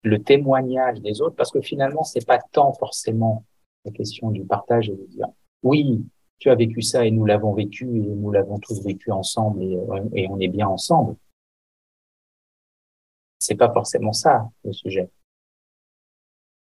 le 0.03 0.21
témoignage 0.21 1.01
des 1.01 1.21
autres, 1.21 1.36
parce 1.36 1.51
que 1.51 1.61
finalement 1.61 2.03
c'est 2.03 2.25
pas 2.25 2.39
tant 2.51 2.73
forcément 2.73 3.45
la 3.86 3.91
question 3.91 4.32
du 4.32 4.43
partage 4.43 4.89
et 4.89 4.95
de 4.95 5.05
dire 5.05 5.27
oui 5.63 6.05
tu 6.39 6.49
as 6.49 6.55
vécu 6.55 6.81
ça 6.81 7.05
et 7.05 7.11
nous 7.11 7.25
l'avons 7.25 7.53
vécu 7.53 7.85
et 7.85 8.01
nous 8.01 8.31
l'avons 8.31 8.59
tous 8.59 8.81
vécu 8.83 9.11
ensemble 9.11 9.61
et, 9.61 10.27
on 10.27 10.39
est 10.39 10.47
bien 10.47 10.67
ensemble. 10.67 11.15
C'est 13.37 13.55
pas 13.55 13.71
forcément 13.71 14.13
ça 14.13 14.49
le 14.63 14.73
sujet. 14.73 15.09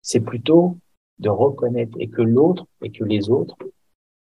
C'est 0.01 0.21
plutôt 0.21 0.79
de 1.19 1.29
reconnaître 1.29 1.97
et 2.01 2.09
que 2.09 2.23
l'autre 2.23 2.67
et 2.83 2.91
que 2.91 3.05
les 3.05 3.31
autres 3.31 3.57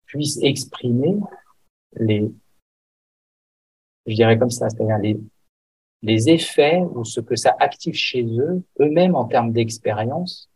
puissent 0.05 0.43
exprimer 0.43 1.17
les, 1.95 2.31
je 4.07 4.15
dirais 4.15 4.39
comme 4.39 4.51
ça, 4.51 4.69
c'est-à-dire 4.69 4.99
les, 4.99 5.19
les 6.03 6.29
effets 6.29 6.83
ou 6.95 7.05
ce 7.05 7.21
que 7.21 7.37
ça 7.37 7.57
active 7.59 7.95
chez 7.95 8.25
eux, 8.25 8.63
eux-mêmes 8.81 9.15
en 9.15 9.27
termes 9.27 9.53
d'expérience, 9.53 10.51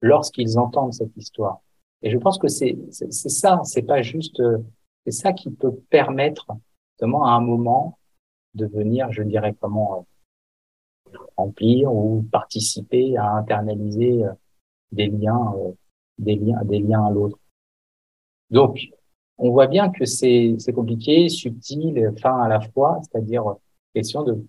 lorsqu'ils 0.00 0.58
entendent 0.58 0.92
cette 0.92 1.16
histoire. 1.16 1.62
Et 2.02 2.10
je 2.10 2.18
pense 2.18 2.38
que 2.38 2.48
c'est 2.48 2.76
ça, 2.90 3.60
c'est 3.64 3.82
pas 3.82 4.02
juste, 4.02 4.40
euh, 4.40 4.58
c'est 5.04 5.12
ça 5.12 5.32
qui 5.32 5.50
peut 5.50 5.74
permettre 5.90 6.48
justement 6.92 7.26
à 7.26 7.30
un 7.32 7.40
moment 7.40 7.98
de 8.54 8.66
venir, 8.66 9.10
je 9.10 9.22
dirais 9.22 9.54
comment 9.58 10.06
euh, 11.12 11.18
remplir 11.36 11.92
ou 11.92 12.22
participer 12.30 13.16
à 13.16 13.30
internaliser 13.32 14.24
euh, 14.24 14.32
des 14.92 15.06
liens, 15.06 15.54
des 16.18 16.36
liens, 16.36 16.62
des 16.64 16.78
liens 16.78 17.06
à 17.06 17.10
l'autre. 17.10 17.38
Donc, 18.50 18.78
on 19.38 19.50
voit 19.50 19.66
bien 19.66 19.90
que 19.90 20.04
c'est 20.04 20.56
compliqué, 20.74 21.28
subtil, 21.28 22.12
fin 22.20 22.38
à 22.38 22.48
la 22.48 22.60
fois, 22.60 23.00
c'est-à-dire 23.02 23.56
question 23.94 24.22
de 24.22 24.44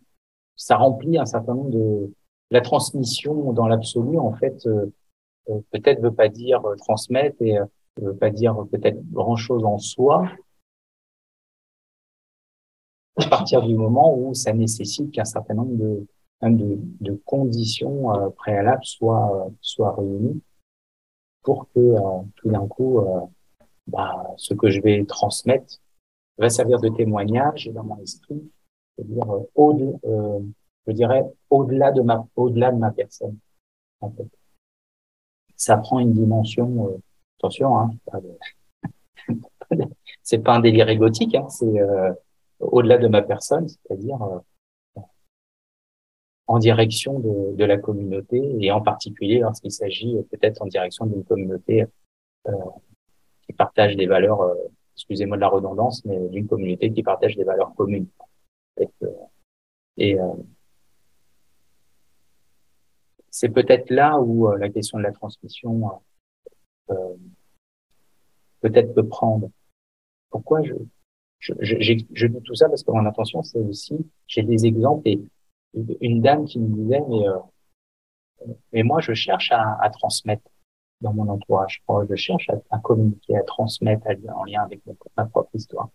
ça 0.55 0.77
remplit 0.77 1.17
un 1.17 1.25
certain 1.25 1.55
nombre 1.55 1.71
de 1.71 2.13
la 2.51 2.61
transmission 2.61 3.53
dans 3.53 3.67
l'absolu 3.67 4.19
en 4.19 4.33
fait 4.33 4.67
peut-être 5.71 6.01
veut 6.01 6.13
pas 6.13 6.29
dire 6.29 6.65
euh, 6.65 6.75
transmettre 6.75 7.41
et 7.41 7.57
euh, 7.57 7.65
veut 8.01 8.15
pas 8.15 8.29
dire 8.29 8.55
peut-être 8.71 8.99
grand 9.11 9.35
chose 9.35 9.63
en 9.63 9.77
soi 9.77 10.27
à 13.17 13.27
partir 13.29 13.61
du 13.61 13.75
moment 13.75 14.17
où 14.17 14.33
ça 14.33 14.53
nécessite 14.53 15.11
qu'un 15.11 15.25
certain 15.25 15.53
nombre 15.53 15.75
de 15.75 16.05
de 16.41 17.21
conditions 17.25 18.13
euh, 18.13 18.29
préalables 18.29 18.83
soient, 18.83 19.49
soient 19.61 19.95
réunies 19.95 20.41
pour 21.41 21.67
que 21.73 21.95
tout 22.35 22.51
d'un 22.51 22.67
coup, 22.67 22.99
bah, 23.87 24.33
ce 24.37 24.53
que 24.53 24.69
je 24.69 24.81
vais 24.81 25.05
transmettre 25.05 25.79
va 26.37 26.49
servir 26.49 26.79
de 26.79 26.89
témoignage 26.89 27.69
dans 27.73 27.83
mon 27.83 27.97
esprit, 27.99 28.43
c'est-à-dire 28.95 29.27
au 29.55 29.73
je 30.87 30.91
dirais 30.91 31.23
au-delà 31.49 31.91
de 31.91 32.01
ma 32.01 32.27
au-delà 32.35 32.71
de 32.71 32.77
ma 32.77 32.91
personne. 32.91 33.37
Ça 35.57 35.77
prend 35.77 35.99
une 35.99 36.13
dimension. 36.13 36.99
attention, 37.39 37.77
hein, 37.77 37.91
c'est 40.23 40.39
pas 40.39 40.55
un 40.55 40.59
délire 40.59 40.89
égotique, 40.89 41.35
hein, 41.35 41.47
c'est 41.49 41.79
euh, 41.79 42.11
au-delà 42.59 42.97
de 42.97 43.07
ma 43.07 43.21
personne, 43.21 43.67
c'est-à-dire 43.67 44.21
euh, 44.21 45.01
en 46.47 46.59
direction 46.59 47.19
de, 47.19 47.55
de, 47.55 47.65
la 47.65 47.77
communauté 47.77 48.39
et 48.59 48.71
en 48.71 48.81
particulier 48.81 49.39
lorsqu'il 49.39 49.71
s'agit 49.71 50.15
peut-être 50.31 50.61
en 50.61 50.67
direction 50.67 51.05
d'une 51.05 51.23
communauté 51.23 51.85
euh, 52.47 52.51
qui 53.45 53.53
partage 53.53 53.95
des 53.95 54.05
valeurs, 54.05 54.55
excusez-moi 54.95 55.37
de 55.37 55.41
la 55.41 55.47
redondance, 55.47 56.05
mais 56.05 56.19
d'une 56.29 56.47
communauté 56.47 56.91
qui 56.91 57.01
partage 57.01 57.35
des 57.35 57.43
valeurs 57.43 57.73
communes. 57.75 58.07
Et 59.97 60.17
c'est 63.35 63.49
peut-être 63.49 63.89
là 63.89 64.17
où 64.17 64.49
la 64.55 64.69
question 64.69 64.97
de 64.97 65.03
la 65.03 65.11
transmission 65.11 66.01
peut-être 68.61 68.93
peut 68.93 69.05
prendre 69.05 69.49
pourquoi 70.29 70.63
je, 70.63 70.73
je, 71.39 71.53
je, 71.59 71.75
je, 72.13 72.27
dis 72.27 72.41
tout 72.43 72.55
ça 72.55 72.69
Parce 72.69 72.81
que 72.83 72.91
mon 72.91 73.05
intention, 73.05 73.43
c'est 73.43 73.59
aussi, 73.59 73.97
j'ai 74.25 74.41
des 74.41 74.65
exemples 74.65 75.09
et 75.09 75.21
une 75.99 76.21
dame 76.21 76.45
qui 76.45 76.59
me 76.59 76.67
disait, 76.77 77.01
mais, 77.09 77.27
euh, 77.27 77.39
mais 78.71 78.83
moi, 78.83 79.01
je 79.01 79.13
cherche 79.13 79.51
à, 79.51 79.77
à, 79.81 79.89
transmettre 79.89 80.49
dans 81.01 81.13
mon 81.13 81.27
entourage. 81.27 81.83
Je 82.09 82.15
cherche 82.15 82.49
à, 82.49 82.55
à 82.69 82.79
communiquer, 82.79 83.35
à 83.35 83.43
transmettre 83.43 84.07
en 84.33 84.45
lien 84.45 84.63
avec 84.63 84.81
ma 85.17 85.25
propre 85.25 85.49
histoire. 85.53 85.89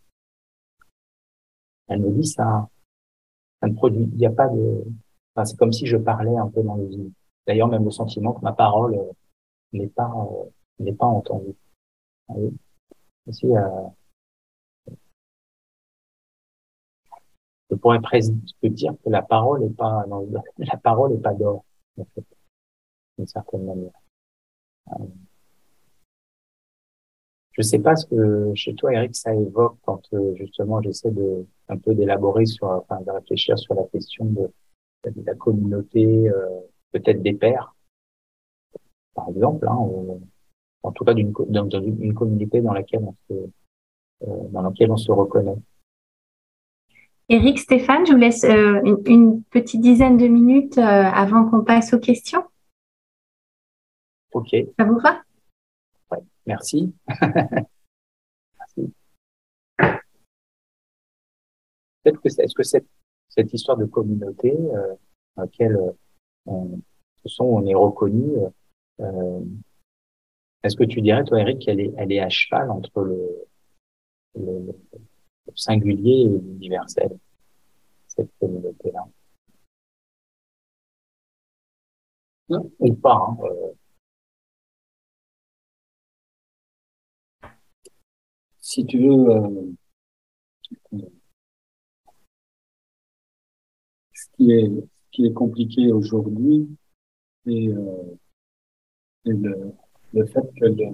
Elle 1.89 2.01
me 2.01 2.11
dit 2.11 2.27
ça, 2.27 2.69
ça 3.63 3.69
ne 3.69 3.75
produit, 3.75 4.03
il 4.13 4.19
n'y 4.19 4.27
a 4.27 4.31
pas 4.31 4.49
de, 4.49 4.85
enfin, 5.35 5.47
c'est 5.47 5.57
comme 5.57 5.73
si 5.73 5.87
je 5.87 5.97
parlais 5.97 6.37
un 6.37 6.49
peu 6.49 6.63
dans 6.63 6.77
le 6.77 6.85
vide. 6.85 7.13
D'ailleurs, 7.47 7.69
même 7.69 7.85
le 7.85 7.91
sentiment 7.91 8.33
que 8.33 8.43
ma 8.43 8.53
parole 8.53 8.95
euh, 8.95 9.13
n'est 9.73 9.89
pas, 9.89 10.11
euh, 10.11 10.51
n'est 10.79 10.93
pas 10.93 11.07
entendue. 11.07 11.57
Aussi, 13.27 13.47
euh, 13.47 13.89
je 17.71 17.77
pourrais 17.77 18.01
presque 18.01 18.33
dire 18.63 18.95
que 19.05 19.11
la 19.11 19.23
parole 19.23 19.65
est 19.65 19.77
pas 19.77 20.05
la 20.59 20.77
parole 20.77 21.13
est 21.13 21.23
pas 21.23 21.35
d'or 21.35 21.65
en 21.99 22.05
fait 22.15 22.25
d'une 23.19 23.27
certaine 23.27 23.65
manière 23.65 23.93
je 27.53 27.63
sais 27.63 27.79
pas 27.79 27.97
ce 27.97 28.07
que 28.07 28.53
chez 28.55 28.75
toi 28.75 28.93
Eric 28.93 29.15
ça 29.15 29.35
évoque 29.35 29.77
quand 29.85 30.03
justement 30.35 30.81
j'essaie 30.83 31.11
de 31.11 31.47
un 31.69 31.79
peu 31.79 31.95
d'élaborer 31.95 32.47
sur 32.47 32.67
enfin 32.69 33.01
de 33.03 33.11
réfléchir 33.11 33.59
sur 33.59 33.75
la 33.75 33.85
question 33.85 34.25
de, 34.25 34.51
la 35.25 35.35
communauté 35.35 36.31
peut-être 36.93 37.23
des 37.23 37.35
pères 37.35 37.75
par 39.15 39.29
exemple 39.29 39.67
hein, 39.69 39.79
en 40.83 40.93
tout 40.93 41.05
cas 41.05 41.15
d'une 41.15 41.33
dans, 41.49 41.69
une 41.69 42.15
communauté 42.15 42.61
dans 42.61 42.73
laquelle 42.73 43.05
on 43.05 43.15
se 43.29 43.35
dans 44.53 44.63
laquelle 44.63 44.91
on 44.91 44.97
se 44.97 45.13
reconnaît 45.13 45.57
Eric, 47.33 47.61
Stéphane, 47.61 48.05
je 48.07 48.13
vous 48.13 48.19
laisse 48.19 48.43
euh, 48.43 48.81
une, 49.07 49.45
petite 49.45 49.81
dizaine 49.81 50.17
de 50.17 50.27
minutes 50.27 50.79
euh, 50.79 50.83
avant 50.83 51.49
qu'on 51.49 51.63
passe 51.63 51.95
aux 51.95 52.01
questions. 52.01 52.43
Ok. 54.33 54.49
Ça 54.77 54.85
vous 54.85 54.99
va? 54.99 55.23
Oui, 56.11 56.19
merci. 56.45 56.93
merci. 58.59 58.93
Peut-être 62.03 62.21
que 62.21 62.29
est-ce 62.29 62.55
que 62.55 62.65
cette, 62.65 62.89
cette 63.29 63.55
histoire 63.55 63.77
de 63.77 63.85
communauté 63.85 64.51
euh, 64.53 64.95
dans 65.37 65.43
laquelle 65.43 65.79
on, 66.51 66.81
sont, 67.27 67.45
on 67.45 67.67
est 67.67 67.75
reconnu, 67.75 68.33
est-ce 70.63 70.77
que 70.77 70.85
tu 70.85 71.01
dirais, 71.01 71.25
toi, 71.25 71.41
Eric, 71.41 71.61
qu'elle 71.61 71.81
est, 71.81 71.93
elle 71.97 72.13
est 72.13 72.21
à 72.21 72.29
cheval 72.29 72.71
entre 72.71 73.03
le, 73.03 73.47
singulier 75.55 76.23
et 76.23 76.29
l'universel, 76.29 77.19
cette 78.09 78.31
communauté-là? 78.39 79.07
Ou 82.49 82.95
pas. 82.95 83.15
Hein, 83.15 83.37
euh. 83.45 83.73
Si 88.61 88.85
tu 88.87 88.99
veux, 88.99 89.31
euh, 89.31 89.73
ce, 94.13 94.27
qui 94.37 94.53
est, 94.53 94.71
qui 95.21 95.27
est 95.27 95.35
compliqué 95.35 95.93
aujourd'hui, 95.93 96.67
c'est 97.45 97.69
euh, 97.69 98.17
le, 99.27 99.73
le 100.15 100.27
fait 100.27 100.41
que 100.59 100.65
le, 100.65 100.91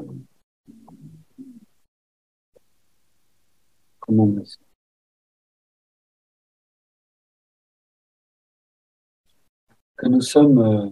que 9.97 10.07
nous 10.09 10.21
sommes, 10.21 10.59
euh, 10.59 10.91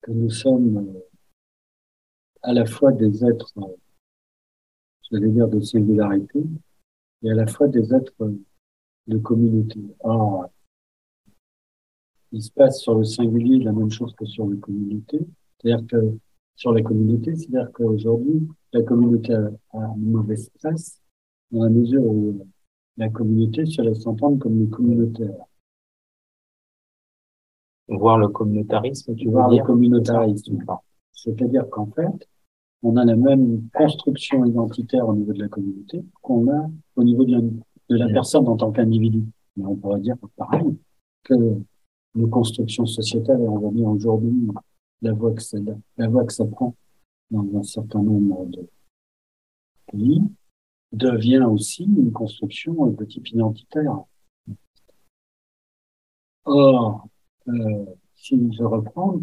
que 0.00 0.12
nous 0.12 0.30
sommes 0.30 0.78
euh, 0.78 1.00
à 2.42 2.54
la 2.54 2.64
fois 2.64 2.92
des 2.92 3.26
êtres, 3.26 3.52
j'allais 5.10 5.28
dire 5.28 5.48
de 5.48 5.60
singularité, 5.60 6.42
et 7.22 7.30
à 7.30 7.34
la 7.34 7.46
fois 7.46 7.68
des 7.68 7.92
êtres 7.92 8.32
de 9.06 9.18
communauté. 9.18 9.80
Or, 10.00 10.48
il 12.32 12.42
se 12.42 12.50
passe 12.50 12.80
sur 12.80 12.94
le 12.94 13.04
singulier 13.04 13.58
la 13.64 13.72
même 13.72 13.90
chose 13.90 14.14
que 14.14 14.26
sur 14.26 14.46
la 14.46 14.56
communauté. 14.56 15.20
C'est-à-dire 15.58 15.86
que 15.86 16.18
sur 16.56 16.72
la 16.72 16.82
communauté, 16.82 17.34
c'est-à-dire 17.36 17.70
qu'aujourd'hui, 17.72 18.48
la 18.72 18.82
communauté 18.82 19.32
a, 19.34 19.50
une 19.96 20.10
mauvaise 20.10 20.50
presse 20.58 21.00
dans 21.50 21.64
la 21.64 21.70
mesure 21.70 22.04
où 22.04 22.46
la 22.96 23.08
communauté 23.08 23.64
se 23.64 23.80
laisse 23.80 24.06
entendre 24.06 24.38
comme 24.38 24.58
le 24.58 24.66
communautaire. 24.66 25.36
Voir 27.88 28.18
le 28.18 28.28
communautarisme, 28.28 29.14
tu 29.14 29.28
Voir 29.28 29.50
le 29.50 29.64
communautarisme. 29.64 30.58
C'est-à-dire 31.12 31.68
qu'en 31.70 31.86
fait, 31.86 32.28
on 32.82 32.96
a 32.96 33.04
la 33.04 33.16
même 33.16 33.68
construction 33.72 34.44
identitaire 34.44 35.08
au 35.08 35.14
niveau 35.14 35.32
de 35.32 35.40
la 35.40 35.48
communauté 35.48 36.04
qu'on 36.22 36.50
a 36.52 36.70
au 36.96 37.04
niveau 37.04 37.24
de 37.24 37.32
la, 37.32 37.40
de 37.40 37.96
la 37.96 38.08
personne 38.08 38.46
en 38.46 38.56
tant 38.56 38.70
qu'individu. 38.72 39.24
Mais 39.56 39.64
on 39.64 39.74
pourrait 39.74 40.00
dire 40.00 40.16
pareil 40.36 40.76
que 41.24 41.34
nos 42.14 42.28
constructions 42.28 42.86
sociétales, 42.86 43.40
et 43.42 43.48
on 43.48 43.58
va 43.58 43.70
dire 43.70 43.88
aujourd'hui 43.88 44.48
la 45.02 45.12
voie 45.12 45.32
que 45.32 45.42
ça, 45.42 45.58
la 45.96 46.08
voie 46.08 46.24
que 46.24 46.32
ça 46.32 46.44
prend 46.44 46.74
dans 47.30 47.58
un 47.58 47.62
certain 47.62 48.02
nombre 48.02 48.46
de 48.46 48.68
pays, 49.92 50.22
devient 50.92 51.44
aussi 51.44 51.84
une 51.84 52.12
construction 52.12 52.86
de 52.86 53.04
type 53.04 53.28
identitaire. 53.28 54.04
Or, 56.44 57.06
euh, 57.48 57.84
si 58.14 58.52
je 58.52 58.64
reprends, 58.64 59.20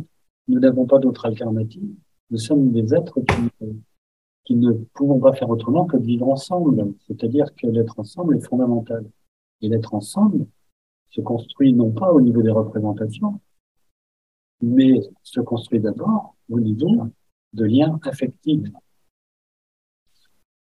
nous 0.48 0.60
n'avons 0.60 0.86
pas 0.86 1.00
d'autre 1.00 1.26
alternative. 1.26 1.90
Nous 2.30 2.38
sommes 2.38 2.72
des 2.72 2.94
êtres 2.94 3.20
qui, 3.20 3.68
qui 4.46 4.56
ne 4.56 4.74
pouvons 4.94 5.20
pas 5.20 5.34
faire 5.34 5.50
autrement 5.50 5.86
que 5.86 5.98
de 5.98 6.06
vivre 6.06 6.30
ensemble. 6.30 6.94
C'est-à-dire 7.08 7.54
que 7.56 7.68
l'être 7.68 8.00
ensemble 8.00 8.38
est 8.38 8.48
fondamental. 8.48 9.06
Et 9.62 9.70
l'être 9.70 9.96
ensemble 9.96 10.46
se 11.16 11.22
construit 11.22 11.72
non 11.72 11.92
pas 11.92 12.12
au 12.12 12.20
niveau 12.20 12.42
des 12.42 12.52
représentations, 12.52 13.40
mais 14.62 15.00
se 15.24 15.40
construit 15.40 15.80
d'abord 15.80 16.36
au 16.50 16.60
niveau 16.60 17.08
de 17.54 17.64
liens 17.66 17.98
affectifs 18.04 18.68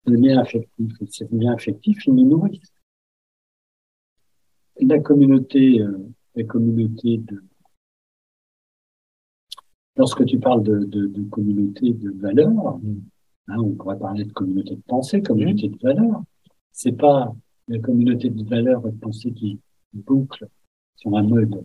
le 0.06 0.16
lien 0.16 0.38
affectif. 0.38 0.92
Et 1.00 1.06
ce 1.06 1.24
lien 1.32 1.52
affectif, 1.52 2.06
il 2.06 2.14
nous 2.14 2.26
nourrit. 2.26 2.60
La 4.80 5.00
communauté, 5.00 5.80
euh, 5.80 5.98
la 6.34 6.44
communauté 6.44 7.18
de. 7.18 7.42
Lorsque 9.96 10.24
tu 10.26 10.38
parles 10.38 10.62
de, 10.62 10.84
de, 10.84 11.06
de 11.06 11.22
communauté 11.30 11.92
de 11.92 12.10
valeurs, 12.10 12.78
hein, 13.48 13.58
on 13.58 13.72
pourrait 13.72 13.98
parler 13.98 14.24
de 14.24 14.32
communauté 14.32 14.76
de 14.76 14.82
pensée, 14.82 15.22
communauté 15.22 15.68
de 15.68 15.78
valeurs. 15.82 16.22
C'est 16.70 16.92
pas 16.92 17.34
la 17.68 17.78
communauté 17.78 18.28
de 18.28 18.44
valeurs 18.44 18.86
et 18.86 18.92
de 18.92 18.98
pensée 18.98 19.32
qui 19.32 19.58
boucle 19.96 20.48
sur 20.96 21.16
un 21.16 21.22
mode 21.22 21.64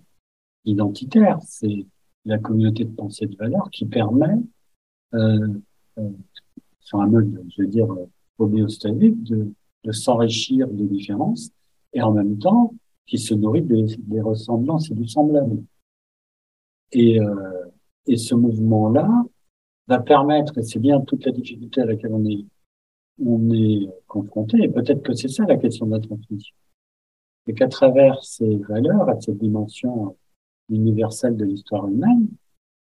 identitaire, 0.66 1.40
c'est 1.42 1.86
la 2.26 2.38
communauté 2.38 2.86
de 2.86 2.94
pensée 2.94 3.26
de 3.26 3.36
valeurs 3.36 3.70
qui 3.72 3.86
permet, 3.86 4.36
euh, 5.14 5.48
euh, 5.98 6.10
sur 6.80 7.02
un 7.02 7.08
mode, 7.08 7.44
je 7.56 7.64
veux 7.64 7.68
dire, 7.68 7.88
homéostatique 8.38 9.24
de, 9.24 9.54
s'enrichir 9.92 10.68
des 10.68 10.86
différences 10.86 11.50
et 11.94 12.04
en 12.04 12.12
même 12.12 12.38
temps 12.38 12.74
qui 13.08 13.18
se 13.18 13.34
nourrit 13.34 13.64
des, 13.64 14.22
ressemblances 14.22 14.92
et 14.92 14.94
du 14.94 15.08
semblable. 15.08 15.64
et, 16.92 17.20
euh, 17.20 17.66
et 18.08 18.18
ce 18.18 18.36
mouvement-là 18.36 19.10
va 19.88 20.00
permettre, 20.00 20.58
et 20.58 20.64
c'est 20.64 20.80
bien 20.80 21.02
toute 21.02 21.26
la 21.26 21.32
difficulté 21.32 21.82
à 21.82 21.86
laquelle 21.86 22.14
on 22.14 22.26
est, 22.26 22.46
on 23.24 23.52
est 23.52 23.90
confronté, 24.08 24.58
et 24.64 24.70
peut-être 24.70 25.02
que 25.02 25.14
c'est 25.14 25.28
ça 25.28 25.46
la 25.46 25.58
question 25.58 25.86
de 25.86 25.92
la 25.92 26.00
transmission, 26.00 26.56
et 27.52 27.54
qu'à 27.54 27.68
travers 27.68 28.24
ces 28.24 28.56
valeurs, 28.56 29.10
à 29.10 29.20
cette 29.20 29.38
dimension 29.38 30.16
universelle 30.70 31.36
de 31.36 31.44
l'histoire 31.44 31.86
humaine, 31.86 32.30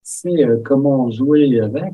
c'est 0.03 0.43
euh, 0.43 0.61
comment 0.65 1.09
jouer 1.09 1.61
avec 1.61 1.93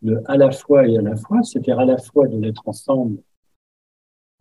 le 0.00 0.22
à 0.30 0.38
la 0.38 0.50
fois 0.50 0.88
et 0.88 0.96
à 0.96 1.02
la 1.02 1.14
fois, 1.14 1.42
c'est-à-dire 1.42 1.78
à 1.78 1.84
la 1.84 1.98
fois 1.98 2.26
de 2.26 2.38
l'être 2.38 2.66
ensemble, 2.66 3.22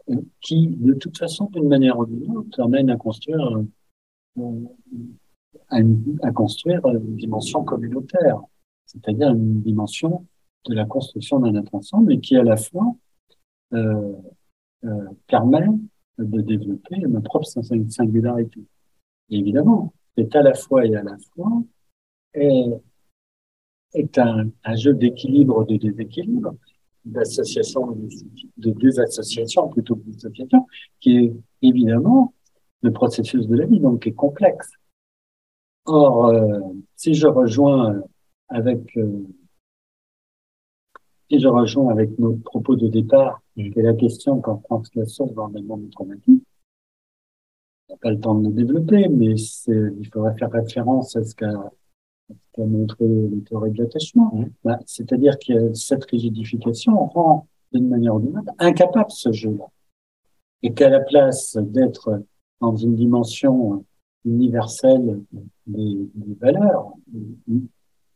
euh, 0.10 0.16
qui, 0.40 0.68
de 0.70 0.94
toute 0.94 1.18
façon, 1.18 1.50
d'une 1.52 1.68
manière 1.68 2.00
ou 2.00 2.06
d'une 2.06 2.38
autre, 2.38 2.62
amène 2.62 2.90
à 2.90 2.96
construire, 2.96 3.60
euh, 4.38 4.42
à, 5.68 5.80
à 6.22 6.32
construire 6.32 6.86
une 6.86 7.18
dimension 7.18 7.66
communautaire, 7.66 8.40
c'est-à-dire 8.86 9.32
une 9.32 9.62
dimension 9.62 10.26
de 10.66 10.76
la 10.76 10.86
construction 10.86 11.40
d'un 11.40 11.56
être 11.56 11.76
ensemble 11.76 12.14
et 12.14 12.22
qui, 12.22 12.38
à 12.38 12.44
la 12.44 12.56
fois, 12.56 12.96
euh, 13.74 14.14
euh, 14.86 15.10
permet 15.28 15.68
de 16.26 16.42
développer 16.42 17.00
ma 17.08 17.22
propre 17.22 17.46
singularité. 17.46 18.62
évidemment, 19.30 19.94
c'est 20.18 20.36
à 20.36 20.42
la 20.42 20.54
fois 20.54 20.86
et 20.86 20.96
à 20.96 21.04
la 21.04 21.18
fois 21.34 21.64
est, 22.34 22.66
est 23.94 24.18
un, 24.18 24.50
un 24.64 24.76
jeu 24.76 24.94
d'équilibre, 24.94 25.66
de 25.66 25.78
déséquilibre, 25.78 26.56
d'association, 27.06 27.98
de 28.58 28.72
désassociation 28.72 29.70
plutôt 29.70 29.96
que 29.96 30.10
d'association, 30.10 30.66
qui 31.00 31.18
est 31.18 31.34
évidemment 31.62 32.34
le 32.82 32.92
processus 32.92 33.48
de 33.48 33.56
la 33.56 33.66
vie, 33.66 33.80
donc 33.80 34.04
qui 34.04 34.10
est 34.10 34.14
complexe. 34.14 34.72
Or, 35.86 36.28
euh, 36.28 36.60
si 36.96 37.14
je 37.14 37.28
rejoins 37.28 38.02
avec 38.50 38.96
euh, 38.98 39.26
si 41.30 41.40
je 41.40 41.48
rejoins 41.48 41.92
avec 41.92 42.18
nos 42.18 42.34
propos 42.34 42.76
de 42.76 42.88
départ, 42.88 43.42
mm. 43.56 43.72
est 43.76 43.82
la 43.82 43.94
question 43.94 44.42
qu'en 44.42 44.60
France 44.60 44.90
la 44.96 45.06
source 45.06 45.34
dans 45.34 45.48
le 45.48 45.62
monde 45.62 45.90
traumatique, 45.92 46.44
on 47.88 47.94
n'a 47.94 47.98
pas 47.98 48.12
le 48.12 48.20
temps 48.20 48.36
de 48.36 48.48
le 48.48 48.54
développer, 48.54 49.08
mais 49.08 49.36
il 49.36 50.10
faudrait 50.12 50.38
faire 50.38 50.52
référence 50.52 51.16
à 51.16 51.24
ce 51.24 51.36
qu'a 51.36 51.72
qu 52.54 52.62
montré 52.62 53.08
les 53.08 53.42
théories 53.42 53.72
de 53.72 53.84
l'attachement. 53.84 54.32
Bah, 54.64 54.80
C'est-à-dire 54.86 55.38
que 55.40 55.74
cette 55.74 56.06
rigidification 56.06 57.06
rend 57.08 57.48
d'une 57.72 57.88
manière 57.88 58.16
ou 58.16 58.20
d'une 58.20 58.38
autre 58.38 58.54
incapable 58.60 59.12
ce 59.12 59.32
jeu-là. 59.32 59.66
Et 60.62 60.74
qu'à 60.74 60.90
la 60.90 61.00
place 61.00 61.58
d'être 61.58 62.22
dans 62.62 62.76
une 62.76 62.96
dimension 62.96 63.86
universelle 64.26 65.22
des, 65.66 66.10
des 66.14 66.34
valeurs, 66.36 66.94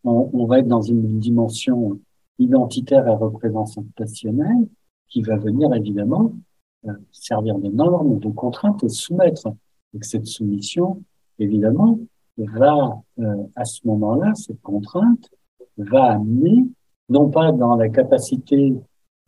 on, 0.03 0.29
on, 0.33 0.45
va 0.45 0.59
être 0.59 0.67
dans 0.67 0.81
une 0.81 1.19
dimension 1.19 1.99
identitaire 2.39 3.07
et 3.07 3.15
représentationnelle 3.15 4.67
qui 5.07 5.21
va 5.21 5.37
venir 5.37 5.73
évidemment 5.73 6.33
euh, 6.87 6.93
servir 7.11 7.57
de 7.59 7.69
norme, 7.69 8.19
de 8.19 8.29
contrainte 8.29 8.83
et 8.83 8.89
soumettre. 8.89 9.47
Et 9.93 9.99
que 9.99 10.05
cette 10.05 10.25
soumission, 10.25 11.03
évidemment, 11.37 11.99
va, 12.37 13.01
euh, 13.19 13.43
à 13.55 13.65
ce 13.65 13.85
moment-là, 13.87 14.33
cette 14.35 14.61
contrainte 14.61 15.29
va 15.77 16.13
amener, 16.13 16.65
non 17.09 17.29
pas 17.29 17.51
dans 17.51 17.75
la 17.75 17.89
capacité 17.89 18.73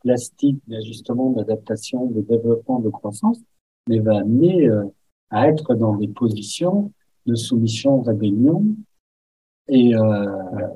plastique 0.01 0.59
d'ajustement, 0.67 1.31
d'adaptation, 1.31 2.05
de 2.07 2.21
développement, 2.21 2.79
de 2.79 2.89
croissance, 2.89 3.39
mais 3.87 3.99
va 3.99 4.17
amener 4.17 4.67
euh, 4.67 4.85
à 5.29 5.47
être 5.49 5.75
dans 5.75 5.95
des 5.95 6.07
positions 6.07 6.91
de 7.25 7.35
soumission, 7.35 8.01
rébellion, 8.01 8.63
et 9.67 9.95
euh, 9.95 10.67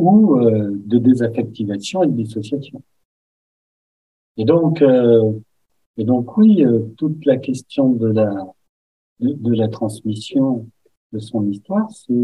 ou 0.00 0.38
euh, 0.38 0.70
de 0.72 0.98
désaffectivation 0.98 2.02
et 2.02 2.06
de 2.06 2.12
dissociation. 2.12 2.82
Et 4.36 4.44
donc, 4.44 4.80
euh, 4.80 5.32
et 5.98 6.04
donc 6.04 6.36
oui, 6.38 6.64
euh, 6.64 6.80
toute 6.96 7.24
la 7.26 7.36
question 7.36 7.90
de 7.90 8.08
la 8.08 8.32
de, 9.20 9.52
la 9.52 9.68
transmission 9.68 10.66
de 11.12 11.18
son 11.18 11.46
histoire, 11.50 11.90
c'est 11.90 12.14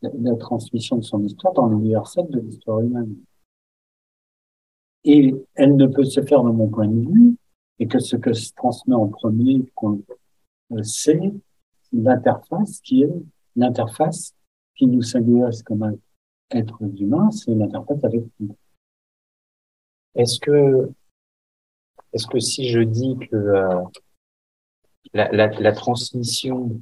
la, 0.00 0.36
transmission 0.36 0.98
de 0.98 1.02
son 1.02 1.24
histoire 1.24 1.52
dans 1.54 1.66
l'universel 1.66 2.28
de 2.30 2.38
l'histoire 2.38 2.80
humaine. 2.80 3.16
Et 5.02 5.34
elle 5.56 5.74
ne 5.74 5.88
peut 5.88 6.04
se 6.04 6.22
faire 6.22 6.44
de 6.44 6.50
mon 6.50 6.68
point 6.68 6.86
de 6.86 7.00
vue, 7.00 7.34
et 7.80 7.88
que 7.88 7.98
ce 7.98 8.14
que 8.14 8.32
se 8.32 8.52
transmet 8.52 8.94
en 8.94 9.08
premier, 9.08 9.64
c'est 10.82 11.32
l'interface 11.92 12.80
qui 12.80 13.02
est 13.02 13.12
l'interface 13.56 14.34
qui 14.76 14.86
nous 14.86 15.02
singularise 15.02 15.64
comme 15.64 15.96
être 16.54 16.78
humain, 16.82 17.30
c'est 17.30 17.54
l'interface 17.54 18.02
avec 18.04 18.22
nous. 18.40 18.56
Est-ce 20.14 20.38
que, 20.38 20.90
si 22.38 22.68
je 22.68 22.80
dis 22.80 23.16
que 23.30 23.36
euh, 23.36 23.82
la, 25.12 25.72
transmission, 25.72 26.80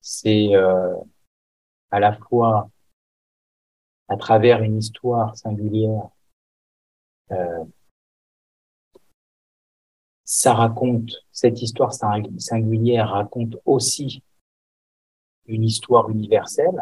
c'est 0.00 0.54
euh, 0.54 0.94
à 1.90 2.00
la 2.00 2.14
fois 2.14 2.70
à 4.08 4.16
travers 4.16 4.62
une 4.62 4.78
histoire 4.78 5.36
singulière, 5.36 6.08
euh, 7.30 7.64
ça 10.24 10.54
raconte, 10.54 11.12
cette 11.32 11.60
histoire 11.60 11.92
singulière 11.92 13.10
raconte 13.10 13.56
aussi 13.64 14.22
une 15.46 15.64
histoire 15.64 16.08
universelle. 16.08 16.80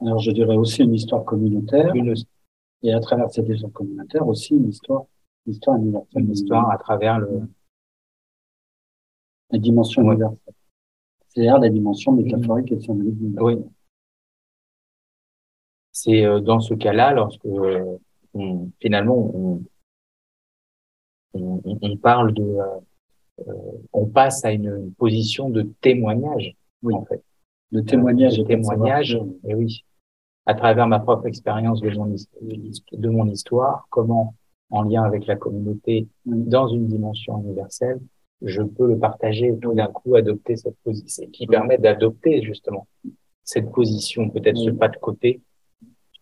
Alors, 0.00 0.18
je 0.18 0.30
dirais 0.30 0.56
aussi 0.56 0.82
une 0.82 0.94
histoire 0.94 1.24
communautaire. 1.24 1.94
Une... 1.94 2.14
Et 2.82 2.92
à 2.92 3.00
travers 3.00 3.30
cette 3.30 3.48
histoire 3.48 3.72
communautaire, 3.72 4.26
aussi 4.26 4.54
une 4.54 4.68
histoire, 4.68 5.04
une 5.46 5.52
histoire 5.52 5.76
universelle. 5.76 6.22
Une 6.22 6.32
histoire 6.32 6.70
à 6.70 6.78
travers 6.78 7.18
le... 7.18 7.48
la 9.50 9.58
dimension 9.58 10.02
ouais. 10.02 10.14
universelle. 10.14 10.54
C'est-à-dire 11.28 11.58
la 11.58 11.68
dimension 11.68 12.12
métaphorique 12.12 12.72
et 12.72 12.80
symbolique. 12.80 13.16
Oui. 13.40 13.56
C'est 15.92 16.24
euh, 16.24 16.40
dans 16.40 16.60
ce 16.60 16.74
cas-là, 16.74 17.12
lorsque 17.12 17.44
on, 18.34 18.70
finalement 18.80 19.16
on, 19.16 19.62
on, 21.34 21.60
on, 21.64 21.96
parle 21.96 22.32
de, 22.34 22.42
euh, 22.42 22.80
euh, 23.46 23.52
on 23.92 24.06
passe 24.06 24.44
à 24.44 24.52
une 24.52 24.92
position 24.94 25.50
de 25.50 25.62
témoignage, 25.80 26.56
oui. 26.82 26.94
en 26.94 27.04
fait. 27.04 27.22
De 27.72 27.80
témoignage. 27.80 28.38
De 28.38 28.44
témoignage, 28.44 29.18
et 29.44 29.54
oui. 29.54 29.84
À 30.48 30.54
travers 30.54 30.86
ma 30.86 30.98
propre 30.98 31.26
expérience 31.26 31.82
de 31.82 31.90
mon, 31.90 32.06
de 32.06 33.08
mon 33.10 33.26
histoire, 33.26 33.86
comment, 33.90 34.34
en 34.70 34.82
lien 34.82 35.02
avec 35.02 35.26
la 35.26 35.36
communauté, 35.36 36.08
dans 36.24 36.68
une 36.68 36.86
dimension 36.86 37.38
universelle, 37.42 38.00
je 38.40 38.62
peux 38.62 38.88
le 38.88 38.98
partager 38.98 39.48
et 39.48 39.58
tout 39.58 39.74
d'un 39.74 39.88
coup 39.88 40.14
adopter 40.14 40.56
cette 40.56 40.78
position, 40.78 41.28
qui 41.34 41.46
permet 41.46 41.76
d'adopter 41.76 42.42
justement 42.42 42.86
cette 43.44 43.70
position, 43.72 44.30
peut-être 44.30 44.56
ce 44.56 44.70
pas 44.70 44.88
de 44.88 44.96
côté, 44.96 45.42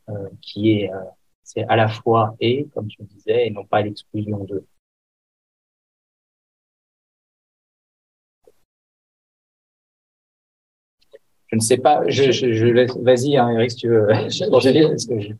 euh, 0.08 0.28
qui 0.42 0.72
est, 0.72 0.92
euh, 0.92 1.04
c'est 1.44 1.64
à 1.68 1.76
la 1.76 1.86
fois 1.86 2.34
et, 2.40 2.66
comme 2.74 2.88
tu 2.88 3.04
disais, 3.04 3.46
et 3.46 3.50
non 3.50 3.64
pas 3.64 3.82
l'exclusion 3.82 4.42
de. 4.42 4.64
Je 11.49 11.57
ne 11.57 11.61
sais 11.61 11.78
pas, 11.78 12.03
je, 12.09 12.32
je, 12.32 12.53
je 12.53 12.66
laisse, 12.66 12.97
vas-y, 12.97 13.36
hein, 13.36 13.51
Eric, 13.51 13.70
si 13.70 13.76
tu 13.76 13.88
veux. 13.88 14.07
parce 14.51 15.07
que 15.07 15.20
j'ai 15.20 15.34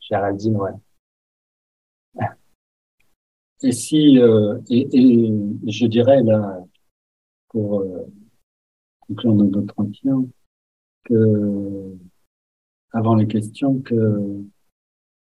Géraldine, 0.00 0.56
ouais. 0.56 0.72
Et 3.62 3.72
si, 3.72 4.18
euh, 4.18 4.58
et, 4.70 4.86
et, 4.92 5.32
je 5.66 5.86
dirais 5.86 6.22
là, 6.22 6.64
pour 7.48 7.80
euh, 7.80 8.06
conclure 9.00 9.34
notre 9.34 9.58
entretien, 9.58 10.24
que, 11.04 11.96
avant 12.92 13.16
les 13.16 13.26
questions, 13.26 13.80
que, 13.80 14.44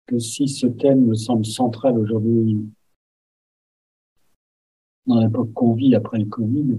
que 0.05 0.19
si 0.19 0.47
ce 0.47 0.67
thème 0.67 1.05
me 1.05 1.15
semble 1.15 1.45
central 1.45 1.97
aujourd'hui 1.97 2.59
dans 5.05 5.19
l'époque 5.19 5.51
qu'on 5.53 5.73
vit 5.73 5.93
après 5.95 6.19
le 6.19 6.25
Covid, 6.25 6.77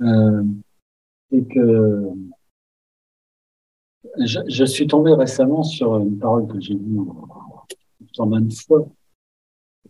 euh, 0.00 0.42
et 1.34 1.44
que 1.44 2.10
je, 4.24 4.64
suis 4.64 4.86
tombé 4.86 5.12
récemment 5.12 5.64
sur 5.64 5.96
une 5.98 6.18
parole 6.18 6.46
que 6.46 6.60
j'ai 6.60 6.74
lue 6.74 7.00
en 8.18 8.26
bonne 8.26 8.50
fois, 8.52 8.88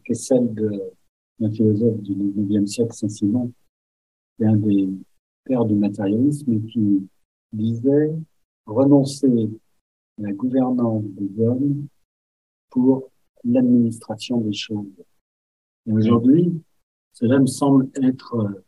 qui 0.05 0.13
est 0.13 0.15
celle 0.15 0.55
d'un 0.55 1.51
philosophe 1.53 2.01
du 2.01 2.15
19e 2.15 2.67
siècle, 2.67 2.93
Saint-Simon, 2.95 3.53
qui 4.37 4.45
est 4.45 4.47
un 4.47 4.57
des 4.57 4.89
pères 5.45 5.67
du 5.67 5.75
matérialisme, 5.75 6.65
qui 6.67 7.07
disait 7.53 8.15
renoncer 8.65 9.51
à 10.19 10.23
la 10.23 10.33
gouvernance 10.33 11.05
des 11.05 11.45
hommes 11.45 11.87
pour 12.71 13.11
l'administration 13.45 14.41
des 14.41 14.55
choses. 14.55 14.87
Et 15.87 15.93
aujourd'hui, 15.93 16.63
cela 17.13 17.39
me 17.39 17.47
semble 17.47 17.91
être 18.03 18.63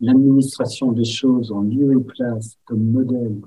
l'administration 0.00 0.92
des 0.92 1.04
choses 1.04 1.50
en 1.52 1.62
lieu 1.62 1.98
et 1.98 2.04
place 2.04 2.56
comme 2.64 2.90
modèle, 2.90 3.40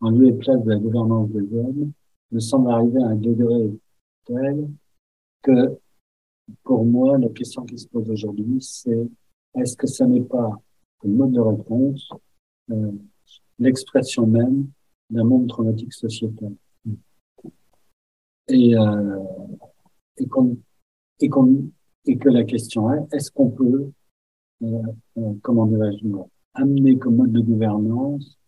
en 0.00 0.10
lieu 0.10 0.28
et 0.28 0.32
place 0.32 0.62
de 0.62 0.70
la 0.70 0.78
gouvernance 0.78 1.30
des 1.30 1.56
hommes, 1.56 1.92
me 2.30 2.40
semble 2.40 2.70
arriver 2.70 3.02
à 3.02 3.08
un 3.08 3.16
degré 3.16 3.70
tel 4.24 4.68
que, 5.42 5.78
pour 6.62 6.84
moi, 6.84 7.18
la 7.18 7.28
question 7.28 7.64
qui 7.64 7.78
se 7.78 7.88
pose 7.88 8.10
aujourd'hui, 8.10 8.58
c'est 8.60 9.08
est-ce 9.54 9.76
que 9.76 9.86
ça 9.86 10.06
n'est 10.06 10.22
pas 10.22 10.56
le 11.02 11.10
mode 11.10 11.32
de 11.32 11.40
réponse, 11.40 12.10
euh, 12.70 12.92
l'expression 13.58 14.26
même 14.26 14.68
d'un 15.10 15.24
monde 15.24 15.48
traumatique 15.48 15.92
sociétal. 15.92 16.54
Et, 18.48 18.76
euh, 18.76 19.18
et, 20.18 20.28
et, 21.20 21.30
et 22.06 22.18
que 22.18 22.28
la 22.28 22.44
question 22.44 22.92
est 22.92 23.14
est-ce 23.14 23.30
qu'on 23.30 23.50
peut 23.50 23.92
comment 25.42 25.66
dirais-je, 25.66 26.06
amener 26.54 26.98
comme 26.98 27.16
mode 27.16 27.32
de 27.32 27.40
gouvernance 27.40 28.38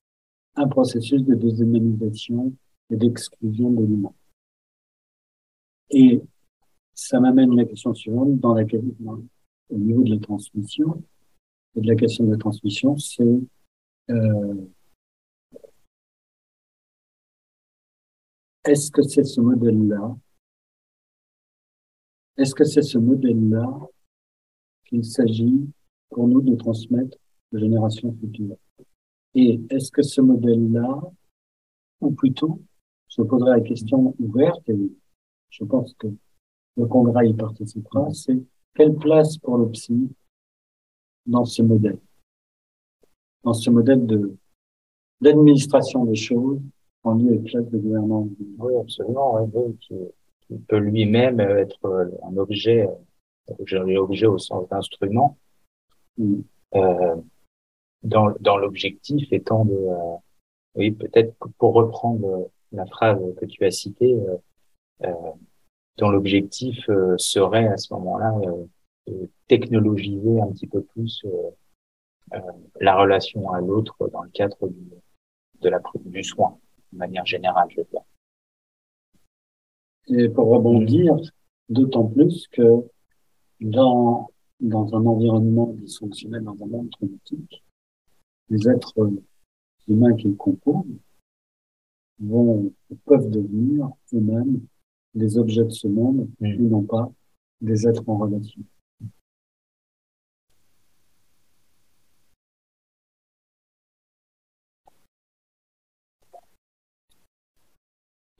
un 0.57 0.69
processus 0.69 1.23
de 1.23 1.35
déshumanisation 1.35 2.53
et 2.91 2.97
d'exclusion 2.97 3.71
de 3.71 3.85
l'humain. 3.85 4.15
Et 5.91 6.23
ça 6.95 7.19
m'amène 7.19 7.53
à 7.53 7.57
la 7.57 7.65
question 7.65 7.93
suivante, 7.93 8.45
au 8.45 9.79
niveau 9.79 10.03
de 10.03 10.15
la 10.15 10.21
transmission, 10.21 11.03
et 11.75 11.81
de 11.81 11.87
la 11.89 11.97
question 11.97 12.25
de 12.25 12.33
la 12.33 12.37
transmission, 12.37 12.97
c'est 12.97 13.41
euh, 14.11 14.55
est-ce 18.65 18.91
que 18.91 19.03
c'est 19.03 19.25
ce 19.25 19.41
modèle-là 19.41 20.17
Est-ce 22.37 22.55
que 22.55 22.65
c'est 22.65 22.83
ce 22.83 22.99
modèle-là 22.99 23.67
qu'il 24.85 25.05
s'agit 25.05 25.69
pour 26.11 26.29
nous 26.29 26.41
de 26.43 26.55
transmettre 26.57 27.17
aux 27.53 27.59
générations 27.59 28.15
futures. 28.21 28.57
Et 29.35 29.61
est-ce 29.71 29.91
que 29.91 30.03
ce 30.03 30.21
modèle-là, 30.21 31.01
ou 32.01 32.11
plutôt, 32.13 32.61
je 33.09 33.23
poserai 33.23 33.51
la 33.51 33.61
question 33.61 34.15
ouverte, 34.19 34.69
et 34.69 34.93
je 35.51 35.65
pense 35.65 35.95
que 35.95 36.09
le 36.77 36.87
Congrès 36.87 37.29
y 37.29 37.35
participera, 37.35 38.13
c'est 38.13 38.41
quelle 38.75 38.95
place 38.95 39.39
pour 39.39 39.59
le 39.59 39.71
psy 39.71 40.11
dans 41.27 41.45
ce 41.45 41.63
modèle? 41.63 41.99
Dans 43.43 43.55
ce 43.55 43.71
modèle 43.71 44.07
de 44.07 44.37
d'administration 45.21 46.05
des 46.05 46.17
choses 46.17 46.61
en 47.03 47.15
lieu 47.15 47.35
et 47.35 47.39
place 47.39 47.69
de 47.71 47.79
gouvernance. 47.79 48.29
Oui, 48.59 48.75
absolument. 48.77 49.49
Oui, 49.55 49.79
peut 50.69 50.79
lui-même 50.79 51.41
être 51.41 52.11
un 52.23 52.37
objet, 52.37 52.89
un 53.49 53.97
objet 53.97 54.27
au 54.27 54.39
sens 54.39 54.69
d'instrument, 54.69 55.39
euh, 56.21 57.17
dans, 58.03 58.33
dans 58.41 58.57
l'objectif 58.57 59.33
étant 59.33 59.65
de, 59.65 59.75
euh, 59.75 60.17
oui, 60.77 60.91
peut-être 60.91 61.35
pour 61.59 61.75
reprendre 61.75 62.51
la 62.73 62.87
phrase 62.87 63.21
que 63.37 63.47
tu 63.47 63.65
as 63.65 63.71
citée, 63.71 64.15
euh, 64.15 64.37
euh 65.05 65.33
dont 65.97 66.11
l'objectif 66.11 66.91
serait 67.19 67.69
à 67.69 67.77
ce 67.77 67.95
moment-là 67.95 68.35
de 69.07 69.31
technologiser 69.47 70.41
un 70.41 70.49
petit 70.49 70.67
peu 70.67 70.83
plus 70.83 71.25
la 72.81 72.97
relation 72.97 73.53
à 73.53 73.61
l'autre 73.61 74.09
dans 74.09 74.25
le 74.25 74.31
cadre 74.31 74.67
du, 74.67 74.91
de 75.61 75.69
la, 75.69 75.81
du 76.05 76.25
soin, 76.25 76.59
de 76.93 76.99
manière 76.99 77.25
générale, 77.25 77.69
je 77.71 77.77
veux 77.77 77.87
dire. 77.93 78.03
Et 80.09 80.29
pour 80.29 80.49
rebondir, 80.49 81.15
d'autant 81.69 82.07
plus 82.07 82.49
que 82.49 82.89
dans 83.61 84.31
dans 84.61 84.95
un 84.95 85.07
environnement 85.07 85.75
dysfonctionnel, 85.75 86.43
dans 86.43 86.57
un 86.63 86.67
monde 86.67 86.91
traumatique, 86.91 87.65
les 88.51 88.69
êtres 88.69 89.11
humains 89.89 90.15
qui 90.15 90.29
le 90.29 90.35
composent 90.35 90.85
vont, 92.21 92.73
peuvent 93.05 93.31
devenir 93.31 93.89
eux-mêmes 94.13 94.61
des 95.15 95.39
objets 95.39 95.65
de 95.65 95.71
ce 95.71 95.89
monde 95.89 96.29
mmh. 96.41 96.47
et 96.47 96.59
non 96.59 96.83
pas 96.83 97.11
des 97.61 97.87
êtres 97.87 98.03
en 98.07 98.19
relation. 98.19 98.63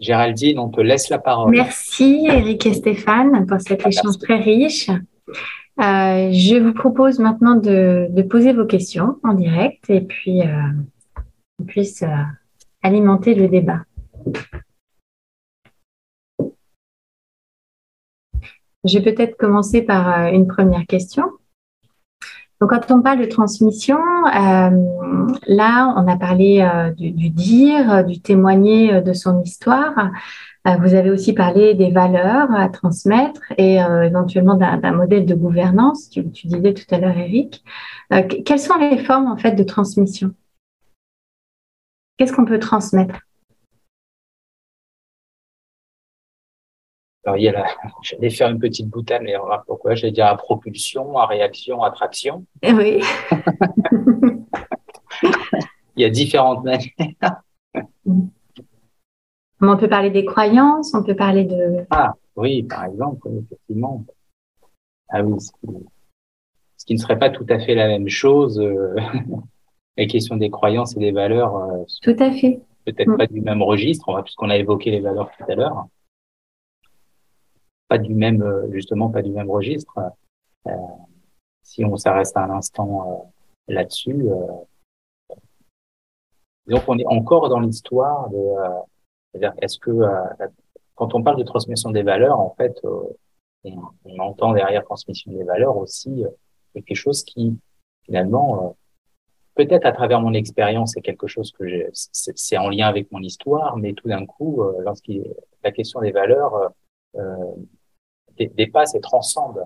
Géraldine, 0.01 0.59
on 0.59 0.69
te 0.69 0.81
laisse 0.81 1.09
la 1.09 1.19
parole. 1.19 1.51
Merci 1.53 2.27
Eric 2.29 2.67
et 2.67 2.75
Stéphane 2.75 3.47
pour 3.47 3.61
cet 3.61 3.87
échange 3.87 4.19
très 4.19 4.39
riche. 4.39 4.91
Euh, 5.81 6.31
je 6.31 6.57
vous 6.57 6.73
propose 6.73 7.19
maintenant 7.19 7.57
de, 7.57 8.23
poser 8.31 8.53
vos 8.53 8.65
questions 8.65 9.19
en 9.25 9.35
direct 9.35 9.91
et 9.91 10.03
puis 10.03 10.43
euh, 10.43 10.71
on 11.59 11.65
puisse 11.65 12.03
euh, 12.03 12.23
alimenter 12.83 13.35
le 13.35 13.49
débat. 13.49 13.81
Je 18.85 18.99
vais 18.99 19.15
peut-être 19.15 19.37
commencer 19.37 19.83
par 19.83 20.29
une 20.29 20.47
première 20.47 20.87
question. 20.87 21.25
Donc, 22.61 22.71
quand 22.71 22.91
on 22.91 23.03
parle 23.03 23.19
de 23.19 23.25
transmission, 23.25 23.99
là, 24.27 25.95
on 25.97 26.07
a 26.07 26.17
parlé 26.17 26.93
du, 26.97 27.31
dire, 27.31 28.05
du 28.05 28.21
témoigner 28.21 29.01
de 29.01 29.13
son 29.13 29.43
histoire. 29.43 30.11
Euh, 30.67 30.77
vous 30.77 30.95
avez 30.95 31.11
aussi 31.11 31.35
parlé 31.35 31.75
des 31.75 31.91
valeurs 31.91 32.51
à 32.51 32.71
transmettre 32.71 33.43
et 33.59 33.83
euh, 33.83 34.03
éventuellement 34.05 34.55
d'un 34.55 34.93
modèle 34.93 35.27
de 35.27 35.35
gouvernance. 35.35 36.09
Tu, 36.09 36.31
tu, 36.31 36.47
disais 36.47 36.73
tout 36.73 36.87
à 36.95 36.99
l'heure, 36.99 37.17
Eric. 37.19 37.63
Euh, 38.13 38.23
quelles 38.23 38.59
sont 38.59 38.79
les 38.79 38.97
formes 38.99 39.27
en 39.27 39.37
fait 39.37 39.53
de 39.53 39.63
transmission? 39.63 40.35
Qu'est-ce 42.17 42.33
qu'on 42.33 42.47
peut 42.47 42.59
transmettre? 42.59 43.19
Alors, 47.27 47.37
il 47.37 47.45
y 47.45 47.49
a 47.49 47.53
la... 47.53 47.67
J'allais 48.03 48.31
faire 48.31 48.49
une 48.49 48.59
petite 48.59 48.89
boutade, 48.89 49.21
mais 49.23 49.35
pourquoi 49.67 49.95
J'allais 49.95 50.13
dire 50.13 50.27
à 50.27 50.37
propulsion, 50.37 51.19
à 51.19 51.27
réaction, 51.27 51.83
à 51.83 51.91
traction. 51.91 52.47
Eh 52.63 52.73
oui. 52.73 53.03
il 55.97 56.03
y 56.03 56.05
a 56.05 56.11
différentes 56.11 56.65
manières. 56.65 57.43
On 59.69 59.77
peut 59.77 59.89
parler 59.89 60.11
des 60.11 60.25
croyances, 60.25 60.95
on 60.95 61.03
peut 61.03 61.17
parler 61.17 61.45
de... 61.45 61.87
Ah 61.91 62.15
oui, 62.37 62.63
par 62.65 62.85
exemple, 62.85 63.29
effectivement. 63.29 64.05
Ah 65.09 65.23
oui, 65.23 65.41
ce 65.41 66.85
qui, 66.85 66.95
ne 66.95 66.99
serait 66.99 67.19
pas 67.19 67.31
tout 67.31 67.47
à 67.49 67.59
fait 67.59 67.75
la 67.75 67.87
même 67.87 68.09
chose. 68.09 68.59
Euh, 68.59 68.97
la 69.97 70.07
question 70.07 70.37
des 70.37 70.51
croyances 70.51 70.97
et 70.97 71.01
des 71.01 71.13
valeurs. 71.13 71.57
Euh, 71.57 71.85
tout 72.03 72.17
à 72.19 72.33
fait. 72.33 72.61
Peut-être 72.85 73.11
mm. 73.11 73.17
pas 73.17 73.27
du 73.27 73.41
même 73.41 73.63
registre, 73.63 74.23
puisqu'on 74.23 74.51
a 74.51 74.57
évoqué 74.57 74.91
les 74.91 75.01
valeurs 75.01 75.31
tout 75.37 75.45
à 75.51 75.55
l'heure. 75.55 75.87
Pas 77.89 77.99
du 77.99 78.15
même, 78.15 78.43
euh, 78.43 78.71
justement, 78.73 79.11
pas 79.11 79.23
du 79.23 79.31
même 79.31 79.51
registre. 79.51 79.95
si 81.63 81.85
on 81.85 81.97
s'arrête 81.97 82.37
un 82.37 82.51
instant 82.51 83.33
là-dessus, 83.69 84.25
donc 86.67 86.83
on 86.89 86.99
est 86.99 87.07
encore 87.07 87.49
dans 87.49 87.61
l'histoire 87.61 88.31
de 88.31 88.39
c'est-à-dire, 89.35 89.55
est-ce 89.61 89.81
que 89.81 89.91
euh, 89.91 90.47
quand 90.95 91.15
on 91.15 91.23
parle 91.23 91.39
de 91.39 91.43
transmission 91.43 91.91
des 91.91 92.05
valeurs, 92.05 92.39
en 92.39 92.55
fait, 92.57 92.79
euh, 92.85 93.03
on, 93.65 94.19
entend 94.21 94.53
derrière 94.53 94.85
transmission 94.85 95.33
des 95.33 95.43
valeurs 95.43 95.77
aussi 95.77 96.25
euh, 96.25 96.29
quelque 96.73 96.95
chose 96.95 97.25
qui, 97.25 97.59
finalement, 98.05 98.77
peut-être 99.57 99.87
à 99.87 99.93
travers 99.93 100.21
mon 100.21 100.35
expérience, 100.35 100.93
c'est 100.95 101.01
quelque 101.01 101.27
chose 101.27 101.51
que 101.51 101.67
j'ai, 101.67 101.89
c'est 101.93 102.59
en 102.59 102.69
lien 102.69 102.87
avec 102.87 103.11
mon 103.11 103.21
histoire, 103.21 103.77
mais 103.77 103.93
tout 103.93 104.09
d'un 104.09 104.25
coup, 104.25 104.63
lorsqu'il 104.81 105.25
la 105.63 105.71
question 105.71 106.01
des 106.01 106.11
valeurs 106.11 106.73
dépasse 108.37 108.97
et 108.97 109.01
transcende 109.01 109.65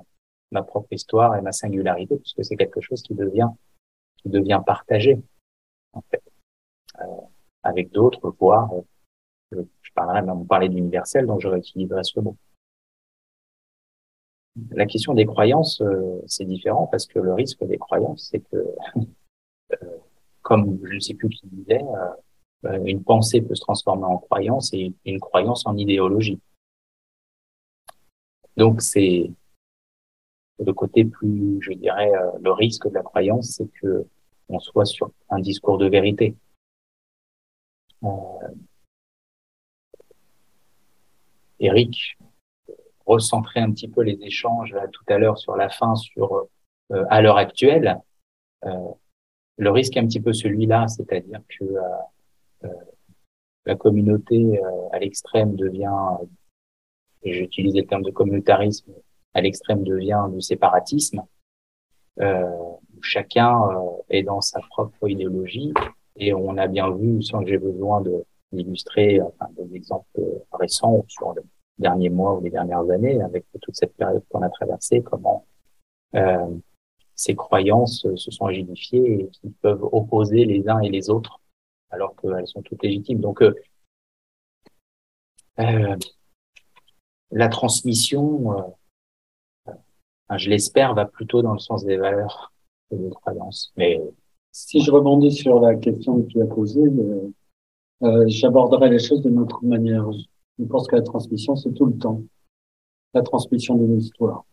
ma 0.50 0.62
propre 0.62 0.92
histoire 0.92 1.36
et 1.36 1.40
ma 1.40 1.52
singularité, 1.52 2.16
puisque 2.16 2.44
c'est 2.44 2.56
quelque 2.56 2.82
chose 2.82 3.02
qui 3.02 3.14
devient 3.14 3.48
qui 4.18 4.28
devient 4.28 4.60
partagé 4.66 5.18
en 5.94 6.02
fait 6.10 6.22
avec 7.62 7.90
d'autres, 7.90 8.34
voire 8.38 8.70
je, 9.52 9.60
parlerai, 9.94 10.28
on 10.30 10.44
parlait 10.44 10.68
d'universel, 10.68 11.26
donc 11.26 11.40
je 11.40 11.48
réutiliserai 11.48 12.04
ce 12.04 12.20
mot. 12.20 12.36
La 14.70 14.86
question 14.86 15.14
des 15.14 15.24
croyances, 15.24 15.80
euh, 15.82 16.20
c'est 16.26 16.44
différent 16.44 16.88
parce 16.88 17.06
que 17.06 17.18
le 17.18 17.32
risque 17.32 17.64
des 17.64 17.78
croyances, 17.78 18.28
c'est 18.30 18.40
que, 18.40 18.56
euh, 19.72 19.76
comme 20.42 20.78
je 20.84 20.94
ne 20.94 21.00
sais 21.00 21.14
plus 21.14 21.28
qui 21.28 21.46
disait, 21.46 21.84
euh, 22.64 22.84
une 22.84 23.04
pensée 23.04 23.40
peut 23.40 23.54
se 23.54 23.60
transformer 23.60 24.04
en 24.04 24.18
croyance 24.18 24.72
et 24.72 24.92
une 25.04 25.20
croyance 25.20 25.64
en 25.66 25.76
idéologie. 25.76 26.40
Donc 28.56 28.82
c'est 28.82 29.30
le 30.58 30.72
côté 30.72 31.04
plus, 31.04 31.58
je 31.60 31.72
dirais, 31.72 32.10
le 32.40 32.50
risque 32.50 32.88
de 32.88 32.94
la 32.94 33.02
croyance, 33.02 33.50
c'est 33.50 33.68
que 33.80 34.04
on 34.48 34.58
soit 34.58 34.86
sur 34.86 35.12
un 35.30 35.38
discours 35.38 35.78
de 35.78 35.86
vérité. 35.86 36.34
Eric 41.60 42.18
recentrer 43.06 43.60
un 43.60 43.72
petit 43.72 43.88
peu 43.88 44.02
les 44.02 44.18
échanges 44.22 44.72
là, 44.74 44.86
tout 44.88 45.04
à 45.08 45.18
l'heure 45.18 45.38
sur 45.38 45.56
la 45.56 45.70
fin, 45.70 45.94
sur 45.96 46.48
euh, 46.92 47.04
à 47.08 47.22
l'heure 47.22 47.38
actuelle. 47.38 48.00
Euh, 48.64 48.90
le 49.56 49.70
risque 49.70 49.96
est 49.96 50.00
un 50.00 50.06
petit 50.06 50.20
peu 50.20 50.32
celui-là, 50.32 50.86
c'est-à-dire 50.88 51.40
que 51.48 51.64
la 53.66 53.74
communauté 53.74 54.60
à 54.92 54.98
l'extrême 54.98 55.56
devient, 55.56 56.16
j'utilise 57.24 57.74
le 57.74 57.84
terme 57.84 58.02
de 58.02 58.10
communautarisme, 58.10 58.92
à 59.34 59.40
l'extrême 59.40 59.82
devient 59.82 60.26
du 60.32 60.40
séparatisme. 60.40 61.22
Euh, 62.20 62.50
chacun 63.00 63.60
est 64.10 64.22
dans 64.22 64.40
sa 64.40 64.60
propre 64.60 65.08
idéologie 65.08 65.72
et 66.16 66.32
on 66.34 66.56
a 66.56 66.66
bien 66.66 66.90
vu, 66.90 67.22
sans 67.22 67.42
que 67.42 67.48
j'ai 67.48 67.58
besoin 67.58 68.00
de 68.00 68.24
d'illustrer 68.52 69.20
enfin, 69.20 69.46
des 69.56 69.74
exemples 69.74 70.20
récents 70.52 71.04
sur 71.08 71.34
les 71.34 71.42
derniers 71.78 72.10
mois 72.10 72.36
ou 72.36 72.42
les 72.42 72.50
dernières 72.50 72.88
années, 72.90 73.20
avec 73.22 73.46
toute 73.60 73.76
cette 73.76 73.94
période 73.94 74.22
qu'on 74.28 74.42
a 74.42 74.48
traversée, 74.48 75.02
comment 75.02 75.46
euh, 76.14 76.46
ces 77.14 77.34
croyances 77.34 78.06
se 78.14 78.30
sont 78.30 78.46
agidifiées 78.46 79.22
et 79.22 79.28
qui 79.28 79.50
peuvent 79.50 79.84
opposer 79.92 80.44
les 80.44 80.68
uns 80.68 80.80
et 80.80 80.88
les 80.88 81.10
autres, 81.10 81.40
alors 81.90 82.14
qu'elles 82.16 82.46
sont 82.46 82.62
toutes 82.62 82.82
légitimes. 82.82 83.20
Donc, 83.20 83.42
euh, 83.42 83.54
euh 85.60 85.96
la 87.30 87.48
transmission, 87.48 88.74
je 90.34 90.48
l'espère, 90.48 90.94
va 90.94 91.04
plutôt 91.04 91.42
dans 91.42 91.52
le 91.52 91.58
sens 91.58 91.84
des 91.84 91.98
valeurs 91.98 92.54
que 92.90 92.96
des 92.96 93.10
croyances. 93.10 93.70
Mais 93.76 94.00
si 94.50 94.80
je 94.80 94.90
rebondis 94.90 95.32
sur 95.32 95.60
la 95.60 95.74
question 95.74 96.22
que 96.22 96.26
tu 96.28 96.40
as 96.40 96.46
posée, 96.46 96.88
euh, 98.02 98.24
j'aborderai 98.28 98.90
les 98.90 98.98
choses 98.98 99.22
d'une 99.22 99.38
autre 99.38 99.64
manière. 99.64 100.10
Je 100.58 100.64
pense 100.64 100.86
que 100.86 100.96
la 100.96 101.02
transmission, 101.02 101.56
c'est 101.56 101.72
tout 101.72 101.86
le 101.86 101.96
temps 101.98 102.22
la 103.14 103.22
transmission 103.22 103.76
d'une 103.76 103.98
histoire 103.98 104.44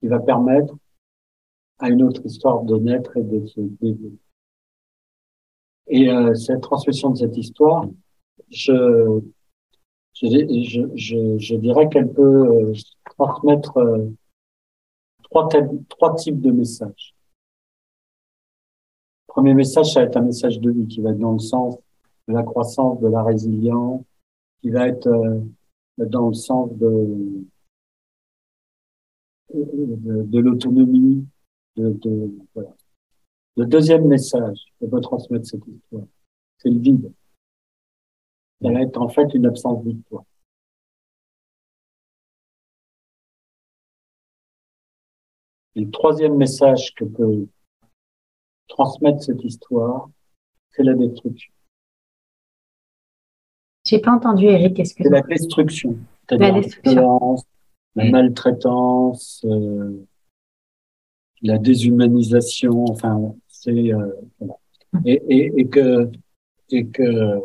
qui 0.00 0.08
va 0.08 0.20
permettre 0.20 0.74
à 1.78 1.88
une 1.88 2.02
autre 2.02 2.24
histoire 2.24 2.62
de 2.62 2.76
naître 2.76 3.16
et 3.16 3.22
de 3.22 3.46
se 3.46 3.60
développer. 3.60 4.18
Et 5.88 6.08
euh, 6.08 6.34
cette 6.34 6.60
transmission 6.60 7.10
de 7.10 7.18
cette 7.18 7.36
histoire, 7.36 7.86
je, 8.48 9.20
je, 10.14 10.26
je, 10.94 11.38
je, 11.38 11.54
dirais 11.56 11.88
qu'elle 11.88 12.12
peut 12.12 12.22
euh, 12.22 12.72
transmettre 13.18 13.76
euh, 13.78 14.08
trois, 15.22 15.48
trois 15.88 16.14
types 16.14 16.40
de 16.40 16.50
messages. 16.52 17.14
Le 19.28 19.32
premier 19.32 19.54
message, 19.54 19.92
ça 19.92 20.00
va 20.00 20.06
être 20.06 20.16
un 20.16 20.22
message 20.22 20.60
de 20.60 20.70
vie 20.70 20.86
qui 20.86 21.00
va 21.00 21.12
dans 21.12 21.32
le 21.32 21.38
sens 21.38 21.76
de 22.28 22.34
la 22.34 22.42
croissance, 22.42 23.00
de 23.00 23.08
la 23.08 23.22
résilience, 23.22 24.04
qui 24.60 24.70
va 24.70 24.88
être 24.88 25.06
euh, 25.08 25.40
dans 25.98 26.28
le 26.28 26.34
sens 26.34 26.70
de, 26.76 27.44
de, 29.52 30.38
l'autonomie. 30.38 31.26
De, 31.76 32.30
voilà. 32.54 32.70
Le 33.56 33.66
deuxième 33.66 34.06
message 34.06 34.58
que 34.80 34.86
peut 34.86 35.00
transmettre 35.00 35.46
cette 35.46 35.66
histoire, 35.66 36.06
c'est 36.58 36.70
le 36.70 36.78
vide. 36.78 37.12
Ça 38.62 38.70
va 38.70 38.82
être 38.82 39.00
en 39.00 39.08
fait 39.08 39.32
une 39.34 39.46
absence 39.46 39.82
de 39.84 39.92
toi. 40.08 40.24
Et 45.76 45.84
le 45.84 45.90
troisième 45.90 46.36
message 46.36 46.94
que 46.94 47.04
peut 47.04 47.46
transmettre 48.68 49.22
cette 49.22 49.42
histoire, 49.44 50.10
c'est 50.70 50.82
la 50.82 50.94
destruction. 50.94 51.52
J'ai 53.90 53.98
pas 53.98 54.12
entendu, 54.12 54.44
Eric, 54.44 54.78
excuse 54.78 55.04
C'est 55.04 55.12
la 55.12 55.20
destruction. 55.22 55.96
La, 56.30 56.52
destruction. 56.52 57.36
la 57.96 58.04
mm. 58.04 58.10
maltraitance, 58.12 59.44
euh, 59.44 60.06
la 61.42 61.58
déshumanisation, 61.58 62.84
enfin, 62.88 63.34
c'est, 63.48 63.92
euh, 63.92 64.12
voilà. 64.38 64.54
et, 65.04 65.20
et, 65.28 65.60
et, 65.60 65.66
que, 65.66 66.08
et 66.70 66.86
que, 66.86 67.40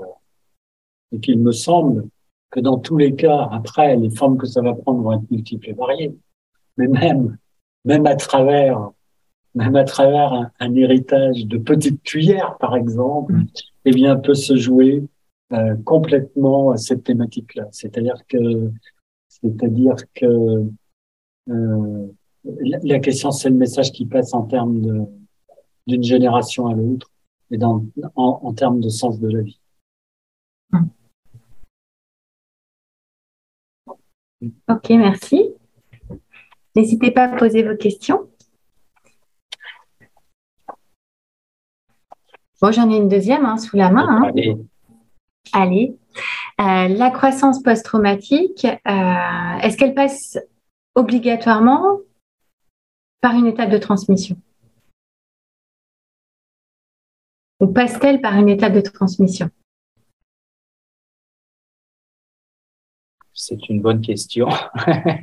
et 1.14 1.20
qu'il 1.20 1.40
me 1.40 1.52
semble 1.52 2.10
que 2.52 2.60
dans 2.60 2.78
tous 2.78 2.98
les 2.98 3.16
cas, 3.16 3.50
après, 3.52 3.96
les 3.96 4.12
formes 4.12 4.38
que 4.38 4.46
ça 4.46 4.62
va 4.62 4.76
prendre 4.76 5.02
vont 5.02 5.14
être 5.14 5.32
multiples 5.32 5.72
et 5.72 5.74
variées. 5.74 6.16
Mais 6.78 6.88
même, 6.88 7.40
même 7.86 8.06
à 8.06 8.16
travers, 8.16 8.92
même 9.56 9.76
à 9.76 9.84
travers 9.84 10.32
un, 10.34 10.52
un 10.60 10.76
héritage 10.76 11.48
de 11.48 11.58
petites 11.58 12.04
cuillères, 12.04 12.56
par 12.60 12.76
exemple, 12.76 13.34
mm. 13.34 13.48
eh 13.86 13.92
bien, 13.92 14.16
peut 14.16 14.36
se 14.36 14.56
jouer 14.58 15.02
euh, 15.54 15.76
complètement 15.84 16.76
cette 16.78 17.04
thématique-là. 17.04 17.68
C'est-à-dire 17.72 18.26
que, 18.28 18.72
c'est-à-dire 19.28 19.96
que 20.14 20.66
euh, 21.50 22.08
la, 22.44 23.00
question, 23.00 23.32
c'est 23.32 23.50
le 23.50 23.56
message 23.56 23.92
qui 23.92 24.06
passe 24.06 24.34
en 24.34 24.44
termes 24.44 24.82
de, 24.82 25.02
d'une 25.88 26.04
génération 26.04 26.68
à 26.68 26.74
l'autre 26.74 27.12
et 27.52 27.58
dans, 27.58 27.86
en, 28.16 28.40
en 28.44 28.54
termes 28.54 28.80
de 28.80 28.90
sens 28.90 29.20
de 29.20 29.30
la 29.30 29.42
vie. 29.42 29.60
Ok, 34.68 34.90
merci. 34.90 35.54
N'hésitez 36.76 37.12
pas 37.12 37.24
à 37.24 37.38
poser 37.38 37.64
vos 37.64 37.76
questions. 37.76 38.30
Bon, 42.62 42.72
j'en 42.72 42.90
ai 42.90 42.98
une 42.98 43.10
deuxième 43.10 43.46
hein, 43.46 43.58
sous 43.58 43.78
la 43.78 43.92
main. 43.92 44.08
Hein. 44.10 44.32
Allez. 45.54 45.98
Euh, 46.60 46.88
la 46.88 47.12
croissance 47.12 47.62
post-traumatique, 47.62 48.66
euh, 48.66 49.58
est-ce 49.62 49.78
qu'elle 49.78 49.94
passe 49.94 50.38
obligatoirement 50.96 52.00
par 53.22 53.34
une 53.34 53.48
étape 53.48 53.70
de 53.70 53.78
transmission? 53.78 54.38
Ou 57.60 57.68
passe-t-elle 57.68 58.22
par 58.22 58.36
une 58.36 58.50
étape 58.50 58.74
de 58.74 58.82
transmission? 58.82 59.50
C'est 63.34 63.70
une 63.70 63.82
bonne 63.82 64.02
question. 64.02 64.48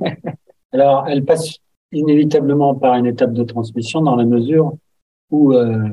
Alors, 0.73 1.07
elle 1.09 1.25
passe 1.25 1.59
inévitablement 1.93 2.75
par 2.75 2.95
une 2.95 3.07
étape 3.07 3.33
de 3.33 3.45
transmission 3.45 4.01
dans 4.01 4.17
la 4.17 4.25
mesure 4.25 4.77
où 5.31 5.53
euh, 5.53 5.89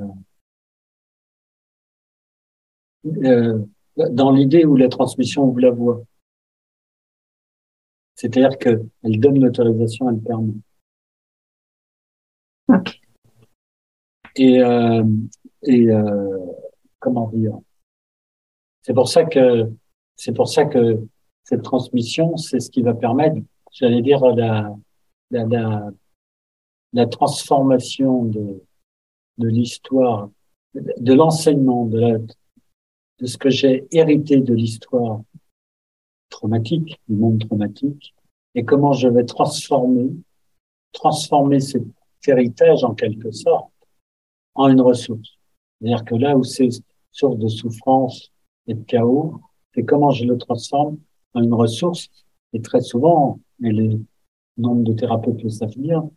euh, 3.06 3.60
dans 4.12 4.32
l'idée 4.32 4.66
où 4.66 4.76
la 4.76 4.90
transmission 4.90 5.44
ouvre 5.46 5.60
la 5.60 5.72
voie. 5.72 6.02
C'est-à-dire 8.16 8.58
qu'elle 8.58 9.20
donne 9.20 9.40
l'autorisation, 9.40 10.10
elle 10.10 10.22
permet. 10.22 10.54
Et, 14.36 14.62
euh, 14.62 15.04
et 15.64 15.90
euh, 15.90 16.38
comment 17.00 17.30
dire? 17.30 17.58
C'est 18.82 18.94
pour 18.94 19.10
ça 19.10 19.26
que 19.26 19.72
c'est 20.16 20.34
pour 20.34 20.48
ça 20.50 20.66
que 20.66 21.02
cette 21.44 21.64
transmission, 21.64 22.38
c'est 22.38 22.60
ce 22.60 22.70
qui 22.70 22.82
va 22.82 22.94
permettre, 22.94 23.38
j'allais 23.72 24.02
dire, 24.02 24.20
la, 24.36 24.76
la, 25.32 25.46
la, 25.46 25.90
la 26.94 27.06
transformation 27.08 28.26
de, 28.26 28.62
de 29.38 29.48
l'histoire, 29.48 30.30
de 30.76 31.14
l'enseignement, 31.14 31.86
de, 31.86 32.00
la, 32.00 32.18
de 33.20 33.26
ce 33.26 33.38
que 33.38 33.50
j'ai 33.50 33.88
hérité 33.92 34.40
de 34.40 34.54
l'histoire 34.54 35.22
traumatique, 36.30 37.00
du 37.08 37.16
monde 37.16 37.40
traumatique, 37.46 38.14
et 38.56 38.64
comment 38.64 38.94
je 38.94 39.08
vais 39.08 39.26
transformer, 39.26 40.12
transformer 40.92 41.60
cet 41.60 41.84
héritage 42.28 42.84
en 42.84 42.94
quelque 42.94 43.32
sorte 43.32 43.72
en 44.56 44.70
une 44.70 44.82
ressource. 44.82 45.38
C'est-à-dire 45.80 46.04
que 46.06 46.16
là 46.16 46.38
où 46.38 46.44
c'est 46.44 46.70
source 47.12 47.38
de 47.38 47.48
souffrance 47.48 48.32
et 48.68 48.74
de 48.74 48.84
chaos, 48.84 49.40
c'est 49.74 49.84
comment 49.84 50.12
je 50.12 50.26
le 50.26 50.38
transforme 50.38 50.98
en 51.34 51.44
une 51.44 51.54
ressource. 51.54 52.10
Et 52.54 52.62
très 52.62 52.82
souvent, 52.82 53.40
et 53.64 53.72
les 53.72 54.00
nombres 54.58 54.84
de 54.84 54.94
thérapeutes 54.94 55.42
le 55.44 55.50
savent 55.50 55.78
bien, 55.78 56.10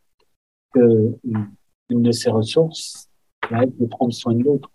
que 0.72 1.14
une 1.90 2.02
de 2.02 2.12
ces 2.12 2.30
ressources 2.30 3.08
va 3.50 3.64
être 3.64 3.76
de 3.78 3.86
prendre 3.86 4.12
soin 4.12 4.34
de 4.34 4.42
l'autre. 4.42 4.70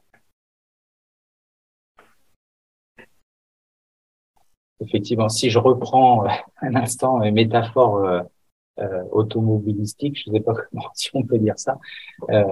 Effectivement, 4.80 5.30
si 5.30 5.50
je 5.50 5.60
reprends 5.60 6.26
euh, 6.26 6.30
un 6.62 6.76
instant 6.76 7.22
une 7.24 7.36
métaphore 7.36 7.98
euh, 7.98 8.22
euh, 8.80 9.04
automobilistique, 9.12 10.22
je 10.24 10.30
ne 10.30 10.36
sais 10.36 10.44
pas 10.44 10.54
comment 10.72 10.90
si 10.94 11.10
on 11.16 11.24
peut 11.24 11.40
dire 11.40 11.58
ça, 11.58 11.80
euh, 12.30 12.44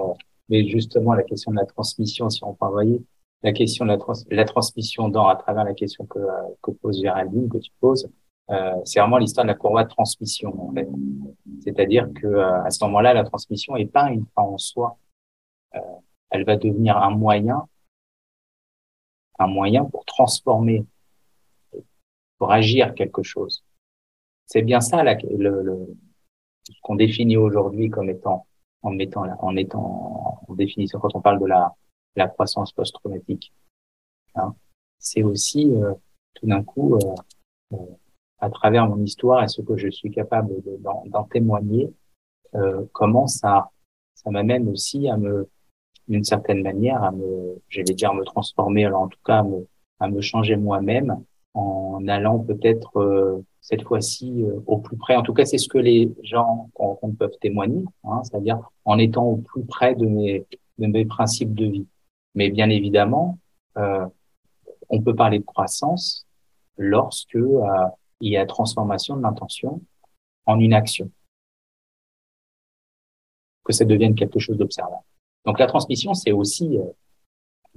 mais 0.48 0.66
justement 0.66 1.14
la 1.14 1.22
question 1.22 1.52
de 1.52 1.56
la 1.56 1.66
transmission, 1.66 2.30
si 2.30 2.42
on 2.42 2.52
peut 2.52 2.66
envoyer 2.66 3.00
la 3.44 3.52
question 3.52 3.84
de 3.84 3.92
la, 3.92 3.98
la 4.30 4.44
transmission 4.44 5.08
dans 5.08 5.28
à 5.28 5.36
travers 5.36 5.62
la 5.62 5.74
question 5.74 6.04
que, 6.06 6.18
que 6.62 6.72
pose 6.72 7.00
Géraldine, 7.00 7.48
que 7.48 7.58
tu 7.58 7.70
poses, 7.80 8.10
euh, 8.50 8.74
c'est 8.84 8.98
vraiment 8.98 9.18
l'histoire 9.18 9.44
de 9.44 9.50
la 9.50 9.56
courroie 9.56 9.84
de 9.84 9.88
transmission 9.88 10.52
en 10.68 10.72
fait. 10.72 10.88
C'est-à-dire 11.60 12.08
que 12.12 12.38
à 12.38 12.70
ce 12.70 12.84
moment-là, 12.84 13.14
la 13.14 13.22
transmission 13.22 13.76
est 13.76 13.86
pas 13.86 14.10
une 14.10 14.24
fin 14.34 14.42
en 14.42 14.58
soi. 14.58 14.98
elle 16.30 16.44
va 16.44 16.56
devenir 16.56 16.96
un 16.96 17.10
moyen, 17.10 17.68
un 19.38 19.46
moyen 19.46 19.84
pour 19.84 20.04
transformer 20.04 20.84
pour 22.38 22.52
agir 22.52 22.94
quelque 22.94 23.22
chose. 23.22 23.64
C'est 24.46 24.62
bien 24.62 24.80
ça 24.80 25.02
là, 25.02 25.16
le, 25.36 25.62
le, 25.62 25.86
ce 26.68 26.72
qu'on 26.82 26.94
définit 26.94 27.36
aujourd'hui 27.36 27.90
comme 27.90 28.10
étant 28.10 28.46
en 28.82 28.90
mettant, 28.92 29.24
en 29.40 29.56
étant, 29.56 30.40
en 30.46 30.54
définissant 30.54 31.00
quand 31.00 31.14
on 31.16 31.20
parle 31.20 31.40
de 31.40 31.46
la, 31.46 31.74
la 32.14 32.28
croissance 32.28 32.72
post-traumatique. 32.72 33.52
Hein, 34.36 34.54
c'est 34.98 35.22
aussi 35.22 35.72
euh, 35.74 35.92
tout 36.34 36.46
d'un 36.46 36.62
coup, 36.62 36.94
euh, 36.94 37.14
euh, 37.72 37.76
à 38.38 38.50
travers 38.50 38.88
mon 38.88 39.02
histoire 39.02 39.42
et 39.42 39.48
ce 39.48 39.62
que 39.62 39.76
je 39.76 39.88
suis 39.88 40.10
capable 40.10 40.54
d'en 41.06 41.24
témoigner, 41.24 41.92
comment 42.92 43.26
ça, 43.26 43.70
ça 44.14 44.30
m'amène 44.30 44.68
aussi 44.68 45.08
à 45.08 45.16
me, 45.16 45.48
d'une 46.08 46.24
certaine 46.24 46.62
manière, 46.62 47.02
à 47.02 47.12
me, 47.12 47.60
j'allais 47.68 47.94
dire, 47.94 48.14
me 48.14 48.24
transformer, 48.24 48.84
alors 48.84 49.02
en 49.02 49.08
tout 49.08 49.18
cas, 49.24 49.38
à 49.38 49.42
me, 49.42 49.66
à 50.00 50.08
me 50.08 50.20
changer 50.20 50.56
moi-même 50.56 51.22
en 51.56 52.06
allant 52.06 52.38
peut-être 52.38 52.98
euh, 52.98 53.42
cette 53.62 53.82
fois-ci 53.82 54.44
euh, 54.44 54.60
au 54.66 54.76
plus 54.76 54.98
près. 54.98 55.16
En 55.16 55.22
tout 55.22 55.32
cas, 55.32 55.46
c'est 55.46 55.56
ce 55.56 55.68
que 55.68 55.78
les 55.78 56.12
gens 56.22 56.68
qu'on 56.74 57.12
peuvent 57.12 57.38
témoigner, 57.40 57.82
hein, 58.04 58.20
c'est-à-dire 58.24 58.60
en 58.84 58.98
étant 58.98 59.24
au 59.24 59.36
plus 59.36 59.64
près 59.64 59.94
de 59.94 60.04
mes, 60.04 60.46
de 60.78 60.86
mes 60.86 61.06
principes 61.06 61.54
de 61.54 61.64
vie. 61.64 61.86
Mais 62.34 62.50
bien 62.50 62.68
évidemment, 62.68 63.38
euh, 63.78 64.06
on 64.90 65.00
peut 65.00 65.14
parler 65.14 65.38
de 65.38 65.44
croissance 65.44 66.26
lorsque 66.76 67.38
il 68.20 68.30
y 68.30 68.36
a 68.36 68.44
transformation 68.44 69.16
de 69.16 69.22
l'intention 69.22 69.80
en 70.44 70.60
une 70.60 70.74
action, 70.74 71.10
que 73.64 73.72
ça 73.72 73.86
devienne 73.86 74.14
quelque 74.14 74.38
chose 74.38 74.58
d'observable. 74.58 75.02
Donc 75.46 75.58
la 75.58 75.66
transmission, 75.66 76.12
c'est 76.12 76.32
aussi 76.32 76.78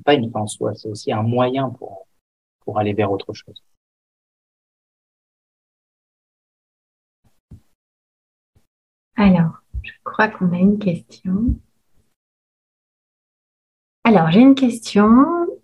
pas 0.04 0.16
une 0.16 0.30
fin 0.32 0.42
en 0.42 0.48
soi, 0.48 0.76
c'est 0.76 0.90
aussi 0.90 1.14
un 1.14 1.24
moyen 1.24 1.70
pour 1.70 2.09
pour 2.70 2.78
aller 2.78 2.94
vers 2.94 3.12
autre 3.12 3.34
chose. 3.34 3.64
Alors, 9.16 9.64
je 9.82 9.92
crois 10.04 10.28
qu'on 10.28 10.54
a 10.54 10.60
une 10.60 10.78
question. 10.78 11.60
Alors, 14.04 14.30
j'ai 14.30 14.42
une 14.42 14.54
question. 14.54 15.08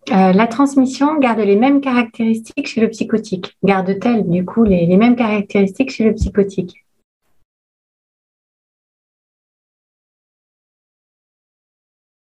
Euh, 0.10 0.34
la 0.34 0.47
transmission 0.47 1.20
garde 1.20 1.41
les 1.41 1.56
mêmes 1.56 1.80
caractéristiques 1.80 2.66
chez 2.66 2.82
le 2.82 2.89
psychotique. 2.89 3.56
Garde-t-elle, 3.64 4.28
du 4.28 4.43
coup, 4.43 4.64
les, 4.64 4.88
les 4.88 4.97
mêmes 4.97 5.16
caractéristiques 5.16 5.91
chez 5.91 6.06
le 6.06 6.16
psychotique? 6.16 6.88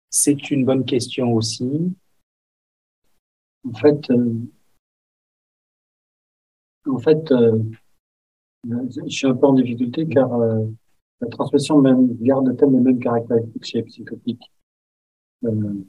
C'est 0.10 0.50
une 0.50 0.64
bonne 0.64 0.86
question 0.86 1.34
aussi. 1.34 1.94
En 3.64 3.74
fait, 3.74 4.10
euh, 4.10 4.34
en 6.88 7.00
fait, 7.00 7.32
euh, 7.32 7.60
je 8.66 9.10
suis 9.10 9.28
un 9.28 9.36
peu 9.36 9.48
en 9.48 9.54
difficulté 9.54 10.08
car 10.08 10.34
euh, 10.34 10.66
la 11.22 11.28
transmission 11.30 11.80
même 11.82 12.16
garde-t-elle 12.22 12.72
les 12.72 12.80
mêmes 12.80 13.00
caractéristiques 13.00 13.66
chez 13.66 13.78
les 13.80 13.84
psychotiques. 13.84 14.52
Euh, 15.44 15.84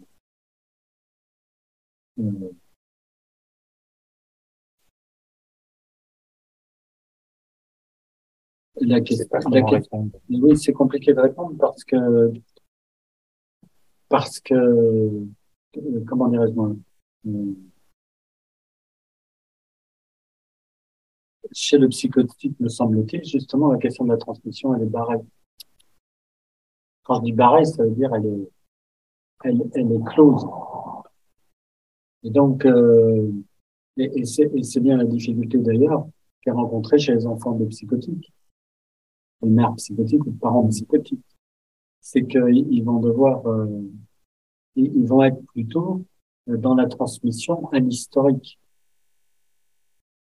La 8.80 9.00
question, 9.00 10.10
oui, 10.30 10.56
c'est 10.56 10.72
compliqué 10.72 11.12
de 11.12 11.20
répondre 11.20 11.56
parce 11.58 11.84
que 11.84 12.32
parce 14.08 14.40
que 14.40 15.24
comment 16.06 16.28
dirais-je 16.28 16.52
chez 21.50 21.78
le 21.78 21.88
psychotique, 21.88 22.58
me 22.60 22.68
semble-t-il, 22.68 23.24
justement, 23.24 23.72
la 23.72 23.78
question 23.78 24.04
de 24.04 24.10
la 24.10 24.16
transmission, 24.16 24.74
elle 24.74 24.82
est 24.82 24.86
barrée. 24.86 25.20
Quand 27.02 27.16
je 27.16 27.22
dis 27.22 27.32
barrée, 27.32 27.64
ça 27.64 27.82
veut 27.82 27.90
dire 27.90 28.14
elle 28.14 28.26
est, 28.26 28.48
elle, 29.44 29.62
elle 29.74 29.92
est 29.92 30.04
close. 30.04 30.46
Et 32.22 32.30
donc, 32.30 32.64
euh, 32.64 33.30
et, 33.96 34.20
et 34.20 34.24
c'est 34.24 34.80
bien 34.80 34.96
la 34.96 35.04
difficulté 35.04 35.58
d'ailleurs 35.58 36.06
qu'est 36.40 36.52
rencontrée 36.52 36.98
chez 36.98 37.14
les 37.14 37.26
enfants 37.26 37.52
de 37.52 37.64
psychotiques, 37.66 38.32
les 39.42 39.50
mères 39.50 39.74
psychotiques 39.74 40.24
ou 40.24 40.30
les 40.30 40.38
parents 40.38 40.66
psychotiques. 40.68 41.24
C'est 42.00 42.26
qu'ils 42.26 42.84
vont 42.84 43.00
devoir, 43.00 43.46
euh, 43.46 43.82
ils 44.76 45.06
vont 45.06 45.22
être 45.22 45.40
plutôt 45.46 46.04
dans 46.46 46.74
la 46.74 46.86
transmission 46.86 47.68
un 47.72 47.86
historique. 47.88 48.58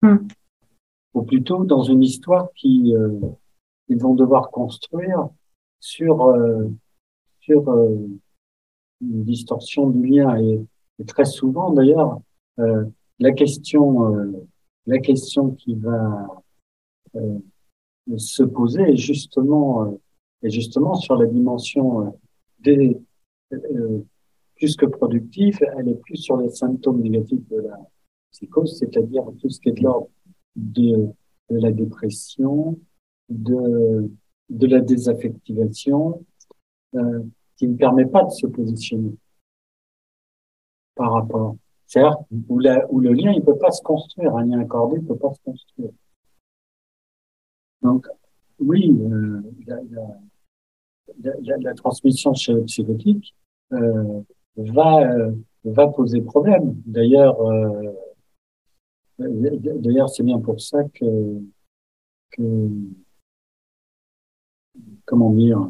Hmm 0.02 0.26
ou 1.14 1.22
plutôt 1.22 1.64
dans 1.64 1.82
une 1.82 2.02
histoire 2.02 2.50
qui 2.54 2.94
euh, 2.94 3.18
ils 3.88 3.98
vont 3.98 4.14
devoir 4.14 4.50
construire 4.50 5.28
sur 5.80 6.22
euh, 6.26 6.68
sur 7.40 7.68
euh, 7.70 7.96
une 9.00 9.24
distorsion 9.24 9.88
du 9.88 10.06
lien. 10.06 10.36
Et, 10.36 10.60
très 11.06 11.24
souvent 11.24 11.72
d'ailleurs 11.72 12.20
la 13.18 13.32
question 13.32 14.36
la 14.84 14.98
question 14.98 15.52
qui 15.52 15.74
va 15.74 16.28
se 18.18 18.42
poser 18.42 18.82
est 18.82 18.96
justement 18.96 19.98
est 20.42 20.50
justement 20.50 20.94
sur 20.94 21.16
la 21.16 21.24
dimension 21.24 22.14
des 22.58 23.00
plus 24.60 24.76
que 24.76 24.84
productif, 24.84 25.62
elle 25.78 25.88
est 25.88 26.00
plus 26.02 26.18
sur 26.18 26.36
les 26.36 26.50
symptômes 26.50 27.00
négatifs 27.00 27.48
de 27.48 27.62
la 27.62 27.78
psychose, 28.30 28.78
c'est-à-dire 28.78 29.24
tout 29.40 29.48
ce 29.48 29.58
qui 29.58 29.70
est 29.70 29.72
de 29.72 29.82
l'ordre 29.82 30.10
de, 30.56 31.08
la 31.48 31.72
dépression, 31.72 32.78
de, 33.28 34.10
de 34.48 34.66
la 34.66 34.80
désaffectivation, 34.80 36.24
euh, 36.94 37.22
qui 37.56 37.68
ne 37.68 37.76
permet 37.76 38.06
pas 38.06 38.24
de 38.24 38.30
se 38.30 38.46
positionner 38.46 39.14
par 40.94 41.12
rapport. 41.12 41.56
C'est-à-dire 41.86 42.16
où, 42.48 42.60
où 42.90 43.00
le 43.00 43.12
lien, 43.12 43.32
il 43.32 43.42
peut 43.42 43.58
pas 43.58 43.70
se 43.70 43.82
construire, 43.82 44.34
un 44.36 44.46
lien 44.46 44.60
accordé 44.60 44.98
ne 44.98 45.06
peut 45.06 45.16
pas 45.16 45.32
se 45.34 45.40
construire. 45.44 45.90
Donc, 47.82 48.06
oui, 48.58 48.96
euh, 49.00 49.42
la, 51.60 51.74
transmission 51.74 52.34
chez 52.34 52.54
psychotique 52.62 53.34
euh, 53.72 54.22
va, 54.56 55.06
va 55.64 55.88
poser 55.88 56.20
problème. 56.22 56.74
D'ailleurs, 56.86 57.40
D'ailleurs, 59.20 60.08
c'est 60.08 60.22
bien 60.22 60.38
pour 60.38 60.60
ça 60.60 60.82
que, 60.84 61.42
comment 65.04 65.30
dire, 65.34 65.68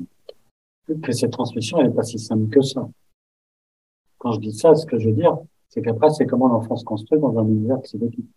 que 1.03 1.11
cette 1.11 1.33
transmission 1.33 1.83
n'est 1.83 1.91
pas 1.91 2.05
si 2.05 2.19
simple 2.19 2.49
que 2.49 2.63
ça. 2.63 2.89
Quand 4.19 4.33
je 4.33 4.41
dis 4.41 4.53
ça, 4.53 4.75
ce 4.77 4.87
que 4.87 4.99
je 4.99 5.09
veux 5.09 5.15
dire, 5.15 5.37
c'est 5.69 5.83
qu'après, 5.83 6.11
c'est 6.11 6.27
comment 6.27 6.47
l'enfant 6.47 6.77
se 6.77 6.85
construit 6.85 7.19
dans 7.19 7.37
un 7.39 7.47
univers 7.47 7.81
psychotique. 7.83 8.29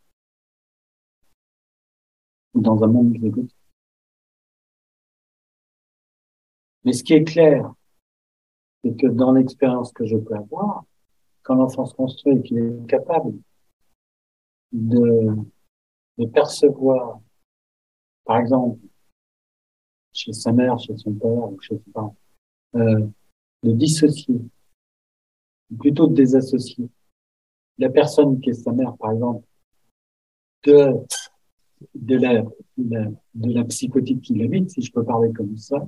Ou 2.56 2.62
dans 2.62 2.84
un 2.84 2.88
monde 2.88 3.14
psychotique. 3.14 3.56
Mais 6.86 6.94
ce 6.94 7.04
qui 7.04 7.14
est 7.14 7.24
clair, 7.24 7.72
c'est 8.84 8.96
que 8.96 9.08
dans 9.08 9.32
l'expérience 9.32 9.92
que 9.94 10.06
je 10.06 10.18
peux 10.18 10.36
avoir, 10.36 10.86
quand 11.44 11.56
l'enfant 11.56 11.86
se 11.86 11.94
construit 11.94 12.38
et 12.38 12.42
qu'il 12.42 12.58
est 12.58 12.88
capable 12.88 13.38
de, 14.74 16.26
percevoir, 16.34 17.22
par 18.26 18.40
exemple, 18.40 18.80
chez 20.12 20.34
sa 20.34 20.52
mère, 20.52 20.78
chez 20.80 20.98
son 20.98 21.14
père 21.14 21.52
ou 21.52 21.60
chez 21.62 21.78
ses 21.78 21.92
parents, 21.92 22.16
euh, 22.76 23.08
de 23.64 23.72
dissocier, 23.72 24.42
ou 25.72 25.76
plutôt 25.78 26.08
de 26.08 26.16
désassocier 26.16 26.90
la 27.78 27.90
personne 27.90 28.40
qui 28.40 28.50
est 28.50 28.54
sa 28.54 28.72
mère, 28.72 28.96
par 28.98 29.12
exemple, 29.12 29.46
de, 30.64 30.94
de, 31.96 32.16
la, 32.16 32.44
de 32.78 33.54
la 33.54 33.64
psychotique 33.66 34.22
qui 34.22 34.36
l'habite, 34.36 34.70
si 34.70 34.82
je 34.82 34.92
peux 34.92 35.04
parler 35.04 35.32
comme 35.34 35.58
ça. 35.58 35.88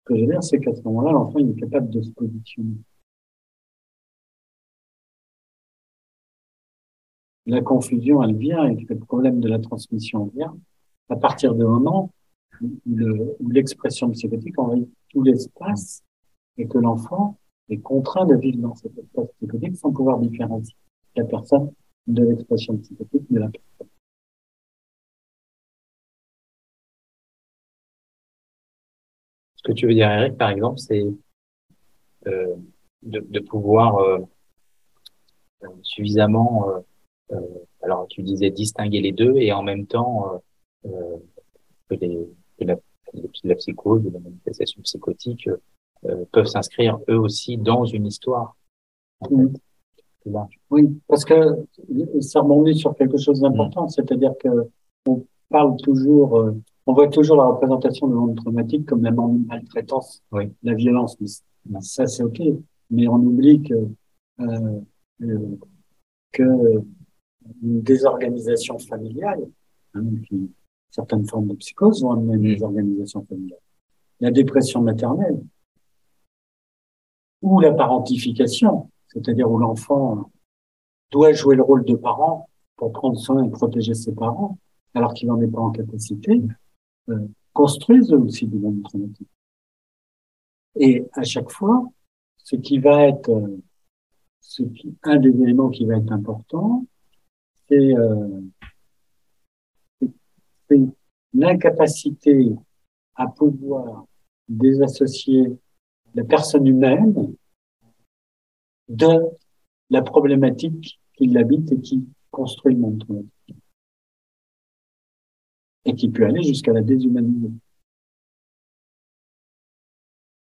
Ce 0.00 0.04
que 0.04 0.16
je 0.16 0.24
veux 0.24 0.30
dire, 0.30 0.42
c'est 0.42 0.60
qu'à 0.60 0.74
ce 0.74 0.82
moment-là, 0.82 1.12
l'enfant 1.12 1.38
il 1.38 1.50
est 1.50 1.60
capable 1.60 1.88
de 1.90 2.02
se 2.02 2.10
positionner. 2.10 2.76
La 7.46 7.60
confusion, 7.60 8.22
elle 8.22 8.36
vient 8.36 8.66
et 8.66 8.86
le 8.88 8.98
problème 8.98 9.40
de 9.40 9.48
la 9.48 9.58
transmission 9.58 10.30
vient 10.34 10.56
à 11.08 11.16
partir 11.16 11.54
du 11.54 11.64
moment 11.64 12.10
où 12.60 13.50
l'expression 13.50 14.10
psychotique 14.10 14.58
envahit 14.58 14.88
tout 15.10 15.22
l'espace 15.22 16.02
et 16.56 16.66
que 16.66 16.78
l'enfant 16.78 17.38
est 17.68 17.78
contraint 17.78 18.26
de 18.26 18.36
vivre 18.36 18.58
dans 18.58 18.74
cet 18.74 18.96
espace 18.96 19.28
psychotique 19.38 19.76
sans 19.76 19.92
pouvoir 19.92 20.18
différencier 20.18 20.76
la 21.16 21.24
personne 21.24 21.72
de 22.06 22.24
l'expression 22.24 22.76
psychotique 22.78 23.30
de 23.30 23.38
la 23.40 23.48
personne. 23.48 23.88
Ce 29.56 29.62
que 29.62 29.72
tu 29.72 29.86
veux 29.86 29.94
dire, 29.94 30.10
Eric, 30.10 30.36
par 30.36 30.50
exemple, 30.50 30.78
c'est 30.78 31.04
euh, 32.26 32.56
de, 33.02 33.40
pouvoir 33.40 33.96
euh, 33.98 34.18
suffisamment 35.82 36.68
euh, 36.68 36.80
alors, 37.82 38.06
tu 38.08 38.22
disais 38.22 38.50
distinguer 38.50 39.00
les 39.00 39.12
deux 39.12 39.36
et 39.36 39.52
en 39.52 39.62
même 39.62 39.86
temps 39.86 40.40
euh, 40.86 40.88
euh, 40.88 41.16
que, 41.88 41.94
les, 41.94 42.28
que 42.58 42.64
la, 42.64 42.76
la, 43.44 43.54
psychose, 43.56 44.04
la 44.12 44.20
manifestation 44.20 44.82
psychotique 44.82 45.48
peuvent 46.32 46.46
s'inscrire 46.46 46.98
eux 47.08 47.18
aussi 47.18 47.56
dans 47.56 47.84
une 47.86 48.06
histoire. 48.06 48.56
Oui, 50.70 51.00
parce 51.06 51.24
que 51.24 51.66
ça 52.20 52.40
rebondit 52.40 52.78
sur 52.78 52.94
quelque 52.94 53.18
chose 53.18 53.40
d'important, 53.40 53.88
c'est-à-dire 53.88 54.32
que 54.38 54.48
on 55.06 55.24
parle 55.50 55.76
toujours, 55.76 56.38
euh, 56.38 56.52
on 56.86 56.94
voit 56.94 57.08
toujours 57.08 57.36
la 57.36 57.44
représentation 57.44 58.06
de 58.06 58.14
monde 58.14 58.36
traumatique 58.36 58.86
comme 58.86 59.02
la 59.02 59.10
maltraitance, 59.10 60.22
oui. 60.32 60.50
la 60.62 60.74
violence. 60.74 61.18
Ça, 61.80 62.06
c'est 62.06 62.22
ok, 62.22 62.40
mais 62.90 63.06
on 63.08 63.16
oublie 63.16 63.62
que 63.62 63.74
euh, 64.40 64.80
euh, 65.22 65.58
que 66.32 66.82
une 67.62 67.82
désorganisation 67.82 68.78
familiale, 68.78 69.46
hein, 69.94 70.04
certaines 70.90 71.26
formes 71.26 71.48
de 71.48 71.54
psychose 71.54 72.02
vont 72.02 72.12
amener 72.12 72.34
une 72.34 72.40
mm. 72.40 72.54
désorganisation 72.54 73.24
familiale. 73.24 73.60
La 74.20 74.30
dépression 74.30 74.80
maternelle 74.80 75.42
ou 77.42 77.60
la 77.60 77.72
parentification, 77.72 78.90
c'est-à-dire 79.08 79.50
où 79.50 79.58
l'enfant 79.58 80.30
doit 81.10 81.32
jouer 81.32 81.56
le 81.56 81.62
rôle 81.62 81.84
de 81.84 81.94
parent 81.94 82.48
pour 82.76 82.92
prendre 82.92 83.18
soin 83.18 83.44
et 83.44 83.50
protéger 83.50 83.94
ses 83.94 84.14
parents, 84.14 84.58
alors 84.94 85.14
qu'il 85.14 85.28
n'en 85.28 85.40
est 85.40 85.48
pas 85.48 85.60
en 85.60 85.70
capacité, 85.70 86.42
euh, 87.08 87.26
construisent 87.52 88.12
aussi 88.12 88.46
du 88.46 88.58
monde 88.58 88.82
traumatique. 88.82 89.28
Et 90.76 91.06
à 91.12 91.22
chaque 91.22 91.50
fois, 91.50 91.88
ce 92.38 92.56
qui 92.56 92.78
va 92.78 93.06
être, 93.08 93.30
euh, 93.30 93.62
ce 94.40 94.62
qui, 94.62 94.94
un 95.02 95.18
des 95.18 95.30
éléments 95.30 95.70
qui 95.70 95.86
va 95.86 95.96
être 95.96 96.12
important, 96.12 96.84
c'est 97.68 97.96
euh, 97.96 98.40
l'incapacité 101.32 102.50
à 103.14 103.26
pouvoir 103.26 104.06
désassocier 104.48 105.58
la 106.14 106.24
personne 106.24 106.66
humaine 106.66 107.34
de 108.88 109.20
la 109.90 110.02
problématique 110.02 111.00
qui 111.14 111.26
l'habite 111.26 111.72
et 111.72 111.80
qui 111.80 112.06
construit 112.30 112.74
le 112.74 112.80
monde 112.80 113.26
et 115.84 115.94
qui 115.94 116.08
peut 116.08 116.26
aller 116.26 116.42
jusqu'à 116.42 116.72
la 116.72 116.82
déshumanisation. 116.82 117.58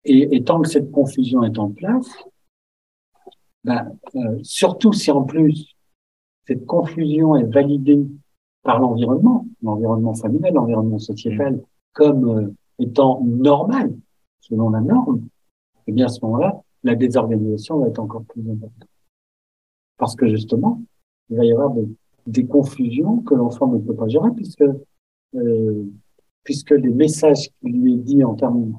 Et, 0.05 0.37
et, 0.37 0.45
tant 0.45 0.63
que 0.63 0.69
cette 0.69 0.91
confusion 0.91 1.45
est 1.45 1.59
en 1.59 1.71
place, 1.71 2.09
ben, 3.65 3.99
euh, 4.15 4.39
surtout 4.43 4.93
si 4.93 5.11
en 5.11 5.25
plus 5.25 5.77
cette 6.51 6.66
confusion 6.66 7.36
est 7.36 7.44
validée 7.44 8.05
par 8.64 8.81
l'environnement, 8.81 9.47
l'environnement 9.62 10.14
familial, 10.14 10.55
l'environnement 10.55 10.98
sociétal, 10.98 11.62
comme 11.93 12.28
euh, 12.28 12.52
étant 12.81 13.22
normal, 13.24 13.94
selon 14.40 14.70
la 14.70 14.81
norme, 14.81 15.18
et 15.18 15.82
eh 15.86 15.93
bien 15.93 16.06
à 16.06 16.09
ce 16.09 16.20
moment-là, 16.22 16.60
la 16.82 16.97
désorganisation 16.97 17.78
va 17.78 17.86
être 17.86 18.01
encore 18.01 18.24
plus 18.24 18.43
importante. 18.51 18.89
Parce 19.97 20.16
que 20.16 20.27
justement, 20.27 20.82
il 21.28 21.36
va 21.36 21.44
y 21.44 21.52
avoir 21.52 21.72
des, 22.27 22.47
confusions 22.47 23.18
que 23.18 23.36
l'enfant 23.36 23.68
ne 23.68 23.78
peut 23.78 23.94
pas 23.94 24.09
gérer 24.09 24.31
puisque 24.35 24.64
euh, 25.36 25.85
puisque 26.43 26.70
les 26.70 26.93
messages 26.93 27.48
qu'il 27.60 27.81
lui 27.81 27.94
est 27.94 27.98
dit 27.98 28.24
en 28.24 28.35
termes, 28.35 28.77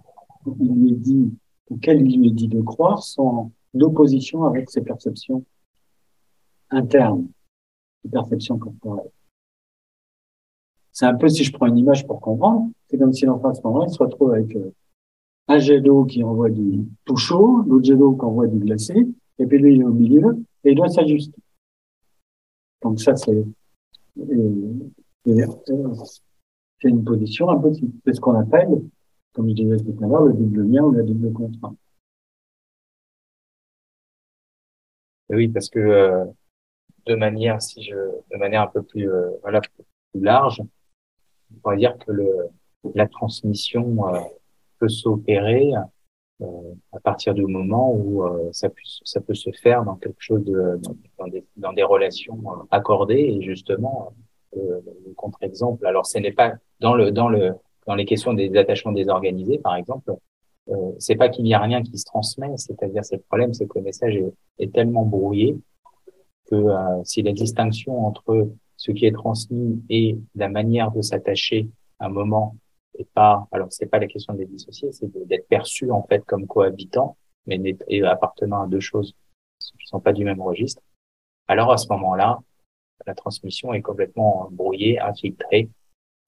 il 0.60 0.73
lui 0.73 0.91
est 0.91 0.95
dit, 0.95 1.34
auxquels 1.69 2.02
il 2.02 2.19
lui 2.19 2.27
est 2.27 2.34
dit 2.34 2.48
de 2.49 2.60
croire 2.60 3.02
sont 3.02 3.52
en 3.73 3.80
opposition 3.80 4.43
avec 4.43 4.69
ses 4.69 4.81
perceptions 4.81 5.45
internes, 6.69 7.27
ses 8.03 8.10
perceptions 8.10 8.57
corporelles. 8.57 9.11
C'est 10.91 11.06
un 11.06 11.15
peu, 11.15 11.30
si 11.30 11.44
je 11.44 11.53
prends 11.53 11.68
une 11.68 11.78
image 11.78 12.06
pour 12.06 12.19
comprendre, 12.19 12.69
c'est 12.88 12.98
comme 12.98 13.14
si 13.14 13.26
l'enfant 13.26 13.49
à 13.49 13.53
ce 13.53 13.61
moment-là, 13.64 13.88
se 13.88 13.98
retrouve 13.98 14.34
avec 14.34 14.56
euh, 14.56 14.72
un 15.48 15.60
jet 15.60 15.80
d'eau 15.80 16.06
qui 16.06 16.23
envoie 16.23 16.49
du 16.49 16.86
tout 17.06 17.18
chaud, 17.18 17.64
l'autre 17.65 17.86
jet 17.86 17.95
d'eau 17.95 18.15
qui 18.15 18.26
envoie 18.26 18.48
du 18.48 18.60
glacé, 18.60 19.07
et 19.40 19.45
puis 19.45 19.57
lui, 19.57 19.76
il 19.76 19.82
est 19.82 19.86
au 19.86 19.94
milieu, 19.94 20.44
et 20.64 20.72
il 20.72 20.76
doit 20.76 20.90
s'ajuster. 20.90 21.41
Donc 22.82 22.99
ça, 22.99 23.15
c'est 23.15 23.45
c'est 26.82 26.90
une 26.90 27.03
position 27.03 27.49
impossible. 27.49 27.94
C'est 28.06 28.14
ce 28.14 28.19
qu'on 28.19 28.36
appelle, 28.40 28.82
comme 29.34 29.49
je 29.49 29.53
disais 29.53 29.78
tout 29.78 29.95
à 30.03 30.07
l'heure, 30.07 30.23
le 30.23 30.34
double 30.34 30.64
lien 30.64 30.84
ou 30.84 30.91
la 30.91 31.03
double 31.03 31.32
contrainte. 31.32 31.78
Oui, 35.30 35.48
parce 35.48 35.69
que 35.69 35.80
euh, 35.80 36.26
de 37.12 37.16
manière, 37.16 37.62
si 37.62 37.84
je, 37.84 37.96
de 38.32 38.38
manière 38.38 38.62
un 38.64 38.72
peu 38.76 38.82
plus, 38.82 39.10
euh, 39.10 39.30
voilà, 39.42 39.60
plus 39.62 40.22
large, 40.22 40.62
on 40.62 41.60
pourrait 41.62 41.78
dire 41.78 41.98
que 41.98 42.12
le, 42.12 42.30
la 42.96 43.08
transmission 43.08 43.86
euh, 44.08 44.20
peut 44.80 44.90
s'opérer 44.90 45.72
à 46.92 47.00
partir 47.00 47.36
du 47.36 47.46
moment 47.46 47.94
où 47.94 48.26
ça, 48.52 48.68
peut, 48.68 48.82
ça 49.04 49.22
peut 49.22 49.36
se 49.36 49.52
faire 49.52 49.84
dans 49.84 49.96
quelque 49.96 50.20
chose 50.20 50.44
de, 50.44 50.82
dans, 51.20 51.28
des, 51.28 51.46
dans 51.56 51.72
des 51.72 51.84
relations 51.84 52.42
accordées 52.72 53.26
et 53.34 53.42
justement 53.44 54.12
le 54.56 55.14
contre-exemple. 55.16 55.86
Alors, 55.86 56.08
ce 56.08 56.18
n'est 56.18 56.32
pas 56.32 56.54
dans 56.80 56.96
le 56.96 57.12
dans 57.12 57.30
le 57.30 57.54
dans 57.86 57.94
les 57.94 58.06
questions 58.06 58.34
des 58.34 58.56
attachements 58.58 58.92
désorganisés, 58.92 59.60
par 59.60 59.76
exemple, 59.76 60.16
euh, 60.70 60.92
c'est 61.00 61.16
pas 61.16 61.30
qu'il 61.30 61.44
n'y 61.44 61.54
a 61.54 61.60
rien 61.60 61.82
qui 61.82 61.98
se 61.98 62.06
transmet, 62.06 62.56
c'est-à-dire 62.58 63.04
c'est 63.04 63.18
le 63.18 63.22
problème, 63.24 63.54
c'est 63.54 63.68
que 63.68 63.80
le 63.80 63.84
message 63.84 64.20
est 64.60 64.74
tellement 64.74 65.06
brouillé 65.06 65.58
euh, 66.56 67.03
si 67.03 67.22
la 67.22 67.34
distinction 67.34 68.06
entre 68.06 68.49
ce 68.78 68.91
qui 68.91 69.06
est 69.06 69.11
transmis 69.11 69.84
et 69.90 70.18
la 70.36 70.49
manière 70.49 70.91
de 70.91 71.02
s'attacher 71.02 71.69
à 71.99 72.06
un 72.06 72.10
moment 72.10 72.56
est 72.98 73.10
pas, 73.14 73.48
alors 73.52 73.68
c'est 73.72 73.86
pas 73.86 73.99
la 73.99 74.07
question 74.07 74.34
de 74.34 74.40
les 74.40 74.45
dissocier, 74.45 74.91
c'est 74.91 75.11
d'être 75.28 75.48
perçu 75.48 75.91
en 75.91 76.03
fait 76.03 76.26
comme 76.26 76.48
cohabitant, 76.48 77.18
mais 77.45 77.61
et 77.88 78.03
appartenant 78.03 78.64
à 78.64 78.68
deux 78.68 78.80
choses 78.80 79.15
qui 79.80 79.88
sont 79.88 79.99
pas 79.99 80.14
du 80.14 80.26
même 80.26 80.41
registre. 80.41 80.82
Alors 81.48 81.72
à 81.72 81.78
ce 81.78 81.88
moment-là, 81.90 82.40
la 83.06 83.15
transmission 83.15 83.73
est 83.73 83.82
complètement 83.82 84.48
brouillée, 84.52 84.99
infiltrée, 84.99 85.69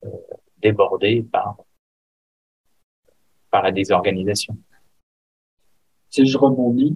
euh, 0.05 0.09
débordée 0.57 1.23
par, 1.23 1.57
par 3.49 3.63
la 3.63 3.71
désorganisation. 3.71 4.57
Si 6.09 6.25
je 6.25 6.37
rebondis, 6.37 6.95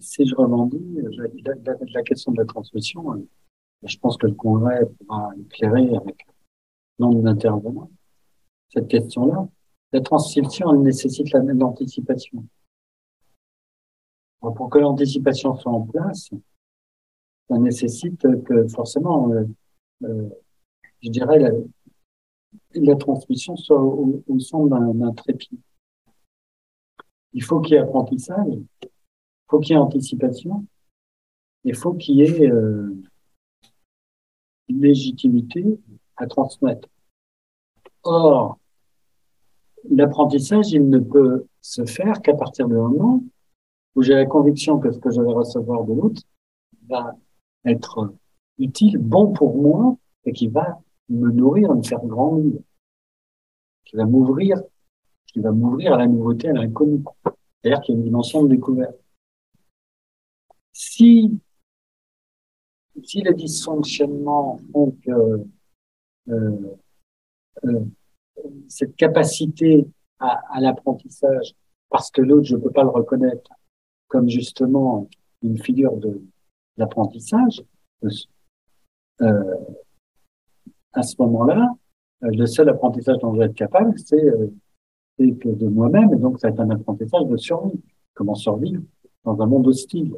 si 0.00 0.26
je 0.26 0.34
rebondis, 0.34 0.98
la, 1.02 1.54
la, 1.64 1.74
la, 1.94 2.02
question 2.02 2.32
de 2.32 2.38
la 2.38 2.46
transmission, 2.46 3.14
euh, 3.14 3.26
je 3.84 3.96
pense 3.98 4.16
que 4.16 4.26
le 4.26 4.34
Congrès 4.34 4.86
pourra 4.98 5.30
éclairer 5.38 5.96
avec 5.96 6.26
nombre 6.98 7.22
d'intervenants 7.22 7.90
cette 8.68 8.88
question-là. 8.88 9.48
La 9.92 10.00
transmission, 10.00 10.72
elle 10.72 10.82
nécessite 10.82 11.32
l'anticipation. 11.32 12.44
Pour 14.40 14.70
que 14.70 14.78
l'anticipation 14.78 15.56
soit 15.56 15.72
en 15.72 15.82
place, 15.82 16.30
ça 17.48 17.58
nécessite 17.58 18.22
que 18.44 18.68
forcément, 18.68 19.30
euh, 19.32 19.44
euh, 20.04 20.28
je 21.02 21.10
dirais, 21.10 21.38
la, 21.38 21.50
la, 22.74 22.96
transmission 22.96 23.56
soit 23.56 23.80
au, 23.80 24.22
au 24.26 24.38
centre 24.38 24.68
d'un 24.68 25.12
trépied. 25.12 25.58
Il 27.32 27.42
faut 27.42 27.60
qu'il 27.60 27.74
y 27.74 27.76
ait 27.76 27.80
apprentissage, 27.80 28.54
faut 29.50 29.58
qu'il 29.58 29.74
y 29.74 29.76
ait 29.76 29.80
anticipation, 29.80 30.64
il 31.64 31.74
faut 31.74 31.94
qu'il 31.94 32.16
y 32.16 32.22
ait 32.22 32.48
euh, 32.48 32.94
une 34.68 34.80
légitimité 34.80 35.66
à 36.16 36.26
transmettre. 36.26 36.88
Or, 38.04 38.58
l'apprentissage, 39.90 40.72
il 40.72 40.88
ne 40.88 41.00
peut 41.00 41.46
se 41.60 41.84
faire 41.84 42.22
qu'à 42.22 42.34
partir 42.34 42.68
du 42.68 42.74
moment 42.74 43.24
où 43.96 44.02
j'ai 44.02 44.14
la 44.14 44.24
conviction 44.24 44.78
que 44.78 44.92
ce 44.92 44.98
que 44.98 45.10
je 45.10 45.20
vais 45.20 45.32
recevoir 45.32 45.84
de 45.84 45.94
l'autre 45.94 46.22
va 46.88 47.16
être 47.64 48.14
utile, 48.58 48.98
bon 48.98 49.32
pour 49.32 49.60
moi, 49.60 49.96
et 50.24 50.32
qui 50.32 50.46
va 50.46 50.80
me 51.08 51.30
nourrir, 51.30 51.74
me 51.74 51.82
faire 51.82 52.04
grandir, 52.04 52.60
qui 53.84 53.96
va 53.96 54.06
m'ouvrir, 54.06 54.62
qui 55.26 55.40
va 55.40 55.50
m'ouvrir 55.50 55.94
à 55.94 55.98
la 55.98 56.06
nouveauté, 56.06 56.48
à 56.48 56.52
l'inconnu. 56.52 57.02
C'est-à-dire 57.60 57.80
qu'il 57.82 57.94
y 57.94 57.96
a 57.96 57.98
une 57.98 58.04
dimension 58.04 58.44
de 58.44 58.48
découverte. 58.48 58.99
Si, 60.72 61.38
si 63.02 63.22
les 63.22 63.34
dysfonctionnements 63.34 64.58
font 64.72 64.96
que 65.04 65.44
euh, 66.28 66.76
euh, 67.64 67.84
cette 68.68 68.96
capacité 68.96 69.86
à, 70.18 70.60
l'apprentissage, 70.60 71.54
parce 71.88 72.10
que 72.10 72.22
l'autre, 72.22 72.46
je 72.46 72.56
ne 72.56 72.60
peux 72.60 72.70
pas 72.70 72.82
le 72.82 72.90
reconnaître 72.90 73.50
comme 74.08 74.28
justement 74.28 75.08
une 75.42 75.58
figure 75.58 75.96
de, 75.96 76.22
l'apprentissage, 76.80 77.62
euh, 79.20 79.56
à 80.92 81.02
ce 81.02 81.14
moment-là, 81.20 81.68
euh, 82.24 82.30
le 82.32 82.46
seul 82.46 82.68
apprentissage 82.68 83.18
dont 83.18 83.34
je 83.34 83.38
vais 83.38 83.46
être 83.46 83.54
capable, 83.54 83.96
c'est 83.98 84.24
euh, 84.24 84.48
de 85.18 85.68
moi-même, 85.68 86.12
et 86.14 86.16
donc 86.16 86.40
ça 86.40 86.48
va 86.48 86.54
être 86.54 86.60
un 86.60 86.70
apprentissage 86.70 87.26
de 87.26 87.36
survie. 87.36 87.80
Comment 88.14 88.34
survivre 88.34 88.82
dans 89.24 89.40
un 89.40 89.46
monde 89.46 89.66
hostile 89.66 90.14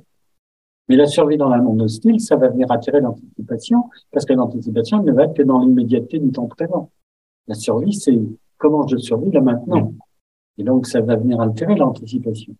Mais 0.88 0.96
la 0.96 1.06
survie 1.06 1.36
dans 1.36 1.50
un 1.50 1.62
monde 1.62 1.82
hostile, 1.82 2.20
ça 2.20 2.36
va 2.36 2.48
venir 2.48 2.70
attirer 2.70 3.00
l'anticipation, 3.00 3.88
parce 4.10 4.24
que 4.24 4.32
l'anticipation 4.32 5.02
ne 5.02 5.12
va 5.12 5.28
que 5.28 5.42
dans 5.42 5.60
l'immédiateté 5.60 6.18
du 6.18 6.30
temps 6.32 6.48
présent. 6.48 6.90
La 7.46 7.54
survie, 7.54 7.94
c'est 7.94 8.18
comment 8.58 8.86
je 8.86 8.96
survis 8.96 9.30
là 9.30 9.40
maintenant. 9.40 9.94
Et 10.58 10.64
donc, 10.64 10.86
ça 10.86 11.00
va 11.00 11.16
venir 11.16 11.40
altérer 11.40 11.76
l'anticipation. 11.76 12.54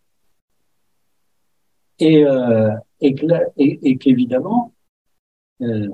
Et, 1.99 2.25
euh, 2.25 2.73
et, 3.01 3.15
et 3.57 3.97
qu'évidemment, 3.99 4.73
euh, 5.61 5.89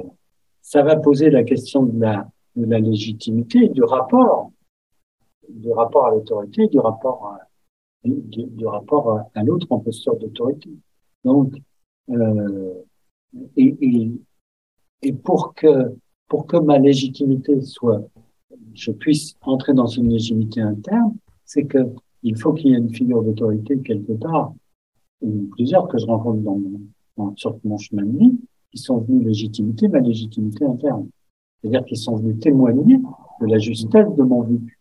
ça 0.62 0.82
va 0.82 0.96
poser 0.96 1.30
la 1.30 1.44
question 1.44 1.82
de 1.82 2.00
la, 2.00 2.28
de 2.56 2.66
la 2.66 2.78
légitimité, 2.78 3.68
du 3.68 3.82
rapport, 3.82 4.52
du 5.48 5.72
rapport 5.72 6.06
à 6.06 6.10
l'autorité, 6.10 6.66
du 6.66 6.78
rapport 6.78 7.26
à, 7.26 7.38
du, 8.04 8.44
du 8.44 8.66
rapport 8.66 9.20
à, 9.34 9.42
l'autre 9.42 9.66
en 9.70 9.78
posture 9.78 10.16
d'autorité. 10.16 10.70
Donc, 11.24 11.54
euh, 12.10 12.74
et, 13.56 15.12
pour 15.22 15.54
que 15.54 16.56
ma 16.58 16.78
légitimité 16.78 17.60
soit, 17.60 18.08
je 18.74 18.90
puisse 18.92 19.36
entrer 19.42 19.74
dans 19.74 19.86
une 19.86 20.10
légitimité 20.10 20.60
interne, 20.60 21.14
c'est 21.44 21.64
que 21.64 21.78
il 22.22 22.36
faut 22.36 22.52
qu'il 22.52 22.70
y 22.70 22.74
ait 22.74 22.78
une 22.78 22.92
figure 22.92 23.22
d'autorité 23.22 23.78
quelque 23.80 24.12
part, 24.12 24.52
ou 25.20 25.48
plusieurs 25.52 25.86
que 25.88 25.98
je 25.98 26.06
rencontre 26.06 26.40
dans, 26.40 26.60
dans 27.16 27.36
sur 27.36 27.58
mon 27.64 27.78
chemin 27.78 28.04
de 28.04 28.18
vie, 28.18 28.38
qui 28.70 28.78
sont 28.78 28.98
venus 28.98 29.26
légitimité 29.26 29.88
ma 29.88 30.00
légitimité 30.00 30.64
interne. 30.64 31.08
C'est-à-dire 31.60 31.84
qu'ils 31.84 31.98
sont 31.98 32.16
venus 32.16 32.38
témoigner 32.40 32.98
de 33.40 33.46
la 33.46 33.58
justesse 33.58 34.08
de 34.16 34.22
mon 34.22 34.42
vécu 34.42 34.78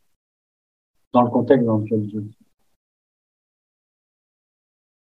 dans 1.13 1.21
le 1.23 1.29
contexte 1.29 1.65
dans 1.65 1.77
lequel 1.77 2.03
je 2.05 2.19
suis. 2.19 2.46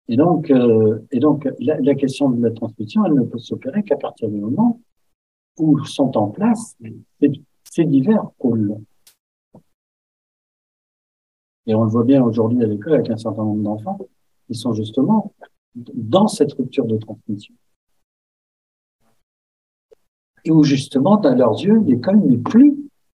Et 0.08 0.16
donc, 0.16 0.50
euh, 0.50 1.00
et 1.10 1.20
donc 1.20 1.48
la, 1.60 1.94
question 1.94 2.30
de 2.30 2.42
la 2.42 2.50
transmission, 2.50 3.04
elle 3.06 3.14
ne 3.14 3.22
peut 3.22 3.38
s'opérer 3.38 3.82
qu'à 3.82 3.96
partir 3.96 4.28
du 4.28 4.36
moment 4.36 4.80
où 5.58 5.84
sont 5.84 6.16
en 6.16 6.28
place 6.28 6.76
ces 7.64 7.84
divers 7.84 8.30
pôles. 8.38 8.76
Et 11.66 11.74
on 11.74 11.84
le 11.84 11.90
voit 11.90 12.04
bien 12.04 12.22
aujourd'hui 12.22 12.62
à 12.62 12.66
l'école 12.66 12.94
avec 12.94 13.10
un 13.10 13.16
certain 13.16 13.44
nombre 13.44 13.62
d'enfants 13.62 13.98
qui 14.46 14.54
sont 14.54 14.72
justement 14.72 15.32
dans 15.74 16.26
cette 16.26 16.52
rupture 16.54 16.84
de 16.84 16.96
transmission. 16.96 17.54
Et 20.44 20.50
où 20.50 20.64
justement, 20.64 21.18
dans 21.18 21.34
leurs 21.34 21.60
yeux, 21.60 21.80
l'école 21.86 22.18
n'est 22.18 22.38
plus 22.38 22.76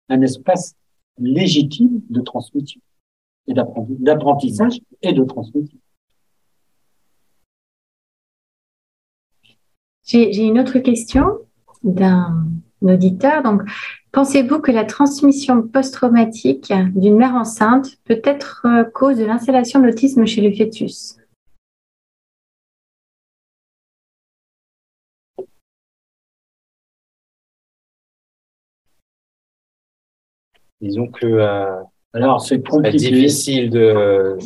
un 0.09 0.21
espace 0.21 0.75
légitime 1.17 2.01
de 2.09 2.19
transmission 2.19 2.81
et 3.47 3.53
d'apprentissage 3.53 4.81
et 5.01 5.13
de 5.13 5.23
transmission. 5.23 5.79
J'ai 10.05 10.43
une 10.43 10.59
autre 10.59 10.79
question 10.79 11.39
d'un 11.83 12.45
auditeur. 12.81 13.41
Donc, 13.41 13.61
pensez-vous 14.11 14.59
que 14.59 14.71
la 14.71 14.83
transmission 14.83 15.61
post-traumatique 15.61 16.73
d'une 16.93 17.15
mère 17.15 17.35
enceinte 17.35 17.97
peut 18.03 18.21
être 18.23 18.65
euh, 18.65 18.83
cause 18.83 19.17
de 19.17 19.25
l'installation 19.25 19.79
de 19.79 19.85
l'autisme 19.85 20.25
chez 20.25 20.41
le 20.41 20.53
fœtus? 20.53 21.17
Disons 30.81 31.07
que 31.07 31.25
euh, 31.25 31.81
alors 32.11 32.41
c'est 32.41 32.61
difficile 32.91 33.69
de. 33.69 34.37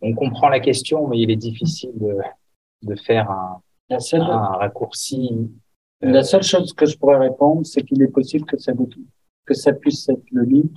on 0.00 0.14
comprend 0.14 0.48
la 0.48 0.60
question, 0.60 1.06
mais 1.08 1.18
il 1.18 1.30
est 1.30 1.36
difficile 1.36 1.92
de, 1.96 2.16
de 2.82 2.94
faire 2.94 3.30
un, 3.30 3.60
la 3.88 4.00
seule, 4.00 4.22
un 4.22 4.56
raccourci. 4.56 5.30
Euh, 6.02 6.10
la 6.10 6.22
seule 6.22 6.42
chose 6.42 6.72
que 6.72 6.86
je 6.86 6.96
pourrais 6.98 7.18
répondre, 7.18 7.64
c'est 7.64 7.82
qu'il 7.82 8.02
est 8.02 8.08
possible 8.08 8.44
que 8.44 8.58
ça, 8.58 8.72
que 9.44 9.54
ça 9.54 9.72
puisse 9.72 10.08
être 10.08 10.30
le 10.30 10.42
lit 10.42 10.72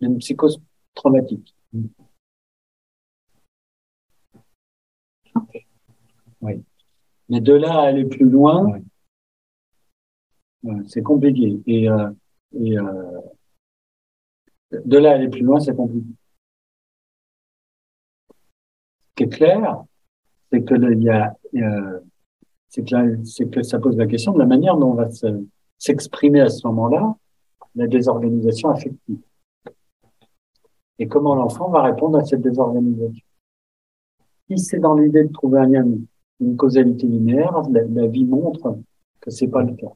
d'une 0.00 0.18
psychose 0.18 0.60
traumatique. 0.94 1.54
Oui. 6.40 6.64
Mais 7.28 7.40
de 7.40 7.52
là 7.52 7.80
à 7.80 7.86
aller 7.86 8.04
plus 8.04 8.28
loin, 8.28 8.80
c'est 10.86 11.02
compliqué. 11.02 11.60
Et, 11.66 11.88
euh, 11.88 12.10
et 12.52 12.78
euh, 12.78 13.20
de 14.72 14.98
là 14.98 15.10
à 15.10 15.14
aller 15.14 15.28
plus 15.28 15.42
loin, 15.42 15.60
c'est 15.60 15.74
compliqué. 15.74 16.06
Ce 19.00 19.14
qui 19.16 19.22
est 19.24 19.28
clair, 19.28 19.84
c'est 20.50 20.62
que 20.62 20.74
il 20.92 21.02
y 21.02 21.10
a, 21.10 21.34
euh, 21.54 22.00
c'est 23.24 23.50
que, 23.50 23.62
ça 23.62 23.78
pose 23.78 23.96
la 23.96 24.06
question 24.06 24.32
de 24.32 24.38
la 24.38 24.46
manière 24.46 24.76
dont 24.76 24.90
on 24.90 24.94
va 24.94 25.08
s'exprimer 25.78 26.40
à 26.40 26.48
ce 26.48 26.66
moment-là 26.66 27.16
la 27.74 27.86
désorganisation 27.86 28.70
affective. 28.70 29.18
Et 30.98 31.08
comment 31.08 31.34
l'enfant 31.34 31.68
va 31.70 31.82
répondre 31.82 32.18
à 32.18 32.24
cette 32.24 32.40
désorganisation? 32.40 33.24
Si 34.48 34.58
c'est 34.58 34.78
dans 34.78 34.94
l'idée 34.94 35.24
de 35.24 35.32
trouver 35.32 35.60
un 35.60 35.66
lien, 35.66 35.86
une 36.40 36.56
causalité 36.56 37.06
linéaire, 37.06 37.62
la, 37.70 38.06
vie 38.06 38.24
montre 38.24 38.78
que 39.20 39.30
c'est 39.30 39.48
pas 39.48 39.62
le 39.62 39.74
cas. 39.74 39.92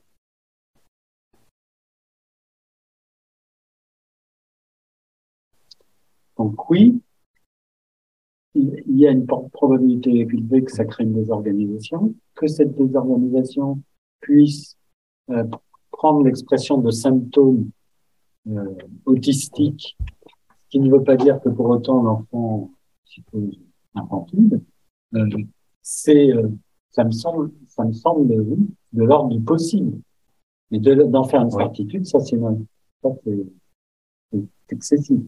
Donc 6.36 6.70
oui, 6.70 7.01
il 8.55 8.98
y 8.98 9.07
a 9.07 9.11
une 9.11 9.27
probabilité 9.27 10.11
élevée 10.11 10.65
que 10.65 10.73
ça 10.73 10.85
crée 10.85 11.05
une 11.05 11.15
désorganisation, 11.15 12.15
que 12.40 12.46
cette 12.46 12.74
désorganisation 12.74 13.78
puisse 14.20 14.78
euh, 15.28 15.44
prendre 15.90 16.24
l'expression 16.24 16.78
de 16.78 16.90
symptômes 16.90 17.70
euh, 18.48 18.74
autistiques, 19.04 19.98
ce 20.56 20.68
qui 20.70 20.80
ne 20.80 20.90
veut 20.90 21.04
pas 21.04 21.16
dire 21.16 21.38
que 21.42 21.50
pour 21.50 21.68
autant 21.68 22.02
l'enfant 22.02 22.70
suppose 23.04 23.58
infantile. 23.94 24.62
Euh, 25.14 25.26
c'est, 25.82 26.32
euh, 26.32 26.48
ça 26.90 27.04
me 27.04 27.10
semble, 27.10 27.50
ça 27.68 27.84
me 27.84 27.92
semble 27.92 28.32
oui, 28.32 28.70
de 28.94 29.04
l'ordre 29.04 29.36
du 29.36 29.44
possible. 29.44 30.00
Mais 30.70 30.78
d'en 30.78 31.24
faire 31.24 31.42
une 31.42 31.50
certitude, 31.50 32.06
ça 32.06 32.20
c'est, 32.20 32.38
ça 33.02 33.10
c'est 33.22 34.42
excessif 34.70 35.20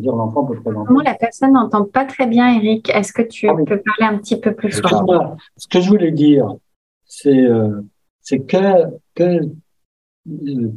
dire 0.00 0.14
l'enfant 0.14 0.44
peut 0.44 0.60
présenter. 0.60 0.86
Comment 0.86 1.02
la 1.02 1.14
personne 1.14 1.52
n'entend 1.52 1.84
pas 1.84 2.04
très 2.04 2.26
bien, 2.26 2.54
Eric? 2.54 2.90
Est-ce 2.90 3.12
que 3.12 3.22
tu 3.22 3.48
ah 3.48 3.54
peux 3.54 3.80
parler 3.80 4.14
un 4.14 4.18
petit 4.18 4.38
peu 4.38 4.54
plus 4.54 4.80
fort? 4.80 5.36
Ce 5.56 5.68
que 5.68 5.80
je 5.80 5.88
voulais 5.88 6.12
dire, 6.12 6.54
c'est 7.04 7.44
euh, 7.44 7.82
que 8.30 8.98
que 9.14 9.40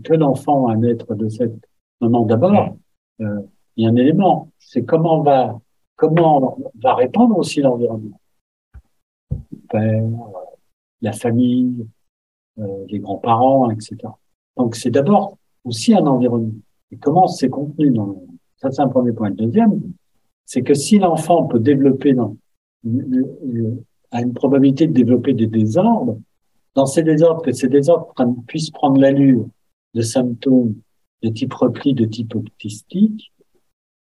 que 0.04 0.14
l'enfant, 0.14 0.70
un 0.70 0.84
être 0.84 1.16
de 1.16 1.30
cette 1.30 1.56
moment 2.02 2.26
d'abord, 2.26 2.78
euh, 3.22 3.42
il 3.76 3.86
y 3.86 3.88
a 3.88 3.90
un 3.90 3.96
élément, 3.96 4.52
c'est 4.60 4.84
comment 4.84 5.22
va 5.22 5.60
comment 5.96 6.58
va 6.82 6.96
répondre 6.96 7.38
aussi 7.38 7.62
l'environnement, 7.62 8.20
le 9.32 9.58
père, 9.70 10.04
la 11.02 11.12
famille, 11.12 11.88
euh, 12.60 12.86
les 12.88 13.00
grands-parents, 13.00 13.70
etc. 13.72 13.98
Donc 14.58 14.76
c'est 14.76 14.92
d'abord 14.92 15.38
aussi 15.64 15.94
un 15.94 16.06
environnement. 16.06 16.54
Et 16.92 16.98
comment 16.98 17.28
c'est 17.28 17.50
contenu 17.50 17.92
dans 17.92 18.24
ça, 18.58 18.72
c'est 18.72 18.82
un 18.82 18.88
premier 18.88 19.14
point. 19.14 19.30
Le 19.30 19.36
deuxième, 19.36 19.82
c'est 20.46 20.62
que 20.62 20.74
si 20.74 20.98
l'enfant 20.98 21.46
peut 21.46 21.60
développer 21.60 22.14
dans, 22.14 22.36
a 24.12 24.22
une 24.22 24.34
probabilité 24.34 24.88
de 24.88 24.94
développer 24.94 25.34
des 25.34 25.48
désordres, 25.48 26.20
dans 26.76 26.86
ces 26.86 27.04
désordres, 27.04 27.42
que 27.42 27.52
ces 27.52 27.68
désordres 27.68 28.14
puissent 28.48 28.72
prendre 28.72 29.00
l'allure 29.00 29.48
de 29.94 30.02
symptômes 30.02 30.76
de 31.24 31.30
type 31.30 31.54
repli, 31.54 31.94
de 31.94 32.06
type 32.06 32.36
autistique, 32.36 33.34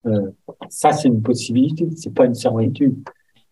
euh, 0.05 0.31
ça 0.69 0.91
c'est 0.91 1.07
une 1.07 1.21
possibilité, 1.21 1.89
c'est 1.95 2.13
pas 2.13 2.26
une 2.26 2.35
certitude. 2.35 2.95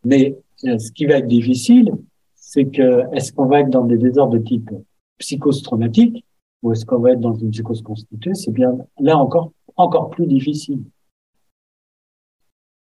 Mais 0.06 0.38
euh, 0.66 0.78
ce 0.78 0.92
qui 0.92 1.06
va 1.06 1.16
être 1.16 1.28
difficile, 1.28 1.92
c'est 2.36 2.66
que 2.66 3.04
est-ce 3.14 3.34
qu'on 3.34 3.48
va 3.48 3.62
être 3.62 3.70
dans 3.70 3.84
des 3.84 3.98
désordres 3.98 4.34
de 4.34 4.44
type 4.44 4.70
psychose 5.18 5.64
traumatique 5.64 6.24
ou 6.62 6.72
est-ce 6.72 6.86
qu'on 6.86 7.00
va 7.00 7.12
être 7.12 7.20
dans 7.20 7.36
une 7.36 7.52
psychose 7.52 7.82
constituée? 7.82 8.34
C'est 8.36 8.52
bien 8.52 8.78
là 9.00 9.18
encore 9.18 9.52
encore 9.78 10.10
plus 10.10 10.28
difficile. 10.28 10.84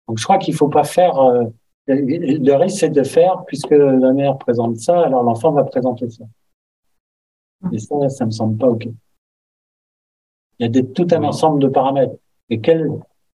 Donc 0.08 0.18
je 0.18 0.24
crois 0.24 0.38
qu'il 0.38 0.54
faut 0.54 0.68
pas 0.68 0.84
faire. 0.84 1.18
Euh, 1.18 1.44
le 1.86 2.54
risque 2.54 2.78
c'est 2.78 2.90
de 2.90 3.02
faire 3.02 3.44
puisque 3.46 3.70
la 3.70 4.12
mère 4.12 4.38
présente 4.38 4.78
ça, 4.78 5.02
alors 5.02 5.22
l'enfant 5.22 5.52
va 5.52 5.64
présenter 5.64 6.08
ça. 6.08 6.24
Et 7.72 7.78
ça, 7.78 8.08
ça 8.08 8.26
me 8.26 8.30
semble 8.30 8.56
pas 8.58 8.68
ok. 8.68 8.86
Il 10.58 10.62
y 10.62 10.64
a 10.64 10.68
des, 10.68 10.86
tout 10.86 11.06
un 11.10 11.24
ensemble 11.24 11.60
de 11.60 11.68
paramètres. 11.68 12.14
Et 12.48 12.60
quels, 12.60 12.88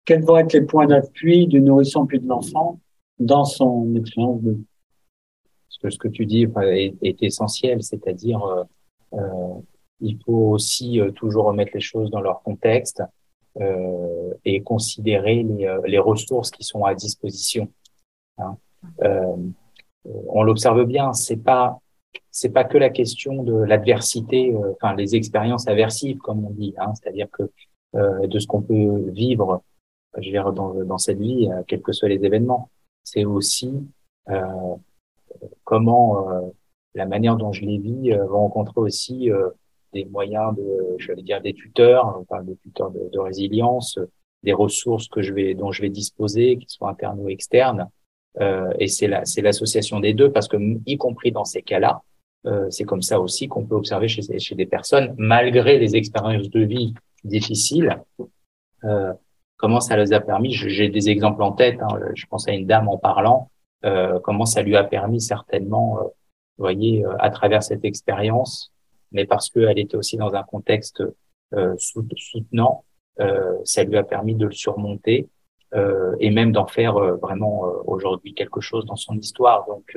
quels 0.04 0.22
vont 0.24 0.36
être 0.36 0.52
les 0.52 0.62
points 0.62 0.86
d'appui 0.86 1.46
du 1.46 1.60
nourrisson 1.60 2.06
puis 2.06 2.20
de 2.20 2.28
l'enfant 2.28 2.80
dans 3.18 3.44
son 3.44 3.94
expérience 3.96 4.42
de 4.42 4.58
ce 5.68 5.78
que, 5.78 5.90
ce 5.90 5.98
que 5.98 6.08
tu 6.08 6.26
dis 6.26 6.46
est, 6.62 6.94
est 7.02 7.22
essentiel, 7.22 7.82
c'est-à-dire 7.82 8.42
euh, 8.44 8.64
euh, 9.14 9.60
il 10.00 10.18
faut 10.24 10.50
aussi 10.50 11.00
euh, 11.00 11.10
toujours 11.10 11.46
remettre 11.46 11.72
les 11.74 11.80
choses 11.80 12.10
dans 12.10 12.20
leur 12.20 12.42
contexte 12.42 13.02
euh, 13.60 14.34
et 14.44 14.62
considérer 14.62 15.42
les, 15.42 15.66
euh, 15.66 15.80
les, 15.86 15.98
ressources 15.98 16.50
qui 16.50 16.62
sont 16.62 16.84
à 16.84 16.94
disposition. 16.94 17.72
Hein. 18.36 18.58
Euh, 19.02 19.36
on 20.28 20.42
l'observe 20.42 20.84
bien, 20.84 21.14
c'est 21.14 21.38
pas 21.38 21.80
c'est 22.30 22.50
pas 22.50 22.64
que 22.64 22.76
la 22.76 22.90
question 22.90 23.42
de 23.42 23.54
l'adversité, 23.54 24.54
enfin 24.72 24.94
les 24.94 25.16
expériences 25.16 25.68
aversives 25.68 26.18
comme 26.18 26.44
on 26.44 26.50
dit, 26.50 26.74
hein, 26.76 26.92
c'est-à-dire 26.94 27.28
que 27.30 27.50
de 27.94 28.38
ce 28.38 28.46
qu'on 28.46 28.60
peut 28.60 29.10
vivre 29.10 29.62
je 30.18 30.26
veux 30.26 30.32
dire, 30.32 30.52
dans, 30.52 30.74
dans 30.84 30.98
cette 30.98 31.18
vie, 31.18 31.48
quels 31.66 31.80
que 31.80 31.92
soient 31.92 32.10
les 32.10 32.24
événements. 32.24 32.68
C'est 33.04 33.24
aussi 33.24 33.72
comment 35.64 36.26
la 36.94 37.06
manière 37.06 37.36
dont 37.36 37.52
je 37.52 37.64
les 37.64 37.78
vis 37.78 38.10
va 38.10 38.26
rencontrer 38.26 38.80
aussi 38.80 39.30
des 39.96 40.04
moyens 40.04 40.54
de, 40.54 40.96
je 40.98 41.12
vais 41.12 41.22
dire, 41.22 41.40
des 41.40 41.54
tuteurs, 41.54 42.04
enfin 42.20 42.42
des 42.42 42.56
tuteurs 42.56 42.90
de, 42.90 43.18
résilience, 43.18 43.98
des 44.42 44.52
ressources 44.52 45.08
que 45.08 45.22
je 45.22 45.32
vais, 45.32 45.54
dont 45.54 45.72
je 45.72 45.82
vais 45.82 45.88
disposer, 45.88 46.58
qu'ils 46.58 46.68
soient 46.68 46.90
internes 46.90 47.18
ou 47.20 47.28
externes. 47.28 47.88
Euh, 48.40 48.72
et 48.78 48.88
c'est 48.88 49.08
la, 49.08 49.24
c'est 49.24 49.40
l'association 49.40 49.98
des 50.00 50.12
deux 50.12 50.30
parce 50.30 50.48
que, 50.48 50.58
y 50.86 50.96
compris 50.98 51.32
dans 51.32 51.44
ces 51.44 51.62
cas-là, 51.62 52.02
euh, 52.46 52.66
c'est 52.70 52.84
comme 52.84 53.02
ça 53.02 53.18
aussi 53.18 53.48
qu'on 53.48 53.64
peut 53.64 53.74
observer 53.74 54.08
chez, 54.08 54.22
chez 54.38 54.54
des 54.54 54.66
personnes, 54.66 55.14
malgré 55.16 55.78
les 55.78 55.96
expériences 55.96 56.50
de 56.50 56.60
vie 56.60 56.92
difficiles, 57.24 57.98
euh, 58.84 59.12
comment 59.56 59.80
ça 59.80 59.96
les 59.96 60.12
a 60.12 60.20
permis. 60.20 60.52
J'ai 60.52 60.90
des 60.90 61.08
exemples 61.08 61.42
en 61.42 61.52
tête. 61.52 61.80
Hein, 61.80 61.98
je 62.14 62.26
pense 62.26 62.46
à 62.48 62.52
une 62.52 62.66
dame 62.66 62.88
en 62.88 62.98
parlant, 62.98 63.50
comment 64.24 64.46
ça 64.46 64.62
lui 64.62 64.74
a 64.76 64.82
permis 64.82 65.20
certainement, 65.20 65.98
voyez, 66.58 67.04
à 67.20 67.30
travers 67.30 67.62
cette 67.62 67.84
expérience, 67.84 68.72
mais 69.12 69.24
parce 69.24 69.50
qu'elle 69.50 69.78
était 69.78 69.96
aussi 69.96 70.16
dans 70.16 70.34
un 70.34 70.42
contexte 70.42 71.02
soutenant, 71.78 72.84
ça 73.64 73.84
lui 73.84 73.96
a 73.96 74.02
permis 74.02 74.34
de 74.34 74.46
le 74.46 74.52
surmonter 74.52 75.28
euh, 75.74 76.14
et 76.20 76.30
même 76.30 76.52
d'en 76.52 76.66
faire 76.66 76.96
euh, 76.96 77.16
vraiment 77.16 77.66
euh, 77.66 77.82
aujourd'hui 77.86 78.34
quelque 78.34 78.60
chose 78.60 78.86
dans 78.86 78.96
son 78.96 79.18
histoire. 79.18 79.66
Donc, 79.66 79.96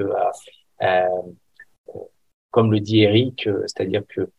comme 2.52 2.72
le 2.72 2.80
dit 2.80 3.02
Eric, 3.02 3.48
c'est-à-dire 3.68 4.04
que 4.08 4.30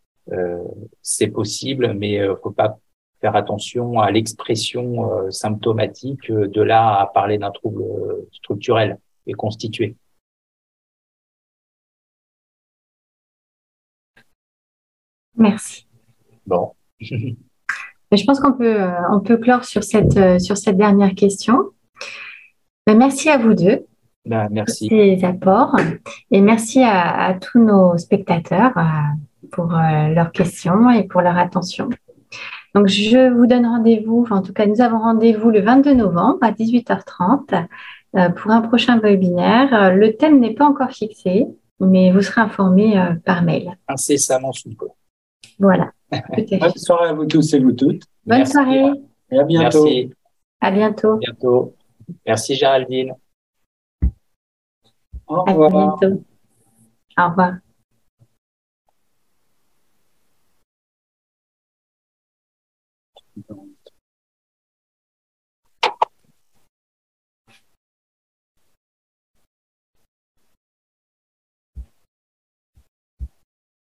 c'est 1.03 1.29
possible, 1.29 1.95
mais 1.95 2.21
faut 2.43 2.51
pas 2.51 2.79
faire 3.21 3.37
attention 3.37 4.01
à 4.01 4.11
l'expression 4.11 5.31
symptomatique 5.31 6.31
de 6.33 6.63
là 6.63 7.01
à 7.01 7.07
parler 7.07 7.39
d'un 7.39 7.51
trouble 7.51 7.85
structurel 8.33 8.99
et 9.27 9.35
constitué. 9.35 9.97
Merci. 15.37 15.87
Bon. 16.47 16.73
Je 18.13 18.25
pense 18.25 18.41
qu'on 18.41 18.53
peut, 18.53 18.81
euh, 18.81 18.91
on 19.13 19.21
peut 19.21 19.37
clore 19.37 19.65
sur 19.65 19.85
cette, 19.85 20.17
euh, 20.17 20.39
sur 20.39 20.57
cette 20.57 20.77
dernière 20.77 21.15
question. 21.15 21.71
Ben, 22.87 22.97
merci 22.99 23.31
à 23.31 23.39
vous 23.39 23.55
deux. 23.55 23.87
Ben, 24.27 24.49
merci. 24.51 24.89
Pour 24.89 24.99
ces 24.99 25.25
apports. 25.25 25.77
Et 26.33 26.41
merci 26.41 26.83
à, 26.83 27.39
tous 27.41 27.61
nos 27.61 27.97
spectateurs 27.99 28.77
euh, 28.77 29.49
pour 29.53 29.67
leurs 29.67 30.33
questions 30.33 30.91
et 30.91 31.05
pour 31.05 31.21
leur 31.23 31.39
attention. 31.39 31.89
Donc, 32.75 32.89
je 32.89 33.33
vous 33.33 33.47
donne 33.47 33.67
rendez-vous, 33.67 34.27
en 34.31 34.43
tout 34.43 34.53
cas, 34.53 34.67
nous 34.67 34.81
avons 34.81 34.99
rendez-vous 34.99 35.51
le 35.51 35.61
22 35.61 35.95
novembre 35.95 36.39
à 36.43 36.53
18h30 36.53 37.67
pour 38.37 38.51
un 38.51 38.61
prochain 38.61 38.99
webinaire. 38.99 39.95
Le 39.95 40.17
thème 40.17 40.39
n'est 40.39 40.55
pas 40.55 40.67
encore 40.67 40.91
fixé, 40.91 41.47
mais 41.81 42.13
vous 42.13 42.23
serez 42.23 42.43
informé 42.43 43.03
par 43.25 43.43
mail. 43.43 43.77
Incessamment 43.89 44.53
sous 44.53 44.71
peu. 44.71 44.87
Voilà. 45.61 45.93
Bonne 46.11 46.77
soirée 46.77 47.11
à 47.11 47.13
vous 47.13 47.27
tous 47.27 47.55
et 47.55 47.61
vous 47.61 47.73
toutes. 47.73 48.03
Bonne 48.27 48.47
soirée. 48.47 48.91
Et 49.31 49.39
à 49.39 49.45
bientôt. 49.45 49.85
Merci. 49.85 50.13
À 50.61 50.71
bientôt. 50.71 51.17
bientôt. 51.19 51.77
Merci 52.27 52.55
Géraldine. 52.55 53.15
Au 55.27 55.45
revoir. 55.45 55.71
À 55.71 55.97
bientôt. 55.99 56.25
Au 57.19 57.29
revoir. 57.29 57.55